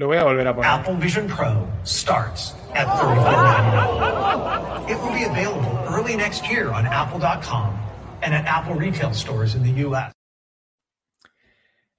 Lo 0.00 0.08
voy 0.08 0.18
a 0.18 0.22
volver 0.22 0.48
a 0.48 0.54
poner. 0.54 0.64
Apple 0.64 0.96
Vision 0.96 1.28
Pro 1.28 1.68
starts 1.84 2.54
at 2.74 2.88
$34.99. 2.88 4.90
It 4.90 4.98
will 5.00 5.12
be 5.12 5.22
available 5.24 5.84
early 5.88 6.16
next 6.16 6.50
year 6.50 6.72
on 6.72 6.86
Apple.com 6.86 7.78
and 8.22 8.34
at 8.34 8.46
Apple 8.46 8.74
retail 8.74 9.14
stores 9.14 9.54
in 9.54 9.62
the 9.62 9.70
U.S. 9.82 10.12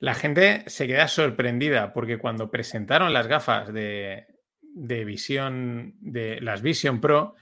La 0.02 0.16
gente 0.16 0.64
se 0.66 0.88
queda 0.88 1.08
sorprendida 1.08 1.94
porque 1.94 2.18
cuando 2.18 2.50
presentaron 2.50 3.14
las 3.14 3.28
gafas 3.28 3.72
de, 3.72 4.26
de 4.60 5.06
visión, 5.06 5.94
de 6.00 6.42
las 6.42 6.64
Vision 6.64 7.00
Pro 7.00 7.36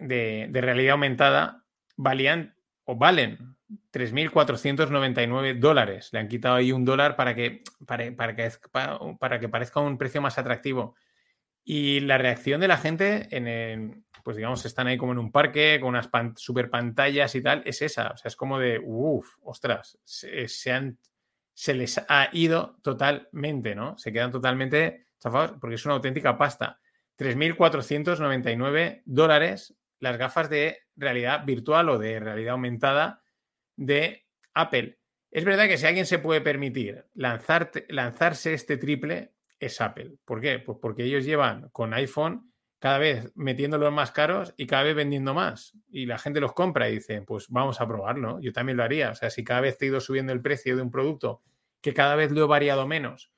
de, 0.00 0.48
realidad 0.50 0.92
aumentada, 0.92 1.66
valían 1.94 2.56
o 2.84 2.96
valen 2.96 3.58
3.499 3.92 5.58
dólares. 5.58 6.08
Le 6.12 6.20
han 6.20 6.28
quitado 6.28 6.54
ahí 6.54 6.72
un 6.72 6.86
dólar 6.86 7.16
para 7.16 7.34
que, 7.34 7.62
para, 7.86 8.34
que, 8.34 8.50
para 9.20 9.38
que 9.38 9.48
parezca 9.50 9.80
un 9.80 9.98
precio 9.98 10.22
más 10.22 10.38
atractivo. 10.38 10.94
Y 11.64 12.00
la 12.00 12.16
reacción 12.16 12.62
de 12.62 12.68
la 12.68 12.78
gente, 12.78 13.28
en 13.30 13.46
el, 13.46 14.04
pues 14.24 14.38
digamos, 14.38 14.64
están 14.64 14.86
ahí 14.86 14.96
como 14.96 15.12
en 15.12 15.18
un 15.18 15.30
parque 15.30 15.78
con 15.82 15.90
unas 15.90 16.08
super 16.36 16.70
pantallas 16.70 17.34
y 17.34 17.42
tal, 17.42 17.62
es 17.66 17.82
esa. 17.82 18.08
O 18.08 18.16
sea, 18.16 18.30
es 18.30 18.36
como 18.36 18.58
de, 18.58 18.80
uff, 18.82 19.36
ostras, 19.42 19.98
se, 20.02 20.48
se, 20.48 20.72
han, 20.72 20.98
se 21.58 21.74
les 21.74 21.98
ha 22.08 22.28
ido 22.30 22.78
totalmente, 22.82 23.74
¿no? 23.74 23.98
Se 23.98 24.12
quedan 24.12 24.30
totalmente 24.30 25.08
chafados 25.18 25.56
porque 25.60 25.74
es 25.74 25.84
una 25.84 25.94
auténtica 25.94 26.38
pasta. 26.38 26.78
3.499 27.18 29.02
dólares 29.04 29.74
las 29.98 30.16
gafas 30.18 30.48
de 30.50 30.78
realidad 30.94 31.44
virtual 31.44 31.88
o 31.88 31.98
de 31.98 32.20
realidad 32.20 32.52
aumentada 32.52 33.24
de 33.74 34.24
Apple. 34.54 35.00
Es 35.32 35.44
verdad 35.44 35.66
que 35.66 35.78
si 35.78 35.86
alguien 35.86 36.06
se 36.06 36.20
puede 36.20 36.40
permitir 36.40 37.06
lanzar, 37.14 37.72
lanzarse 37.88 38.54
este 38.54 38.76
triple 38.76 39.32
es 39.58 39.80
Apple. 39.80 40.12
¿Por 40.24 40.40
qué? 40.40 40.60
Pues 40.60 40.78
porque 40.80 41.02
ellos 41.02 41.24
llevan 41.24 41.70
con 41.70 41.92
iPhone 41.92 42.47
cada 42.78 42.98
vez 42.98 43.32
metiéndolos 43.34 43.92
más 43.92 44.12
caros 44.12 44.54
y 44.56 44.66
cada 44.66 44.84
vez 44.84 44.94
vendiendo 44.94 45.34
más. 45.34 45.76
Y 45.90 46.06
la 46.06 46.18
gente 46.18 46.40
los 46.40 46.52
compra 46.52 46.88
y 46.88 46.94
dice, 46.94 47.22
pues 47.22 47.48
vamos 47.48 47.80
a 47.80 47.86
probarlo. 47.86 48.40
Yo 48.40 48.52
también 48.52 48.76
lo 48.76 48.84
haría. 48.84 49.10
O 49.10 49.14
sea, 49.14 49.30
si 49.30 49.44
cada 49.44 49.60
vez 49.60 49.78
te 49.78 49.84
he 49.84 49.88
ido 49.88 50.00
subiendo 50.00 50.32
el 50.32 50.42
precio 50.42 50.76
de 50.76 50.82
un 50.82 50.90
producto 50.90 51.42
que 51.80 51.94
cada 51.94 52.14
vez 52.14 52.30
lo 52.30 52.44
he 52.44 52.46
variado 52.46 52.86
menos, 52.86 53.32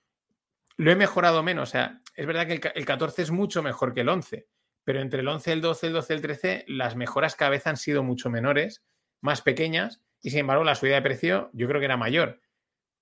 lo 0.76 0.90
he 0.90 0.96
mejorado 0.96 1.42
menos. 1.42 1.68
O 1.68 1.72
sea, 1.72 2.00
es 2.14 2.26
verdad 2.26 2.46
que 2.46 2.54
el, 2.54 2.60
el 2.74 2.84
14 2.84 3.22
es 3.22 3.30
mucho 3.30 3.62
mejor 3.62 3.94
que 3.94 4.00
el 4.00 4.08
11, 4.08 4.48
pero 4.84 5.00
entre 5.00 5.20
el 5.20 5.28
11, 5.28 5.52
el 5.52 5.60
12, 5.60 5.86
el 5.88 5.92
12, 5.92 6.14
el 6.14 6.20
13, 6.20 6.64
las 6.68 6.96
mejoras 6.96 7.36
cada 7.36 7.50
vez 7.50 7.66
han 7.66 7.76
sido 7.76 8.02
mucho 8.02 8.30
menores, 8.30 8.84
más 9.20 9.42
pequeñas, 9.42 10.02
y 10.22 10.30
sin 10.30 10.40
embargo 10.40 10.64
la 10.64 10.74
subida 10.74 10.96
de 10.96 11.02
precio 11.02 11.50
yo 11.52 11.66
creo 11.68 11.80
que 11.80 11.86
era 11.86 11.96
mayor. 11.96 12.40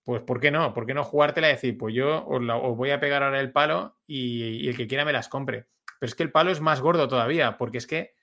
Pues 0.05 0.22
¿por 0.22 0.40
qué 0.40 0.51
no? 0.51 0.72
¿Por 0.72 0.87
qué 0.87 0.94
no 0.94 1.05
jugártela 1.05 1.51
y 1.51 1.53
decir, 1.53 1.77
pues 1.77 1.94
yo 1.94 2.24
os, 2.27 2.42
la, 2.42 2.55
voy 2.55 2.90
a 2.90 3.01
pegar 3.01 3.22
ahora 3.22 3.40
el 3.40 3.53
palo 3.53 3.98
y, 4.07 4.66
el 4.68 4.77
que 4.77 4.87
quiera 4.87 5.05
me 5.05 5.12
las 5.12 5.29
compre? 5.29 5.66
Pero 5.99 6.09
es 6.09 6.15
que 6.15 6.23
el 6.23 6.33
palo 6.33 6.51
es 6.51 6.61
más 6.61 6.81
gordo 6.81 7.09
todavía, 7.09 7.57
porque 7.57 7.79
es 7.79 7.87
que 7.87 8.15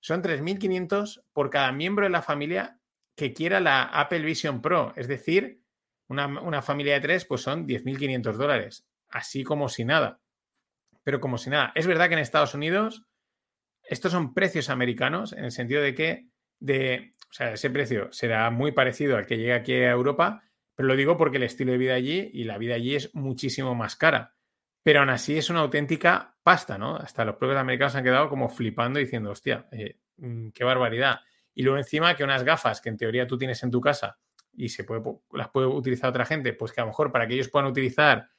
son 0.00 0.22
3.500 0.22 1.24
por 1.32 1.50
cada 1.50 1.72
miembro 1.72 2.04
de 2.04 2.10
la 2.10 2.22
familia 2.22 2.80
que 3.16 3.32
quiera 3.32 3.60
la 3.60 3.82
Apple 3.82 4.20
Vision 4.20 4.62
Pro. 4.62 4.92
Es 4.96 5.08
decir, 5.08 5.62
una, 6.08 6.26
una 6.26 6.62
familia 6.62 6.94
de 6.94 7.00
tres, 7.00 7.24
pues 7.24 7.42
son 7.42 7.66
10.500 7.66 8.32
dólares. 8.32 8.86
Así 9.08 9.44
como 9.44 9.68
si 9.68 9.84
nada. 9.84 10.20
Pero 11.02 11.20
como 11.20 11.38
si 11.38 11.50
nada. 11.50 11.72
Es 11.74 11.86
verdad 11.86 12.08
que 12.08 12.14
en 12.14 12.20
Estados 12.20 12.54
Unidos 12.54 13.08
estos 13.88 14.12
son 14.12 14.34
precios 14.34 14.68
americanos 14.68 15.32
en 15.32 15.44
el 15.44 15.50
sentido 15.50 15.82
de 15.82 15.94
que 15.94 16.28
de, 16.60 17.14
o 17.30 17.32
sea, 17.32 17.52
ese 17.52 17.70
precio 17.70 18.12
será 18.12 18.50
muy 18.50 18.72
parecido 18.72 19.16
al 19.16 19.26
que 19.26 19.38
llega 19.38 19.56
aquí 19.56 19.72
a 19.72 19.90
Europa, 19.90 20.42
pero 20.74 20.88
lo 20.88 20.96
digo 20.96 21.16
porque 21.16 21.38
el 21.38 21.44
estilo 21.44 21.72
de 21.72 21.78
vida 21.78 21.94
allí 21.94 22.30
y 22.32 22.44
la 22.44 22.58
vida 22.58 22.74
allí 22.74 22.94
es 22.94 23.14
muchísimo 23.14 23.74
más 23.74 23.96
cara. 23.96 24.36
Pero 24.82 25.00
aún 25.00 25.10
así 25.10 25.36
es 25.36 25.50
una 25.50 25.60
auténtica 25.60 26.36
pasta, 26.42 26.78
¿no? 26.78 26.96
Hasta 26.96 27.24
los 27.24 27.36
propios 27.36 27.58
americanos 27.58 27.94
han 27.94 28.04
quedado 28.04 28.28
como 28.28 28.48
flipando 28.48 28.98
diciendo, 28.98 29.30
hostia, 29.30 29.66
eh, 29.72 29.98
qué 30.54 30.64
barbaridad. 30.64 31.20
Y 31.54 31.62
luego 31.62 31.78
encima 31.78 32.14
que 32.14 32.24
unas 32.24 32.44
gafas 32.44 32.80
que 32.80 32.88
en 32.88 32.96
teoría 32.96 33.26
tú 33.26 33.36
tienes 33.36 33.62
en 33.62 33.70
tu 33.70 33.80
casa 33.80 34.18
y 34.56 34.68
se 34.68 34.86
las 35.32 35.48
puede 35.50 35.66
utilizar 35.66 36.10
otra 36.10 36.24
gente, 36.24 36.52
pues 36.52 36.72
que 36.72 36.80
a 36.80 36.84
lo 36.84 36.88
mejor 36.88 37.12
para 37.12 37.26
que 37.26 37.34
ellos 37.34 37.48
puedan 37.48 37.68
utilizar 37.68 38.30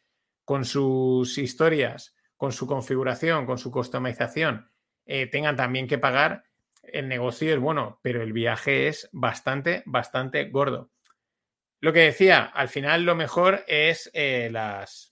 con 0.43 0.65
sus 0.65 1.38
historias, 1.38 2.15
con 2.36 2.52
su 2.52 2.65
configuración, 2.65 3.45
con 3.45 3.58
su 3.58 3.71
customización, 3.71 4.71
eh, 5.06 5.28
tengan 5.28 5.56
también 5.56 5.88
que 5.88 5.97
pagar, 5.97 6.43
el 6.84 7.08
negocio 7.08 7.54
es 7.54 7.60
bueno, 7.60 7.99
pero 8.02 8.21
el 8.21 8.34
viaje 8.34 8.88
es 8.88 9.10
bastante, 9.12 9.84
bastante 9.86 10.49
gordo. 10.49 10.91
Lo 11.82 11.93
que 11.93 11.99
decía, 11.99 12.43
al 12.45 12.67
final 12.67 13.04
lo 13.04 13.15
mejor 13.15 13.63
es 13.67 14.10
eh, 14.13 14.49
las, 14.52 15.08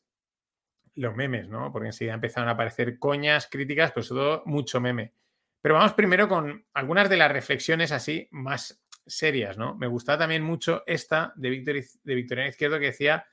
los 0.97 1.15
memes, 1.15 1.47
¿no? 1.47 1.71
Porque 1.71 1.87
enseguida 1.87 2.15
empezaron 2.15 2.49
a 2.49 2.53
aparecer 2.53 2.99
coñas, 2.99 3.47
críticas, 3.49 3.91
pero 3.91 4.03
sobre 4.03 4.21
todo 4.21 4.43
mucho 4.45 4.81
meme. 4.81 5.13
Pero 5.61 5.75
vamos 5.75 5.93
primero 5.93 6.27
con 6.27 6.65
algunas 6.73 7.09
de 7.09 7.17
las 7.17 7.31
reflexiones 7.31 7.91
así 7.91 8.27
más 8.31 8.83
serias, 9.05 9.57
¿no? 9.57 9.75
Me 9.75 9.87
gustaba 9.87 10.19
también 10.19 10.43
mucho 10.43 10.83
esta 10.85 11.33
de, 11.35 11.49
Victor, 11.49 11.75
de 12.03 12.15
Victoriano 12.15 12.49
Izquierdo 12.49 12.79
que 12.79 12.87
decía, 12.87 13.25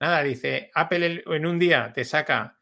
nada, 0.00 0.22
dice, 0.22 0.70
Apple 0.74 1.24
en 1.26 1.46
un 1.46 1.58
día 1.58 1.92
te 1.92 2.04
saca 2.04 2.58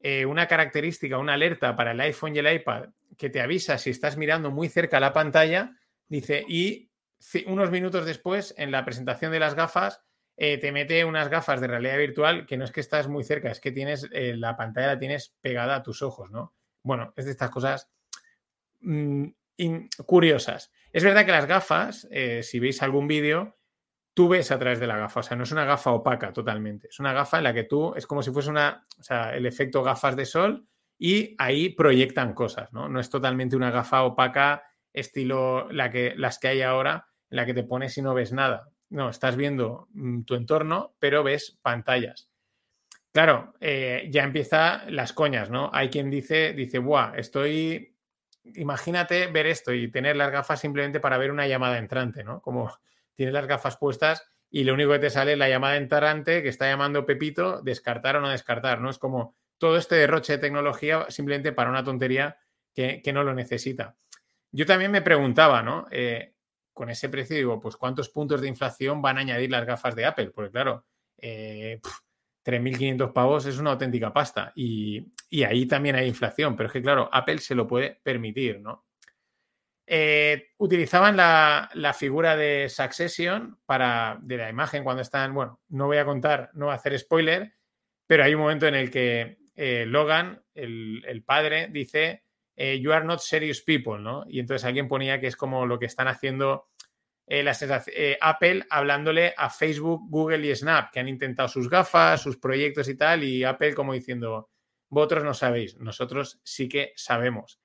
eh, 0.00 0.24
una 0.24 0.46
característica, 0.46 1.18
una 1.18 1.34
alerta 1.34 1.76
para 1.76 1.92
el 1.92 2.00
iPhone 2.00 2.34
y 2.34 2.38
el 2.38 2.52
iPad 2.52 2.88
que 3.16 3.30
te 3.30 3.40
avisa 3.40 3.78
si 3.78 3.90
estás 3.90 4.16
mirando 4.16 4.50
muy 4.50 4.68
cerca 4.68 5.00
la 5.00 5.12
pantalla, 5.12 5.76
dice, 6.08 6.44
y 6.48 6.90
unos 7.46 7.70
minutos 7.70 8.06
después, 8.06 8.54
en 8.56 8.70
la 8.70 8.84
presentación 8.84 9.32
de 9.32 9.40
las 9.40 9.54
gafas, 9.54 10.02
eh, 10.40 10.56
te 10.58 10.70
mete 10.70 11.04
unas 11.04 11.28
gafas 11.28 11.60
de 11.60 11.66
realidad 11.66 11.98
virtual 11.98 12.46
que 12.46 12.56
no 12.56 12.64
es 12.64 12.70
que 12.70 12.80
estás 12.80 13.08
muy 13.08 13.24
cerca, 13.24 13.50
es 13.50 13.60
que 13.60 13.72
tienes 13.72 14.08
eh, 14.12 14.36
la 14.36 14.56
pantalla 14.56 14.86
la 14.86 14.98
tienes 14.98 15.36
pegada 15.40 15.74
a 15.74 15.82
tus 15.82 16.00
ojos, 16.00 16.30
¿no? 16.30 16.54
Bueno, 16.84 17.12
es 17.16 17.24
de 17.24 17.32
estas 17.32 17.50
cosas 17.50 17.90
mmm, 18.80 19.26
curiosas. 20.06 20.70
Es 20.92 21.02
verdad 21.02 21.26
que 21.26 21.32
las 21.32 21.46
gafas, 21.46 22.06
eh, 22.12 22.44
si 22.44 22.60
veis 22.60 22.80
algún 22.82 23.08
vídeo, 23.08 23.58
tú 24.14 24.28
ves 24.28 24.52
a 24.52 24.58
través 24.60 24.78
de 24.78 24.86
la 24.86 24.96
gafa, 24.96 25.20
o 25.20 25.22
sea, 25.24 25.36
no 25.36 25.42
es 25.42 25.50
una 25.50 25.64
gafa 25.64 25.90
opaca 25.90 26.32
totalmente, 26.32 26.86
es 26.88 27.00
una 27.00 27.12
gafa 27.12 27.38
en 27.38 27.44
la 27.44 27.52
que 27.52 27.64
tú, 27.64 27.94
es 27.96 28.06
como 28.06 28.22
si 28.22 28.30
fuese 28.30 28.50
una, 28.50 28.84
o 28.98 29.02
sea, 29.02 29.34
el 29.34 29.44
efecto 29.44 29.82
gafas 29.82 30.14
de 30.14 30.24
sol, 30.24 30.68
y 30.98 31.34
ahí 31.38 31.70
proyectan 31.70 32.32
cosas, 32.32 32.72
¿no? 32.72 32.88
No 32.88 33.00
es 33.00 33.10
totalmente 33.10 33.56
una 33.56 33.70
gafa 33.70 34.02
opaca 34.02 34.64
estilo 34.92 35.70
la 35.70 35.90
que, 35.90 36.14
las 36.16 36.38
que 36.38 36.48
hay 36.48 36.62
ahora, 36.62 37.08
en 37.30 37.36
la 37.36 37.46
que 37.46 37.54
te 37.54 37.64
pones 37.64 37.96
y 37.98 38.02
no 38.02 38.14
ves 38.14 38.32
nada. 38.32 38.68
No, 38.90 39.10
estás 39.10 39.36
viendo 39.36 39.88
mm, 39.92 40.22
tu 40.22 40.34
entorno, 40.34 40.94
pero 40.98 41.22
ves 41.22 41.58
pantallas. 41.62 42.28
Claro, 43.12 43.54
eh, 43.60 44.08
ya 44.10 44.22
empieza 44.22 44.84
las 44.88 45.12
coñas, 45.12 45.50
¿no? 45.50 45.70
Hay 45.72 45.88
quien 45.88 46.10
dice, 46.10 46.52
dice, 46.52 46.78
buah, 46.78 47.14
estoy. 47.16 47.94
Imagínate 48.54 49.26
ver 49.26 49.46
esto 49.46 49.72
y 49.72 49.90
tener 49.90 50.16
las 50.16 50.30
gafas 50.30 50.60
simplemente 50.60 51.00
para 51.00 51.18
ver 51.18 51.30
una 51.30 51.46
llamada 51.46 51.78
entrante, 51.78 52.24
¿no? 52.24 52.40
Como 52.40 52.72
tienes 53.14 53.34
las 53.34 53.46
gafas 53.46 53.76
puestas 53.76 54.24
y 54.50 54.64
lo 54.64 54.74
único 54.74 54.92
que 54.92 54.98
te 55.00 55.10
sale 55.10 55.32
es 55.32 55.38
la 55.38 55.48
llamada 55.48 55.76
entrante 55.76 56.42
que 56.42 56.48
está 56.48 56.66
llamando 56.66 57.04
Pepito, 57.04 57.60
descartar 57.60 58.16
o 58.16 58.20
no 58.20 58.30
descartar, 58.30 58.80
¿no? 58.80 58.88
Es 58.88 58.98
como 58.98 59.34
todo 59.58 59.76
este 59.76 59.96
derroche 59.96 60.34
de 60.34 60.38
tecnología 60.38 61.06
simplemente 61.08 61.52
para 61.52 61.70
una 61.70 61.84
tontería 61.84 62.38
que, 62.72 63.02
que 63.02 63.12
no 63.12 63.24
lo 63.24 63.34
necesita. 63.34 63.96
Yo 64.52 64.64
también 64.64 64.90
me 64.90 65.02
preguntaba, 65.02 65.62
¿no? 65.62 65.86
Eh, 65.90 66.34
con 66.78 66.90
ese 66.90 67.08
precio 67.08 67.34
digo, 67.36 67.58
pues 67.58 67.76
¿cuántos 67.76 68.08
puntos 68.08 68.40
de 68.40 68.46
inflación 68.46 69.02
van 69.02 69.18
a 69.18 69.22
añadir 69.22 69.50
las 69.50 69.66
gafas 69.66 69.96
de 69.96 70.04
Apple? 70.04 70.30
Porque 70.30 70.52
claro, 70.52 70.86
eh, 71.18 71.80
3.500 72.44 73.12
pavos 73.12 73.46
es 73.46 73.58
una 73.58 73.72
auténtica 73.72 74.12
pasta 74.12 74.52
y, 74.54 75.10
y, 75.28 75.42
ahí 75.42 75.66
también 75.66 75.96
hay 75.96 76.06
inflación, 76.06 76.54
pero 76.54 76.68
es 76.68 76.72
que 76.72 76.80
claro, 76.80 77.10
Apple 77.12 77.38
se 77.38 77.56
lo 77.56 77.66
puede 77.66 77.98
permitir, 78.00 78.60
¿no? 78.60 78.86
Eh, 79.88 80.50
utilizaban 80.58 81.16
la, 81.16 81.68
la, 81.74 81.92
figura 81.94 82.36
de 82.36 82.68
Succession 82.68 83.58
para, 83.66 84.16
de 84.22 84.36
la 84.36 84.48
imagen 84.48 84.84
cuando 84.84 85.02
están, 85.02 85.34
bueno, 85.34 85.60
no 85.70 85.86
voy 85.86 85.96
a 85.96 86.04
contar, 86.04 86.50
no 86.54 86.66
voy 86.66 86.74
a 86.74 86.76
hacer 86.76 86.96
spoiler, 86.96 87.54
pero 88.06 88.22
hay 88.22 88.34
un 88.34 88.42
momento 88.42 88.68
en 88.68 88.76
el 88.76 88.88
que 88.88 89.38
eh, 89.56 89.84
Logan, 89.84 90.44
el, 90.54 91.02
el, 91.08 91.24
padre, 91.24 91.68
dice, 91.72 92.22
eh, 92.60 92.80
you 92.80 92.92
are 92.92 93.04
not 93.04 93.20
serious 93.20 93.62
people, 93.62 94.00
¿no? 94.00 94.24
Y 94.28 94.40
entonces 94.40 94.64
alguien 94.64 94.88
ponía 94.88 95.20
que 95.20 95.28
es 95.28 95.36
como 95.36 95.64
lo 95.64 95.78
que 95.78 95.86
están 95.86 96.08
haciendo 96.08 96.66
eh, 97.28 97.44
eh, 97.94 98.18
Apple 98.20 98.66
hablándole 98.68 99.32
a 99.36 99.48
Facebook, 99.48 100.08
Google 100.10 100.44
y 100.44 100.56
Snap, 100.56 100.90
que 100.90 100.98
han 100.98 101.08
intentado 101.08 101.48
sus 101.48 101.70
gafas, 101.70 102.20
sus 102.20 102.36
proyectos 102.36 102.88
y 102.88 102.96
tal, 102.96 103.22
y 103.22 103.44
Apple 103.44 103.74
como 103.74 103.92
diciendo, 103.92 104.50
vosotros 104.88 105.22
no 105.22 105.34
sabéis, 105.34 105.78
nosotros 105.78 106.40
sí 106.42 106.68
que 106.68 106.92
sabemos. 106.96 107.60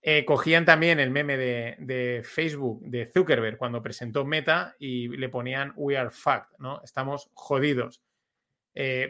Eh, 0.00 0.24
cogían 0.24 0.64
también 0.64 1.00
el 1.00 1.10
meme 1.10 1.36
de, 1.36 1.76
de, 1.80 2.22
Facebook, 2.24 2.80
de 2.86 3.04
Zuckerberg, 3.04 3.58
cuando 3.58 3.82
presentó 3.82 4.24
Meta 4.24 4.74
y 4.78 5.08
le 5.08 5.28
ponían 5.28 5.74
We 5.76 5.98
are 5.98 6.10
fucked, 6.10 6.56
¿no? 6.58 6.80
Estamos 6.82 7.28
jodidos. 7.34 8.00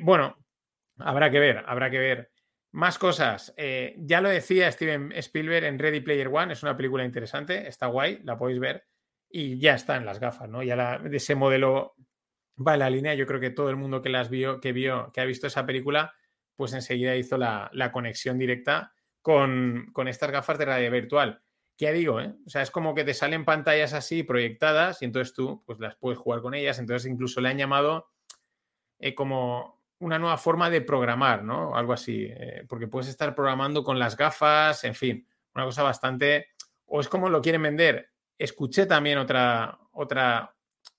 Bueno, 0.01 0.38
habrá 0.96 1.30
que 1.30 1.38
ver, 1.38 1.62
habrá 1.66 1.88
que 1.88 1.99
ver. 1.99 2.30
Más 2.73 2.99
cosas. 2.99 3.55
Eh, 3.57 3.95
ya 3.99 4.21
lo 4.21 4.29
decía 4.29 4.71
Steven 4.71 5.12
Spielberg 5.12 5.64
en 5.64 5.79
Ready 5.79 6.01
Player 6.01 6.29
One, 6.29 6.53
es 6.53 6.62
una 6.62 6.77
película 6.77 7.05
interesante, 7.05 7.66
está 7.66 7.87
guay, 7.87 8.21
la 8.25 8.37
podéis 8.37 8.61
ver 8.61 8.87
y 9.31 9.59
ya 9.59 9.75
está 9.75 9.97
en 9.97 10.05
las 10.05 10.21
gafas, 10.21 10.49
¿no? 10.49 10.62
Ya 10.62 10.77
la, 10.77 10.99
de 10.99 11.16
ese 11.16 11.35
modelo 11.35 11.95
va 12.66 12.75
en 12.75 12.81
la 12.81 12.91
línea. 12.91 13.14
Yo 13.14 13.27
creo 13.27 13.41
que 13.41 13.51
todo 13.51 13.71
el 13.71 13.77
mundo 13.77 14.03
que 14.03 14.09
las 14.09 14.31
vio, 14.31 14.61
que 14.61 14.73
vio, 14.73 15.11
que 15.12 15.21
ha 15.21 15.25
visto 15.25 15.47
esa 15.47 15.66
película, 15.66 16.14
pues 16.57 16.73
enseguida 16.73 17.16
hizo 17.16 17.39
la, 17.39 17.71
la 17.73 17.93
conexión 17.93 18.39
directa 18.39 18.93
con, 19.23 19.91
con, 19.93 20.09
estas 20.09 20.31
gafas 20.31 20.59
de 20.59 20.64
realidad 20.64 20.93
virtual. 20.93 21.43
¿Qué 21.77 21.93
digo? 21.93 22.21
Eh? 22.21 22.35
O 22.47 22.51
sea, 22.51 22.62
es 22.62 22.71
como 22.71 22.95
que 22.95 23.05
te 23.05 23.14
salen 23.14 23.45
pantallas 23.45 23.93
así 23.93 24.25
proyectadas 24.25 25.03
y 25.03 25.05
entonces 25.05 25.35
tú 25.35 25.62
pues 25.64 25.79
las 25.79 25.95
puedes 25.97 26.19
jugar 26.19 26.41
con 26.41 26.55
ellas. 26.55 26.79
Entonces 26.79 27.11
incluso 27.11 27.41
le 27.41 27.51
han 27.51 27.59
llamado 27.59 28.09
eh, 28.99 29.14
como 29.14 29.78
una 30.01 30.18
nueva 30.18 30.36
forma 30.36 30.70
de 30.70 30.80
programar, 30.80 31.44
¿no? 31.44 31.74
Algo 31.76 31.92
así. 31.92 32.26
Eh, 32.28 32.64
porque 32.68 32.86
puedes 32.86 33.09
estar 33.09 33.34
programando 33.34 33.82
con 33.82 33.99
las 33.99 34.16
gafas, 34.16 34.84
en 34.84 34.94
fin, 34.94 35.26
una 35.55 35.64
cosa 35.64 35.82
bastante... 35.82 36.49
O 36.90 37.01
es 37.01 37.09
como 37.09 37.28
lo 37.28 37.42
quieren 37.42 37.62
vender 37.62 38.11
escuché 38.38 38.86
también 38.86 39.18
otra, 39.18 39.78
otra, 39.92 40.55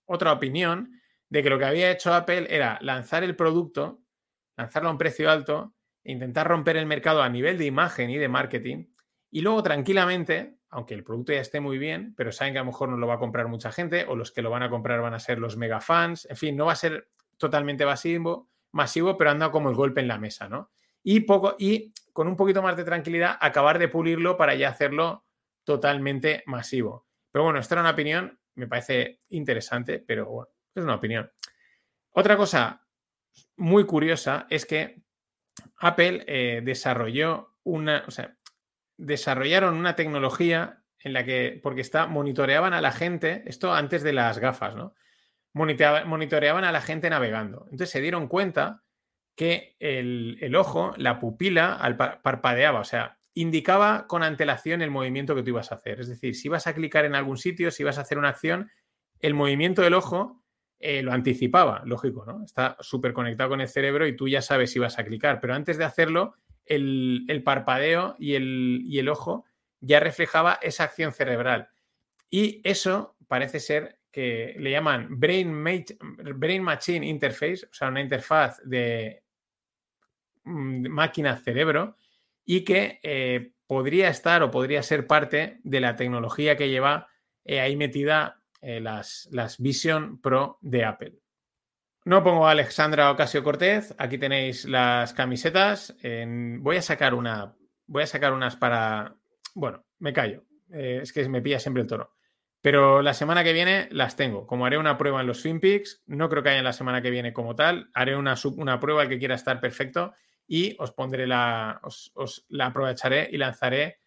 otra 0.06 0.34
opinión 0.34 0.92
de 1.30 1.42
que 1.42 1.50
lo 1.50 1.58
que 1.58 1.66
había 1.66 1.92
hecho 1.92 2.14
Apple 2.14 2.48
era 2.50 2.78
lanzar 2.82 3.24
el 3.24 3.36
producto, 3.36 4.02
lanzarlo 4.58 4.90
a 4.90 4.92
un 4.92 4.98
precio 4.98 5.32
alto, 5.32 5.74
intentar 6.04 6.48
romper 6.48 6.78
el 6.78 6.86
mercado 6.86 7.24
a 7.24 7.30
nivel 7.30 7.58
de 7.58 7.66
imagen 7.66 8.10
y 8.10 8.18
de 8.18 8.28
marketing, 8.28 8.86
y 9.32 9.42
luego 9.42 9.64
tranquilamente, 9.64 10.58
aunque 10.70 10.96
el 10.96 11.04
producto 11.04 11.34
ya 11.34 11.42
esté 11.42 11.60
muy 11.60 11.78
bien, 11.78 12.14
pero 12.16 12.32
saben 12.32 12.54
que 12.54 12.60
a 12.60 12.64
lo 12.64 12.68
mejor 12.68 12.90
no 12.90 12.98
lo 12.98 13.08
va 13.08 13.16
a 13.16 13.20
comprar 13.20 13.48
mucha 13.48 13.72
gente, 13.72 14.06
o 14.08 14.16
los 14.16 14.32
que 14.32 14.42
lo 14.42 14.50
van 14.50 14.64
a 14.64 14.70
comprar 14.70 15.02
van 15.02 15.14
a 15.14 15.20
ser 15.20 15.40
los 15.40 15.56
mega 15.56 15.80
fans, 15.80 16.28
en 16.30 16.36
fin, 16.36 16.58
no 16.58 16.66
va 16.66 16.74
a 16.74 16.78
ser 16.78 17.10
totalmente 17.38 17.86
masivo, 17.86 18.49
masivo 18.72 19.18
pero 19.18 19.32
anda 19.32 19.52
como 19.52 19.70
el 19.70 19.76
golpe 19.76 20.02
en 20.02 20.08
la 20.08 20.18
mesa, 20.18 20.48
¿no? 20.50 20.72
Y, 21.04 21.22
poco, 21.22 21.56
y 21.58 21.94
con 22.14 22.28
un 22.28 22.36
poquito 22.36 22.62
más 22.62 22.76
de 22.76 22.84
tranquilidad, 22.84 23.38
acabar 23.40 23.80
de 23.80 23.88
pulirlo 23.88 24.38
para 24.38 24.56
ya 24.56 24.70
hacerlo 24.70 25.26
totalmente 25.64 26.44
masivo. 26.46 27.08
Pero 27.32 27.46
bueno, 27.46 27.60
esta 27.60 27.76
era 27.76 27.82
una 27.82 27.92
opinión, 27.92 28.40
me 28.56 28.68
parece 28.68 29.20
interesante, 29.30 30.00
pero 30.00 30.26
bueno, 30.26 30.52
es 30.76 30.84
una 30.84 30.96
opinión. 30.96 31.32
Otra 32.12 32.36
cosa 32.36 32.86
muy 33.58 33.86
curiosa 33.86 34.48
es 34.50 34.66
que 34.66 35.02
Apple 35.78 36.24
eh, 36.28 36.62
desarrolló 36.64 37.56
una, 37.64 38.04
o 38.08 38.12
sea, 38.12 38.36
desarrollaron 38.98 39.76
una 39.76 39.96
tecnología 39.96 40.84
en 41.00 41.14
la 41.14 41.24
que, 41.24 41.60
porque 41.64 41.82
está, 41.82 42.08
monitoreaban 42.08 42.74
a 42.74 42.82
la 42.82 42.92
gente, 42.92 43.44
esto 43.46 43.74
antes 43.74 44.04
de 44.04 44.14
las 44.14 44.40
gafas, 44.40 44.76
¿no? 44.76 44.96
Monitoreaban 45.54 46.64
a 46.64 46.72
la 46.72 46.82
gente 46.82 47.10
navegando. 47.10 47.64
Entonces 47.66 47.90
se 47.90 48.02
dieron 48.02 48.28
cuenta 48.28 48.84
que 49.36 49.76
el, 49.80 50.38
el 50.42 50.56
ojo, 50.56 50.94
la 50.98 51.20
pupila, 51.20 51.74
al 51.76 51.98
parpadeaba, 51.98 52.82
o 52.82 52.84
sea, 52.84 53.20
indicaba 53.34 54.06
con 54.08 54.24
antelación 54.24 54.82
el 54.82 54.92
movimiento 54.92 55.34
que 55.34 55.44
tú 55.44 55.50
ibas 55.50 55.72
a 55.72 55.76
hacer. 55.76 56.02
Es 56.02 56.10
decir, 56.10 56.36
si 56.36 56.48
ibas 56.50 56.68
a 56.68 56.74
clicar 56.74 57.06
en 57.06 57.16
algún 57.16 57.38
sitio, 57.38 57.72
si 57.72 57.84
ibas 57.84 57.98
a 57.98 58.02
hacer 58.02 58.18
una 58.18 58.30
acción, 58.30 58.70
el 59.20 59.34
movimiento 59.34 59.82
del 59.82 59.94
ojo 59.94 60.44
eh, 60.80 61.02
lo 61.02 61.12
anticipaba, 61.12 61.82
lógico, 61.86 62.26
¿no? 62.26 62.44
Está 62.44 62.78
súper 62.80 63.14
conectado 63.14 63.50
con 63.50 63.62
el 63.62 63.68
cerebro 63.68 64.08
y 64.08 64.16
tú 64.16 64.28
ya 64.28 64.42
sabes 64.42 64.72
si 64.72 64.80
vas 64.80 64.98
a 64.98 65.04
clicar, 65.04 65.42
pero 65.42 65.54
antes 65.54 65.78
de 65.78 65.84
hacerlo, 65.84 66.36
el, 66.66 67.26
el 67.28 67.44
parpadeo 67.44 68.16
y 68.18 68.36
el, 68.36 68.84
y 68.86 69.00
el, 69.00 69.10
ojo 69.10 69.46
ya 69.82 70.00
reflejaba 70.00 70.60
esa 70.62 70.86
acción 70.86 71.12
cerebral. 71.12 71.70
Y 72.30 72.62
eso 72.64 73.18
parece 73.28 73.60
ser 73.60 73.99
que 74.12 74.56
le 74.58 74.72
llaman 74.72 75.20
Brain, 75.20 75.64
Brain 76.36 76.64
Machine 76.64 77.06
Interface, 77.06 77.66
o 77.66 77.74
sea, 77.74 77.90
una 77.90 78.02
interfaz 78.02 78.60
de 78.64 79.24
mm, 80.44 80.88
máquina-cerebro, 80.90 81.96
y 82.46 82.64
que 82.64 83.00
eh, 83.04 83.54
podría 83.68 84.10
estar 84.10 84.42
o 84.42 84.50
podría 84.50 84.82
ser 84.82 85.06
parte 85.06 85.60
de 85.64 85.80
la 85.80 85.96
tecnología 85.96 86.58
que 86.58 86.70
lleva 86.70 87.08
eh, 87.46 87.60
ahí 87.60 87.76
metida 87.76 88.42
eh, 88.62 88.80
las, 88.80 89.30
las, 89.32 89.60
Vision 89.60 90.20
Pro 90.20 90.58
de 90.62 90.84
Apple. 90.84 91.20
No 92.06 92.24
pongo 92.24 92.48
a 92.48 92.52
Alexandra 92.52 93.12
Ocasio 93.12 93.44
Cortez, 93.44 93.94
aquí 94.00 94.18
tenéis 94.18 94.66
las 94.66 95.14
camisetas. 95.14 95.96
Voy 96.02 96.78
a 96.78 96.82
sacar 96.82 97.14
una, 97.14 97.54
voy 97.86 98.04
a 98.04 98.08
sacar 98.08 98.34
unas 98.34 98.56
para. 98.56 99.16
Bueno, 99.54 99.86
me 100.00 100.12
callo. 100.12 100.46
Es 100.72 101.14
que 101.14 101.28
me 101.30 101.42
pilla 101.42 101.60
siempre 101.60 101.84
el 101.84 101.88
toro. 101.88 102.16
Pero 102.62 103.02
la 103.02 103.14
semana 103.14 103.44
que 103.44 103.54
viene 103.54 103.88
las 103.92 104.16
tengo. 104.16 104.46
Como 104.46 104.66
haré 104.66 104.78
una 104.78 104.98
prueba 104.98 105.22
en 105.22 105.28
los 105.28 105.42
FinPix, 105.42 106.04
no 106.08 106.28
creo 106.28 106.44
que 106.44 106.50
haya 106.50 106.62
la 106.62 106.74
semana 106.74 107.02
que 107.02 107.10
viene 107.10 107.32
como 107.32 107.56
tal. 107.56 107.90
Haré 107.94 108.16
una, 108.18 108.36
una 108.58 108.80
prueba 108.80 109.08
que 109.08 109.18
quiera 109.18 109.36
estar 109.36 109.62
perfecto 109.62 110.14
y 110.46 110.76
os 110.80 110.92
pondré 110.92 111.28
la, 111.28 111.80
os, 111.84 112.12
os 112.16 112.46
la 112.50 112.66
aprovecharé 112.66 113.30
y 113.32 113.38
lanzaré, 113.38 114.00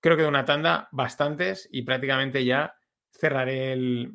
creo 0.00 0.16
que 0.16 0.22
de 0.22 0.28
una 0.28 0.44
tanda, 0.44 0.88
bastantes 0.92 1.68
y 1.70 1.82
prácticamente 1.82 2.44
ya 2.44 2.74
cerraré 3.10 3.72
el, 3.72 4.12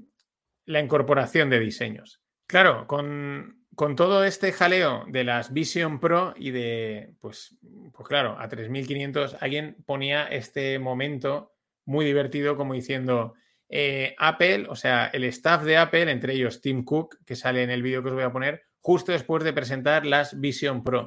la 0.66 0.82
incorporación 0.82 1.50
de 1.50 1.60
diseños. 1.60 2.22
Claro, 2.46 2.86
con, 2.86 3.64
con, 3.76 3.96
todo 3.96 4.24
este 4.24 4.52
jaleo 4.52 5.06
de 5.08 5.24
las 5.24 5.54
Vision 5.54 6.00
Pro 6.00 6.34
y 6.38 6.52
de, 6.52 7.16
pues, 7.22 7.58
pues 7.94 8.08
claro, 8.08 8.38
a 8.40 8.50
3.500, 8.50 9.38
alguien 9.40 9.78
ponía 9.86 10.26
este 10.26 10.78
momento 10.80 11.54
muy 11.86 12.06
divertido 12.06 12.58
como 12.58 12.74
diciendo, 12.74 13.36
eh, 13.70 14.16
Apple, 14.18 14.66
o 14.68 14.76
sea, 14.76 15.06
el 15.14 15.24
staff 15.26 15.64
de 15.64 15.78
Apple, 15.78 16.12
entre 16.12 16.34
ellos 16.34 16.62
Tim 16.62 16.84
Cook, 16.84 17.18
que 17.26 17.36
sale 17.36 17.64
en 17.64 17.70
el 17.70 17.84
vídeo 17.84 18.02
que 18.02 18.10
os 18.10 18.16
voy 18.16 18.24
a 18.24 18.32
poner, 18.32 18.64
justo 18.82 19.12
después 19.12 19.44
de 19.44 19.54
presentar 19.54 20.06
las 20.06 20.40
Vision 20.40 20.84
Pro. 20.84 21.06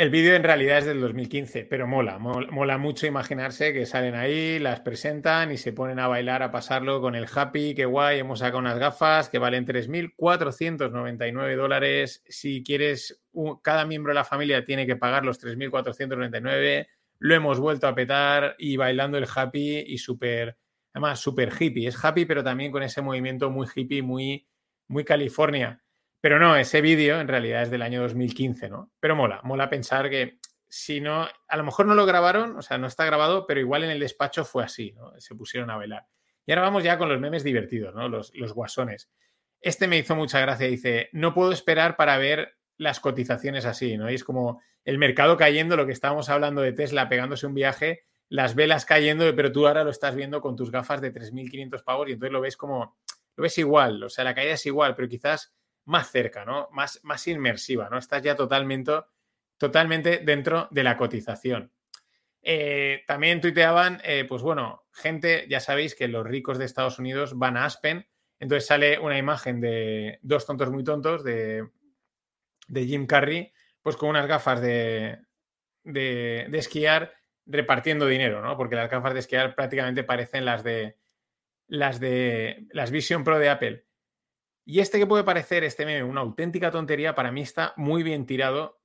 El 0.00 0.08
vídeo 0.08 0.34
en 0.34 0.42
realidad 0.42 0.78
es 0.78 0.86
del 0.86 0.98
2015, 0.98 1.66
pero 1.66 1.86
mola, 1.86 2.18
mola, 2.18 2.78
mucho 2.78 3.06
imaginarse 3.06 3.74
que 3.74 3.84
salen 3.84 4.14
ahí, 4.14 4.58
las 4.58 4.80
presentan 4.80 5.52
y 5.52 5.58
se 5.58 5.74
ponen 5.74 5.98
a 5.98 6.08
bailar, 6.08 6.42
a 6.42 6.50
pasarlo 6.50 7.02
con 7.02 7.14
el 7.14 7.26
happy, 7.30 7.74
qué 7.74 7.84
guay, 7.84 8.20
hemos 8.20 8.38
sacado 8.38 8.60
unas 8.60 8.78
gafas 8.78 9.28
que 9.28 9.38
valen 9.38 9.66
3.499 9.66 11.54
dólares. 11.54 12.24
Si 12.26 12.62
quieres, 12.62 13.20
cada 13.60 13.84
miembro 13.84 14.12
de 14.12 14.14
la 14.14 14.24
familia 14.24 14.64
tiene 14.64 14.86
que 14.86 14.96
pagar 14.96 15.26
los 15.26 15.38
3.499. 15.38 16.86
Lo 17.18 17.34
hemos 17.34 17.60
vuelto 17.60 17.86
a 17.86 17.94
petar 17.94 18.54
y 18.56 18.78
bailando 18.78 19.18
el 19.18 19.26
happy 19.30 19.84
y 19.86 19.98
súper 19.98 20.56
además 20.94 21.20
súper 21.20 21.52
hippie. 21.60 21.88
Es 21.88 22.02
happy, 22.02 22.24
pero 22.24 22.42
también 22.42 22.72
con 22.72 22.82
ese 22.82 23.02
movimiento 23.02 23.50
muy 23.50 23.66
hippie, 23.76 24.00
muy, 24.00 24.48
muy 24.88 25.04
California. 25.04 25.82
Pero 26.20 26.38
no, 26.38 26.56
ese 26.56 26.80
vídeo 26.80 27.20
en 27.20 27.28
realidad 27.28 27.62
es 27.62 27.70
del 27.70 27.82
año 27.82 28.02
2015, 28.02 28.68
¿no? 28.68 28.90
Pero 29.00 29.16
mola, 29.16 29.40
mola 29.42 29.70
pensar 29.70 30.10
que 30.10 30.38
si 30.68 31.00
no, 31.00 31.26
a 31.48 31.56
lo 31.56 31.64
mejor 31.64 31.86
no 31.86 31.94
lo 31.94 32.06
grabaron, 32.06 32.56
o 32.56 32.62
sea, 32.62 32.78
no 32.78 32.86
está 32.86 33.04
grabado, 33.04 33.46
pero 33.46 33.60
igual 33.60 33.84
en 33.84 33.90
el 33.90 34.00
despacho 34.00 34.44
fue 34.44 34.62
así, 34.62 34.92
¿no? 34.92 35.12
Se 35.18 35.34
pusieron 35.34 35.70
a 35.70 35.76
bailar. 35.76 36.06
Y 36.46 36.52
ahora 36.52 36.62
vamos 36.62 36.84
ya 36.84 36.98
con 36.98 37.08
los 37.08 37.20
memes 37.20 37.42
divertidos, 37.42 37.94
¿no? 37.94 38.08
Los, 38.08 38.32
los 38.34 38.52
guasones. 38.52 39.10
Este 39.60 39.88
me 39.88 39.98
hizo 39.98 40.14
mucha 40.14 40.40
gracia, 40.40 40.68
dice, 40.68 41.08
no 41.12 41.34
puedo 41.34 41.52
esperar 41.52 41.96
para 41.96 42.16
ver 42.18 42.56
las 42.76 43.00
cotizaciones 43.00 43.66
así, 43.66 43.96
¿no? 43.96 44.10
Y 44.10 44.14
es 44.14 44.24
como 44.24 44.62
el 44.84 44.98
mercado 44.98 45.36
cayendo, 45.36 45.76
lo 45.76 45.86
que 45.86 45.92
estábamos 45.92 46.28
hablando 46.28 46.62
de 46.62 46.72
Tesla 46.72 47.08
pegándose 47.08 47.46
un 47.46 47.54
viaje, 47.54 48.04
las 48.28 48.54
velas 48.54 48.86
cayendo, 48.86 49.34
pero 49.34 49.52
tú 49.52 49.66
ahora 49.66 49.84
lo 49.84 49.90
estás 49.90 50.14
viendo 50.14 50.40
con 50.40 50.56
tus 50.56 50.70
gafas 50.70 51.00
de 51.00 51.12
3.500 51.12 51.82
pavos 51.82 52.08
y 52.08 52.12
entonces 52.12 52.32
lo 52.32 52.40
ves 52.40 52.56
como, 52.56 52.96
lo 53.36 53.42
ves 53.42 53.58
igual, 53.58 54.02
o 54.04 54.08
sea, 54.08 54.24
la 54.24 54.34
caída 54.34 54.54
es 54.54 54.64
igual, 54.66 54.94
pero 54.94 55.08
quizás 55.08 55.52
más 55.90 56.10
cerca, 56.10 56.44
¿no? 56.44 56.68
Más, 56.70 57.00
más 57.02 57.26
inmersiva, 57.26 57.88
¿no? 57.90 57.98
Estás 57.98 58.22
ya 58.22 58.36
totalmente, 58.36 58.92
totalmente 59.58 60.18
dentro 60.18 60.68
de 60.70 60.84
la 60.84 60.96
cotización. 60.96 61.72
Eh, 62.42 63.02
también 63.06 63.40
tuiteaban, 63.40 64.00
eh, 64.04 64.24
pues 64.26 64.40
bueno, 64.40 64.84
gente, 64.92 65.46
ya 65.50 65.60
sabéis 65.60 65.94
que 65.94 66.08
los 66.08 66.24
ricos 66.26 66.58
de 66.58 66.64
Estados 66.64 66.98
Unidos 66.98 67.36
van 67.36 67.56
a 67.56 67.64
Aspen, 67.64 68.06
entonces 68.38 68.66
sale 68.66 68.98
una 68.98 69.18
imagen 69.18 69.60
de 69.60 70.20
dos 70.22 70.46
tontos 70.46 70.70
muy 70.70 70.84
tontos 70.84 71.24
de, 71.24 71.68
de 72.68 72.86
Jim 72.86 73.06
Carrey, 73.06 73.52
pues 73.82 73.96
con 73.96 74.10
unas 74.10 74.26
gafas 74.26 74.62
de, 74.62 75.18
de, 75.82 76.46
de, 76.48 76.58
esquiar 76.58 77.14
repartiendo 77.46 78.06
dinero, 78.06 78.40
¿no? 78.42 78.56
Porque 78.56 78.76
las 78.76 78.88
gafas 78.88 79.12
de 79.12 79.20
esquiar 79.20 79.54
prácticamente 79.54 80.04
parecen 80.04 80.44
las 80.44 80.62
de 80.62 80.96
las 81.66 82.00
de 82.00 82.66
las 82.70 82.90
Vision 82.90 83.24
Pro 83.24 83.38
de 83.38 83.50
Apple. 83.50 83.89
Y 84.64 84.80
este 84.80 84.98
que 84.98 85.06
puede 85.06 85.24
parecer, 85.24 85.64
este 85.64 85.84
meme, 85.86 86.04
una 86.04 86.20
auténtica 86.20 86.70
tontería, 86.70 87.14
para 87.14 87.32
mí 87.32 87.42
está 87.42 87.74
muy 87.76 88.02
bien 88.02 88.26
tirado, 88.26 88.80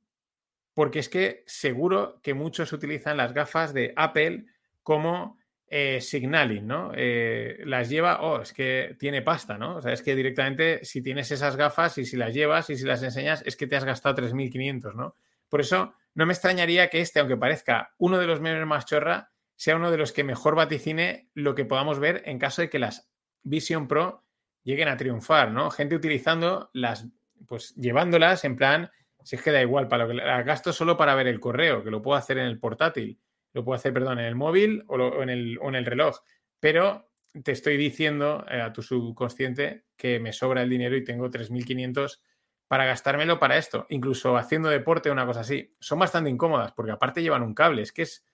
porque 0.74 1.00
es 1.00 1.10
que 1.10 1.44
seguro 1.46 2.20
que 2.22 2.34
muchos 2.34 2.74
utilizan 2.74 3.18
las 3.18 3.34
gafas 3.34 3.74
de 3.74 3.94
Apple 3.96 4.46
como 4.84 5.38
eh, 5.68 6.00
signaling, 6.00 6.68
¿no? 6.68 6.92
Eh, 6.96 7.62
las 7.66 7.90
lleva, 7.90 8.22
oh, 8.22 8.42
es 8.42 8.54
que 8.54 8.96
tiene 9.00 9.22
pasta, 9.22 9.58
¿no? 9.58 9.78
O 9.78 9.82
sea, 9.82 9.94
es 9.94 10.02
que 10.02 10.16
directamente 10.16 10.86
si 10.86 11.02
tienes 11.02 11.32
esas 11.32 11.56
gafas 11.56 11.98
y 11.98 12.06
si 12.06 12.18
las 12.18 12.34
llevas 12.34 12.70
y 12.70 12.78
si 12.78 12.86
las 12.86 13.02
enseñas, 13.02 13.42
es 13.46 13.56
que 13.56 13.68
te 13.68 13.76
has 13.76 13.84
gastado 13.84 14.16
3.500, 14.16 14.94
¿no? 14.94 15.16
Por 15.50 15.62
eso 15.62 15.94
no 16.14 16.26
me 16.26 16.34
extrañaría 16.34 16.90
que 16.90 17.02
este, 17.02 17.20
aunque 17.20 17.38
parezca 17.38 17.94
uno 17.98 18.20
de 18.20 18.28
los 18.28 18.42
memes 18.42 18.66
más 18.68 18.86
chorra, 18.86 19.32
sea 19.56 19.76
uno 19.76 19.90
de 19.90 19.98
los 19.98 20.12
que 20.12 20.24
mejor 20.24 20.56
vaticine 20.56 21.30
lo 21.34 21.56
que 21.56 21.66
podamos 21.66 22.00
ver 22.00 22.22
en 22.26 22.40
caso 22.40 22.62
de 22.62 22.70
que 22.70 22.80
las 22.80 23.10
Vision 23.44 23.88
Pro 23.88 24.25
lleguen 24.66 24.89
a 24.89 24.97
triunfar, 24.97 25.51
¿no? 25.51 25.72
Gente 25.72 25.95
utilizando 25.95 26.70
las, 26.74 27.07
pues 27.47 27.74
llevándolas 27.76 28.43
en 28.43 28.57
plan, 28.57 28.91
si 29.24 29.38
es 29.38 29.41
que 29.41 29.51
da 29.51 29.61
igual, 29.61 29.88
para 29.88 30.03
lo 30.03 30.09
que 30.09 30.16
las 30.16 30.45
gasto 30.45 30.74
solo 30.74 30.97
para 30.97 31.16
ver 31.16 31.28
el 31.28 31.39
correo, 31.39 31.84
que 31.84 31.91
lo 31.91 32.01
puedo 32.01 32.18
hacer 32.18 32.39
en 32.39 32.47
el 32.47 32.59
portátil, 32.59 33.20
lo 33.53 33.63
puedo 33.63 33.76
hacer, 33.76 33.93
perdón, 33.93 34.20
en 34.20 34.26
el 34.26 34.36
móvil 34.36 34.84
o, 34.88 35.22
en, 35.22 35.30
el, 35.30 35.57
o 35.61 35.70
en, 35.70 35.76
el, 35.76 35.86
reloj, 35.86 36.18
pero 36.59 37.09
te 37.43 37.53
estoy 37.53 37.78
diciendo 37.78 38.45
eh, 38.49 38.59
a 38.59 38.74
tu 38.74 38.82
subconsciente 38.82 39.86
que 39.95 40.20
me 40.20 40.34
sobra 40.34 40.63
el 40.63 40.70
dinero 40.70 40.97
y 40.97 41.03
tengo 41.03 41.30
3.500 41.30 42.20
para 42.68 42.86
gastármelo 42.86 43.39
para 43.39 43.57
esto, 43.57 43.86
incluso 43.89 44.36
haciendo 44.36 44.70
deporte 44.70 45.09
o 45.09 45.13
una 45.13 45.28
cosa 45.28 45.41
así. 45.41 45.76
Son 45.80 45.99
bastante 45.99 46.30
incómodas 46.30 46.72
porque 46.72 46.91
aparte 46.91 47.22
llevan 47.22 47.43
un 47.43 47.53
cable, 47.53 47.84
es 47.84 47.91
que 47.91 48.01
es, 48.01 48.26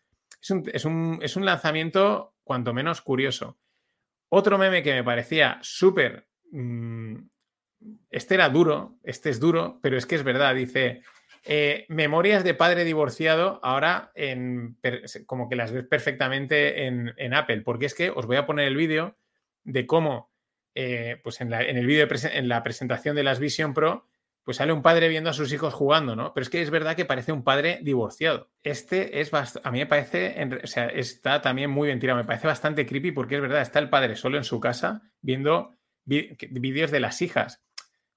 es, 0.42 0.50
un, 0.50 0.64
es, 0.74 0.86
un, 0.86 1.20
es 1.22 1.36
un 1.36 1.46
lanzamiento 1.46 2.36
cuanto 2.44 2.74
menos 2.74 3.02
curioso. 3.02 3.58
Otro 4.34 4.58
meme 4.58 4.82
que 4.82 4.94
me 4.94 5.04
parecía 5.04 5.60
súper... 5.62 6.28
Mmm, 6.52 7.18
este 8.10 8.36
era 8.36 8.50
duro, 8.50 8.98
este 9.04 9.30
es 9.30 9.40
duro, 9.40 9.80
pero 9.82 9.98
es 9.98 10.06
que 10.06 10.16
es 10.16 10.24
verdad, 10.24 10.56
dice, 10.56 11.02
eh, 11.44 11.86
memorias 11.90 12.44
de 12.44 12.54
padre 12.54 12.84
divorciado, 12.84 13.60
ahora 13.64 14.12
en, 14.14 14.78
como 15.26 15.50
que 15.50 15.56
las 15.56 15.72
ves 15.72 15.86
perfectamente 15.88 16.86
en, 16.86 17.34
Apple, 17.34 17.62
porque 17.62 17.88
es 17.88 17.96
que 17.96 18.12
os 18.12 18.28
voy 18.28 18.38
a 18.38 18.46
poner 18.46 18.68
el 18.68 18.76
vídeo 18.76 19.18
de 19.64 19.88
cómo, 19.88 20.32
eh, 20.76 21.20
pues 21.24 21.42
en 21.42 21.52
el 21.52 21.86
vídeo, 21.86 22.08
en 22.32 22.48
la 22.48 22.62
presentación 22.62 23.16
de 23.16 23.24
las 23.24 23.40
Vision 23.40 23.74
Pro, 23.74 24.08
pues 24.44 24.58
sale 24.58 24.74
un 24.74 24.82
padre 24.82 25.08
viendo 25.08 25.30
a 25.30 25.34
sus 25.34 25.54
hijos 25.54 25.74
jugando, 25.74 26.16
¿no? 26.16 26.34
Pero 26.34 26.44
es 26.44 26.50
que 26.50 26.62
es 26.62 26.70
verdad 26.72 26.96
que 26.96 27.06
parece 27.06 27.32
un 27.32 27.44
padre 27.44 27.80
divorciado. 27.84 28.50
Este 28.64 29.22
es 29.22 29.32
a 29.34 29.72
mí 29.72 29.80
me 29.80 29.86
parece, 29.86 30.36
o 30.64 30.68
sea, 30.68 30.88
está 30.88 31.42
también 31.42 31.70
muy 31.70 31.88
bien 31.88 32.00
tirado, 32.00 32.18
me 32.18 32.26
parece 32.26 32.48
bastante 32.48 32.86
creepy 32.86 33.12
porque 33.12 33.36
es 33.36 33.42
verdad, 33.42 33.62
está 33.62 33.80
el 33.80 33.90
padre 33.90 34.16
solo 34.16 34.38
en 34.38 34.44
su 34.44 34.60
casa 34.60 35.04
viendo 35.22 35.76
vídeos 36.06 36.92
de 36.92 37.00
las 37.00 37.22
hijas. 37.22 37.64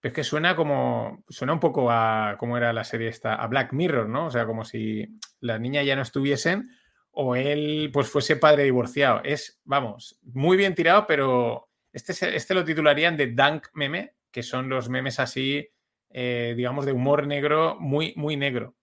Pero 0.01 0.13
es 0.13 0.17
que 0.17 0.25
suena 0.25 0.57
como, 0.57 1.25
suena 1.29 1.53
un 1.53 1.61
poco 1.61 1.91
a, 1.91 2.37
cómo 2.39 2.57
era 2.57 2.73
la 2.73 2.85
serie 2.85 3.09
esta, 3.09 3.35
a 3.35 3.47
Black 3.47 3.73
Mirror, 3.73 4.09
¿no? 4.09 4.27
O 4.27 4.31
sea, 4.31 4.47
como 4.47 4.65
si 4.65 5.19
las 5.41 5.61
niñas 5.61 5.87
ya 5.87 5.97
no 5.97 6.03
estuviesen 6.03 6.71
o 7.11 7.37
él 7.37 7.91
pues 7.93 8.09
fuese 8.09 8.37
padre 8.37 8.65
divorciado. 8.65 9.21
Es, 9.25 9.61
vamos, 9.65 10.19
muy 10.23 10.57
bien 10.57 10.75
tirado, 10.75 11.07
pero 11.07 11.71
este, 11.93 12.13
este 12.35 12.55
lo 12.55 12.65
titularían 12.65 13.17
de 13.17 13.29
Dunk 13.29 13.69
Meme, 13.73 14.15
que 14.31 14.43
son 14.43 14.69
los 14.69 14.89
memes 14.89 15.21
así 15.21 15.71
eh, 16.17 16.55
digamos, 16.57 16.87
de 16.87 16.93
humor 16.93 17.27
negro, 17.27 17.77
muy, 17.81 18.15
muy 18.15 18.37
negro. 18.37 18.77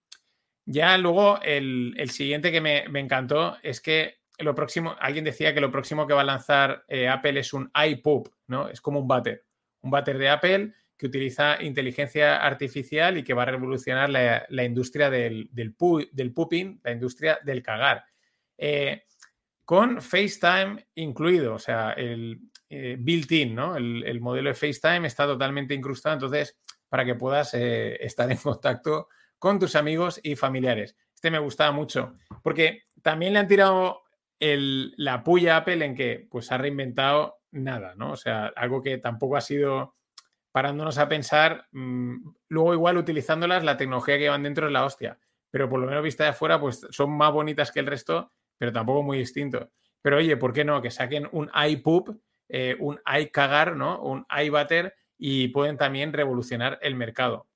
Ya 0.66 0.98
luego 0.98 1.40
el, 1.40 1.94
el 1.96 2.10
siguiente 2.10 2.52
que 2.52 2.60
me, 2.60 2.86
me, 2.90 3.00
encantó 3.00 3.56
es 3.62 3.80
que 3.80 4.18
lo 4.38 4.54
próximo, 4.54 4.94
alguien 5.00 5.24
decía 5.24 5.54
que 5.54 5.62
lo 5.62 5.70
próximo 5.70 6.06
que 6.06 6.12
va 6.12 6.20
a 6.20 6.24
lanzar 6.24 6.84
eh, 6.88 7.08
Apple 7.08 7.40
es 7.40 7.54
un 7.54 7.70
iPoop, 7.74 8.28
¿no? 8.48 8.68
Es 8.68 8.82
como 8.82 9.00
un 9.00 9.08
váter, 9.08 9.46
un 9.80 9.90
váter 9.90 10.18
de 10.18 10.28
Apple 10.28 10.74
que 10.94 11.06
utiliza 11.06 11.60
inteligencia 11.62 12.36
artificial 12.36 13.16
y 13.16 13.24
que 13.24 13.32
va 13.32 13.44
a 13.44 13.46
revolucionar 13.46 14.10
la, 14.10 14.44
la 14.50 14.64
industria 14.64 15.08
del, 15.08 15.48
del, 15.52 15.72
pooping, 15.74 16.80
la 16.84 16.92
industria 16.92 17.38
del 17.42 17.62
cagar. 17.62 18.04
Eh, 18.58 19.04
con 19.64 20.02
FaceTime 20.02 20.86
incluido, 20.96 21.54
o 21.54 21.58
sea, 21.58 21.92
el 21.92 22.40
built-in, 22.68 23.54
¿no? 23.54 23.74
El, 23.76 24.04
el, 24.04 24.20
modelo 24.20 24.50
de 24.50 24.54
FaceTime 24.54 25.06
está 25.06 25.24
totalmente 25.24 25.72
incrustado, 25.72 26.14
entonces 26.14 26.58
para 26.92 27.06
que 27.06 27.14
puedas 27.14 27.54
eh, 27.54 27.96
estar 28.04 28.30
en 28.30 28.36
contacto 28.36 29.08
con 29.38 29.58
tus 29.58 29.76
amigos 29.76 30.20
y 30.22 30.36
familiares. 30.36 30.94
Este 31.14 31.30
me 31.30 31.38
gustaba 31.38 31.72
mucho, 31.72 32.12
porque 32.42 32.82
también 33.00 33.32
le 33.32 33.38
han 33.38 33.48
tirado 33.48 34.02
el, 34.38 34.92
la 34.98 35.24
puya 35.24 35.54
a 35.54 35.56
Apple 35.60 35.82
en 35.82 35.94
que 35.94 36.28
pues 36.30 36.52
ha 36.52 36.58
reinventado 36.58 37.38
nada, 37.50 37.94
¿no? 37.96 38.12
O 38.12 38.16
sea, 38.16 38.52
algo 38.56 38.82
que 38.82 38.98
tampoco 38.98 39.38
ha 39.38 39.40
sido 39.40 39.96
parándonos 40.52 40.98
a 40.98 41.08
pensar, 41.08 41.66
mmm, 41.70 42.28
luego 42.48 42.74
igual 42.74 42.98
utilizándolas, 42.98 43.64
la 43.64 43.78
tecnología 43.78 44.16
que 44.16 44.24
llevan 44.24 44.42
dentro 44.42 44.66
es 44.66 44.72
la 44.74 44.84
hostia, 44.84 45.18
pero 45.50 45.70
por 45.70 45.80
lo 45.80 45.86
menos 45.86 46.02
vista 46.02 46.24
de 46.24 46.30
afuera, 46.30 46.60
pues 46.60 46.86
son 46.90 47.10
más 47.16 47.32
bonitas 47.32 47.72
que 47.72 47.80
el 47.80 47.86
resto, 47.86 48.34
pero 48.58 48.70
tampoco 48.70 49.02
muy 49.02 49.16
distintos. 49.16 49.66
Pero 50.02 50.18
oye, 50.18 50.36
¿por 50.36 50.52
qué 50.52 50.62
no? 50.62 50.82
Que 50.82 50.90
saquen 50.90 51.26
un 51.32 51.50
iPoop, 51.54 52.20
eh, 52.50 52.76
un 52.80 53.00
iCagar, 53.18 53.76
¿no? 53.76 53.98
Un 54.02 54.26
iButter 54.44 54.94
y 55.24 55.46
pueden 55.48 55.76
también 55.76 56.12
revolucionar 56.12 56.80
el 56.82 56.96
mercado. 56.96 57.46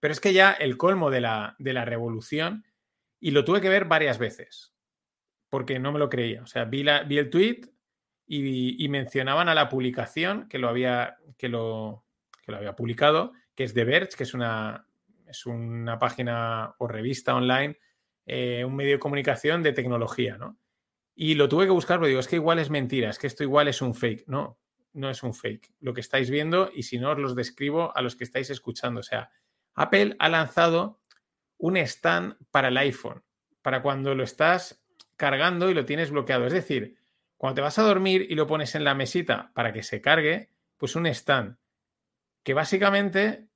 Pero 0.00 0.12
es 0.12 0.20
que 0.20 0.34
ya 0.34 0.52
el 0.52 0.76
colmo 0.76 1.10
de 1.10 1.22
la, 1.22 1.56
de 1.58 1.72
la 1.72 1.86
revolución, 1.86 2.66
y 3.18 3.30
lo 3.30 3.42
tuve 3.42 3.62
que 3.62 3.70
ver 3.70 3.86
varias 3.86 4.18
veces, 4.18 4.74
porque 5.48 5.78
no 5.78 5.92
me 5.92 5.98
lo 5.98 6.10
creía. 6.10 6.42
O 6.42 6.46
sea, 6.46 6.66
vi, 6.66 6.82
la, 6.82 7.04
vi 7.04 7.16
el 7.16 7.30
tweet 7.30 7.62
y, 8.26 8.84
y, 8.84 8.88
mencionaban 8.90 9.48
a 9.48 9.54
la 9.54 9.70
publicación 9.70 10.46
que 10.46 10.58
lo 10.58 10.68
había, 10.68 11.16
que 11.38 11.48
lo, 11.48 12.04
que 12.44 12.52
lo 12.52 12.58
había 12.58 12.76
publicado, 12.76 13.32
que 13.54 13.64
es 13.64 13.72
The 13.72 13.84
Verge, 13.84 14.18
que 14.18 14.24
es 14.24 14.34
una, 14.34 14.86
es 15.26 15.46
una 15.46 15.98
página 15.98 16.74
o 16.76 16.86
revista 16.86 17.34
online, 17.34 17.78
eh, 18.26 18.62
un 18.66 18.76
medio 18.76 18.92
de 18.92 18.98
comunicación 18.98 19.62
de 19.62 19.72
tecnología, 19.72 20.36
¿no? 20.36 20.58
Y 21.14 21.34
lo 21.34 21.48
tuve 21.48 21.64
que 21.64 21.72
buscar, 21.72 21.96
porque 21.96 22.10
digo, 22.10 22.20
es 22.20 22.28
que 22.28 22.36
igual 22.36 22.58
es 22.58 22.68
mentira, 22.68 23.08
es 23.08 23.18
que 23.18 23.26
esto 23.26 23.42
igual 23.42 23.68
es 23.68 23.80
un 23.80 23.94
fake. 23.94 24.24
No, 24.26 24.59
no 24.92 25.10
es 25.10 25.22
un 25.22 25.34
fake. 25.34 25.72
Lo 25.80 25.94
que 25.94 26.00
estáis 26.00 26.30
viendo, 26.30 26.70
y 26.74 26.84
si 26.84 26.98
no 26.98 27.10
os 27.10 27.18
los 27.18 27.36
describo 27.36 27.96
a 27.96 28.02
los 28.02 28.16
que 28.16 28.24
estáis 28.24 28.50
escuchando. 28.50 29.00
O 29.00 29.04
sea, 29.04 29.30
Apple 29.74 30.16
ha 30.18 30.28
lanzado 30.28 31.00
un 31.58 31.76
stand 31.76 32.36
para 32.50 32.68
el 32.68 32.76
iPhone, 32.78 33.22
para 33.62 33.82
cuando 33.82 34.14
lo 34.14 34.24
estás 34.24 34.82
cargando 35.16 35.70
y 35.70 35.74
lo 35.74 35.84
tienes 35.84 36.10
bloqueado. 36.10 36.46
Es 36.46 36.52
decir, 36.52 36.96
cuando 37.36 37.56
te 37.56 37.60
vas 37.62 37.78
a 37.78 37.82
dormir 37.82 38.26
y 38.28 38.34
lo 38.34 38.46
pones 38.46 38.74
en 38.74 38.84
la 38.84 38.94
mesita 38.94 39.52
para 39.54 39.72
que 39.72 39.82
se 39.82 40.00
cargue, 40.00 40.50
pues 40.76 40.96
un 40.96 41.06
stand 41.06 41.56
que 42.42 42.54
básicamente 42.54 43.48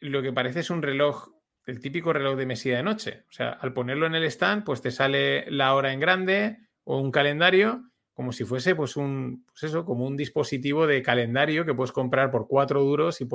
lo 0.00 0.22
que 0.22 0.32
parece 0.32 0.60
es 0.60 0.70
un 0.70 0.82
reloj, 0.82 1.28
el 1.64 1.80
típico 1.80 2.12
reloj 2.12 2.36
de 2.36 2.46
mesilla 2.46 2.76
de 2.76 2.82
noche. 2.82 3.24
O 3.28 3.32
sea, 3.32 3.50
al 3.50 3.72
ponerlo 3.72 4.06
en 4.06 4.14
el 4.14 4.24
stand, 4.24 4.64
pues 4.64 4.82
te 4.82 4.90
sale 4.90 5.50
la 5.50 5.74
hora 5.74 5.92
en 5.92 6.00
grande 6.00 6.58
o 6.84 6.98
un 7.00 7.10
calendario 7.10 7.90
como 8.16 8.32
si 8.32 8.44
fuese 8.44 8.74
pues 8.74 8.96
un, 8.96 9.44
pues 9.44 9.64
eso, 9.64 9.84
como 9.84 10.06
un 10.06 10.16
dispositivo 10.16 10.86
de 10.86 11.02
calendario 11.02 11.66
que 11.66 11.74
puedes 11.74 11.92
comprar 11.92 12.30
por 12.30 12.48
cuatro 12.48 12.82
duros 12.82 13.20
y, 13.20 13.28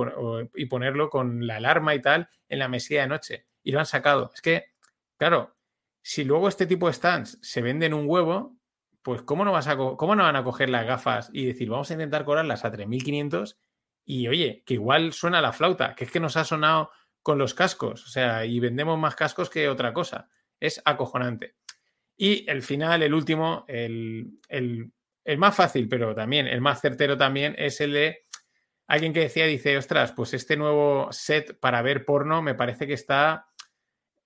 y, 0.55 0.65
ponerlo 0.65 1.11
con 1.11 1.45
la 1.45 1.57
alarma 1.57 1.93
y 1.93 2.01
tal 2.01 2.29
en 2.49 2.57
la 2.57 2.67
mesilla 2.67 3.01
de 3.01 3.07
noche. 3.07 3.45
Y 3.61 3.73
lo 3.73 3.79
han 3.79 3.85
sacado. 3.85 4.31
Es 4.33 4.41
que, 4.41 4.71
claro, 5.17 5.55
si 6.01 6.23
luego 6.23 6.47
este 6.47 6.65
tipo 6.65 6.87
de 6.87 6.93
stands 6.93 7.37
se 7.43 7.61
venden 7.61 7.93
un 7.93 8.05
huevo, 8.07 8.57
pues 9.03 9.21
¿cómo 9.21 9.45
no, 9.45 9.51
vas 9.51 9.67
a, 9.67 9.77
¿cómo 9.77 10.15
no 10.15 10.23
van 10.23 10.35
a 10.35 10.43
coger 10.43 10.71
las 10.71 10.87
gafas 10.87 11.29
y 11.31 11.45
decir, 11.45 11.69
vamos 11.69 11.91
a 11.91 11.93
intentar 11.93 12.25
cobrarlas 12.25 12.65
a 12.65 12.71
3.500 12.71 13.57
y 14.03 14.29
oye, 14.29 14.63
que 14.65 14.73
igual 14.73 15.13
suena 15.13 15.41
la 15.41 15.53
flauta, 15.53 15.93
que 15.93 16.05
es 16.05 16.11
que 16.11 16.19
nos 16.19 16.37
ha 16.37 16.43
sonado 16.43 16.89
con 17.21 17.37
los 17.37 17.53
cascos, 17.53 18.03
o 18.07 18.09
sea, 18.09 18.45
y 18.47 18.59
vendemos 18.59 18.97
más 18.97 19.13
cascos 19.15 19.51
que 19.51 19.69
otra 19.69 19.93
cosa. 19.93 20.27
Es 20.59 20.81
acojonante. 20.85 21.55
Y 22.23 22.45
el 22.47 22.61
final, 22.61 23.01
el 23.01 23.15
último, 23.15 23.65
el, 23.67 24.37
el, 24.47 24.91
el 25.25 25.37
más 25.39 25.55
fácil, 25.55 25.89
pero 25.89 26.13
también 26.13 26.45
el 26.45 26.61
más 26.61 26.79
certero 26.79 27.17
también, 27.17 27.55
es 27.57 27.81
el 27.81 27.93
de 27.93 28.25
alguien 28.85 29.11
que 29.11 29.21
decía, 29.21 29.47
dice, 29.47 29.75
ostras, 29.75 30.11
pues 30.11 30.35
este 30.35 30.55
nuevo 30.55 31.07
set 31.11 31.59
para 31.59 31.81
ver 31.81 32.05
porno 32.05 32.43
me 32.43 32.53
parece 32.53 32.85
que 32.85 32.93
está, 32.93 33.47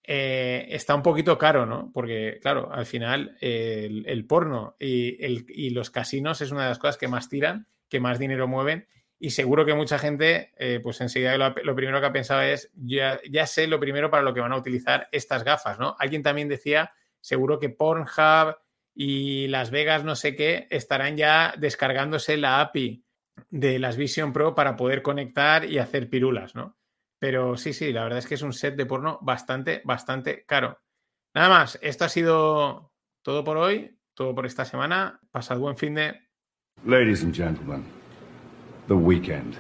eh, 0.04 0.68
está 0.72 0.93
un 0.93 1.04
poquito 1.04 1.38
caro, 1.38 1.66
¿no? 1.66 1.89
Porque, 1.93 2.38
claro, 2.41 2.70
al 2.70 2.86
final 2.86 3.38
el, 3.39 4.26
porno 4.28 4.76
y, 4.78 5.24
el, 5.24 5.46
y, 5.48 5.70
los 5.70 5.89
casinos 5.89 6.41
es 6.41 6.52
una 6.52 6.64
de 6.64 6.70
las 6.70 6.80
cosas 6.80 6.98
que 6.98 7.08
más 7.08 7.30
tiran, 7.30 7.70
que 7.88 8.02
más 8.02 8.20
dinero 8.20 8.46
mueven. 8.46 8.89
Y 9.20 9.30
seguro 9.30 9.66
que 9.66 9.74
mucha 9.74 10.00
gente, 10.00 10.52
eh, 10.58 10.82
pues 10.84 11.00
enseguida 11.00 11.38
lo, 11.38 11.56
lo, 11.64 11.76
primero 11.76 12.02
que 12.02 12.08
ha 12.08 12.12
pensado 12.12 12.41
es, 12.41 12.70
ya, 12.76 13.22
ya 13.32 13.48
sé 13.48 13.68
lo 13.68 13.80
primero 13.80 14.12
para 14.12 14.24
lo 14.24 14.34
que 14.34 14.41
van 14.41 14.52
a 14.52 14.58
utilizar 14.58 15.08
estas 15.14 15.46
gafas, 15.46 15.80
¿no? 15.80 15.96
Alguien 15.98 16.24
también 16.24 16.50
decía, 16.50 16.91
seguro 17.26 17.57
que 17.57 17.69
Pornhub 17.69 18.55
y 18.93 19.47
Las 19.47 19.71
Vegas, 19.71 20.03
no 20.03 20.15
sé 20.15 20.36
qué, 20.36 20.67
estarán 20.69 21.17
ya 21.17 21.55
descargándose 21.57 22.38
la 22.38 22.61
API 22.61 23.03
de 23.49 23.80
las 23.80 23.97
Vision 23.97 24.32
Pro 24.32 24.53
para 24.53 24.76
poder 24.76 25.01
conectar 25.01 25.65
y 25.65 25.80
hacer 25.80 26.07
pirulas, 26.07 26.53
¿no? 26.53 26.78
Pero 27.19 27.57
sí, 27.57 27.73
sí, 27.73 27.91
la 27.91 28.03
verdad 28.03 28.19
es 28.19 28.28
que 28.28 28.36
es 28.36 28.43
un 28.43 28.53
set 28.53 28.76
de 28.76 28.86
porno 28.86 29.17
bastante, 29.23 29.82
bastante 29.84 30.45
caro. 30.45 30.80
Nada 31.34 31.49
más, 31.49 31.80
esto 31.82 32.05
ha 32.05 32.09
sido 32.09 32.93
todo 33.23 33.43
por 33.43 33.57
hoy, 33.57 33.97
todo 34.13 34.36
por 34.36 34.45
esta 34.45 34.63
semana. 34.63 35.19
Pasad 35.32 35.57
buen 35.57 35.76
fin 35.76 35.95
de. 35.95 36.21
Ladies 36.86 37.23
and 37.23 37.34
gentlemen, 37.34 37.84
the 38.88 38.93
weekend. 38.93 39.57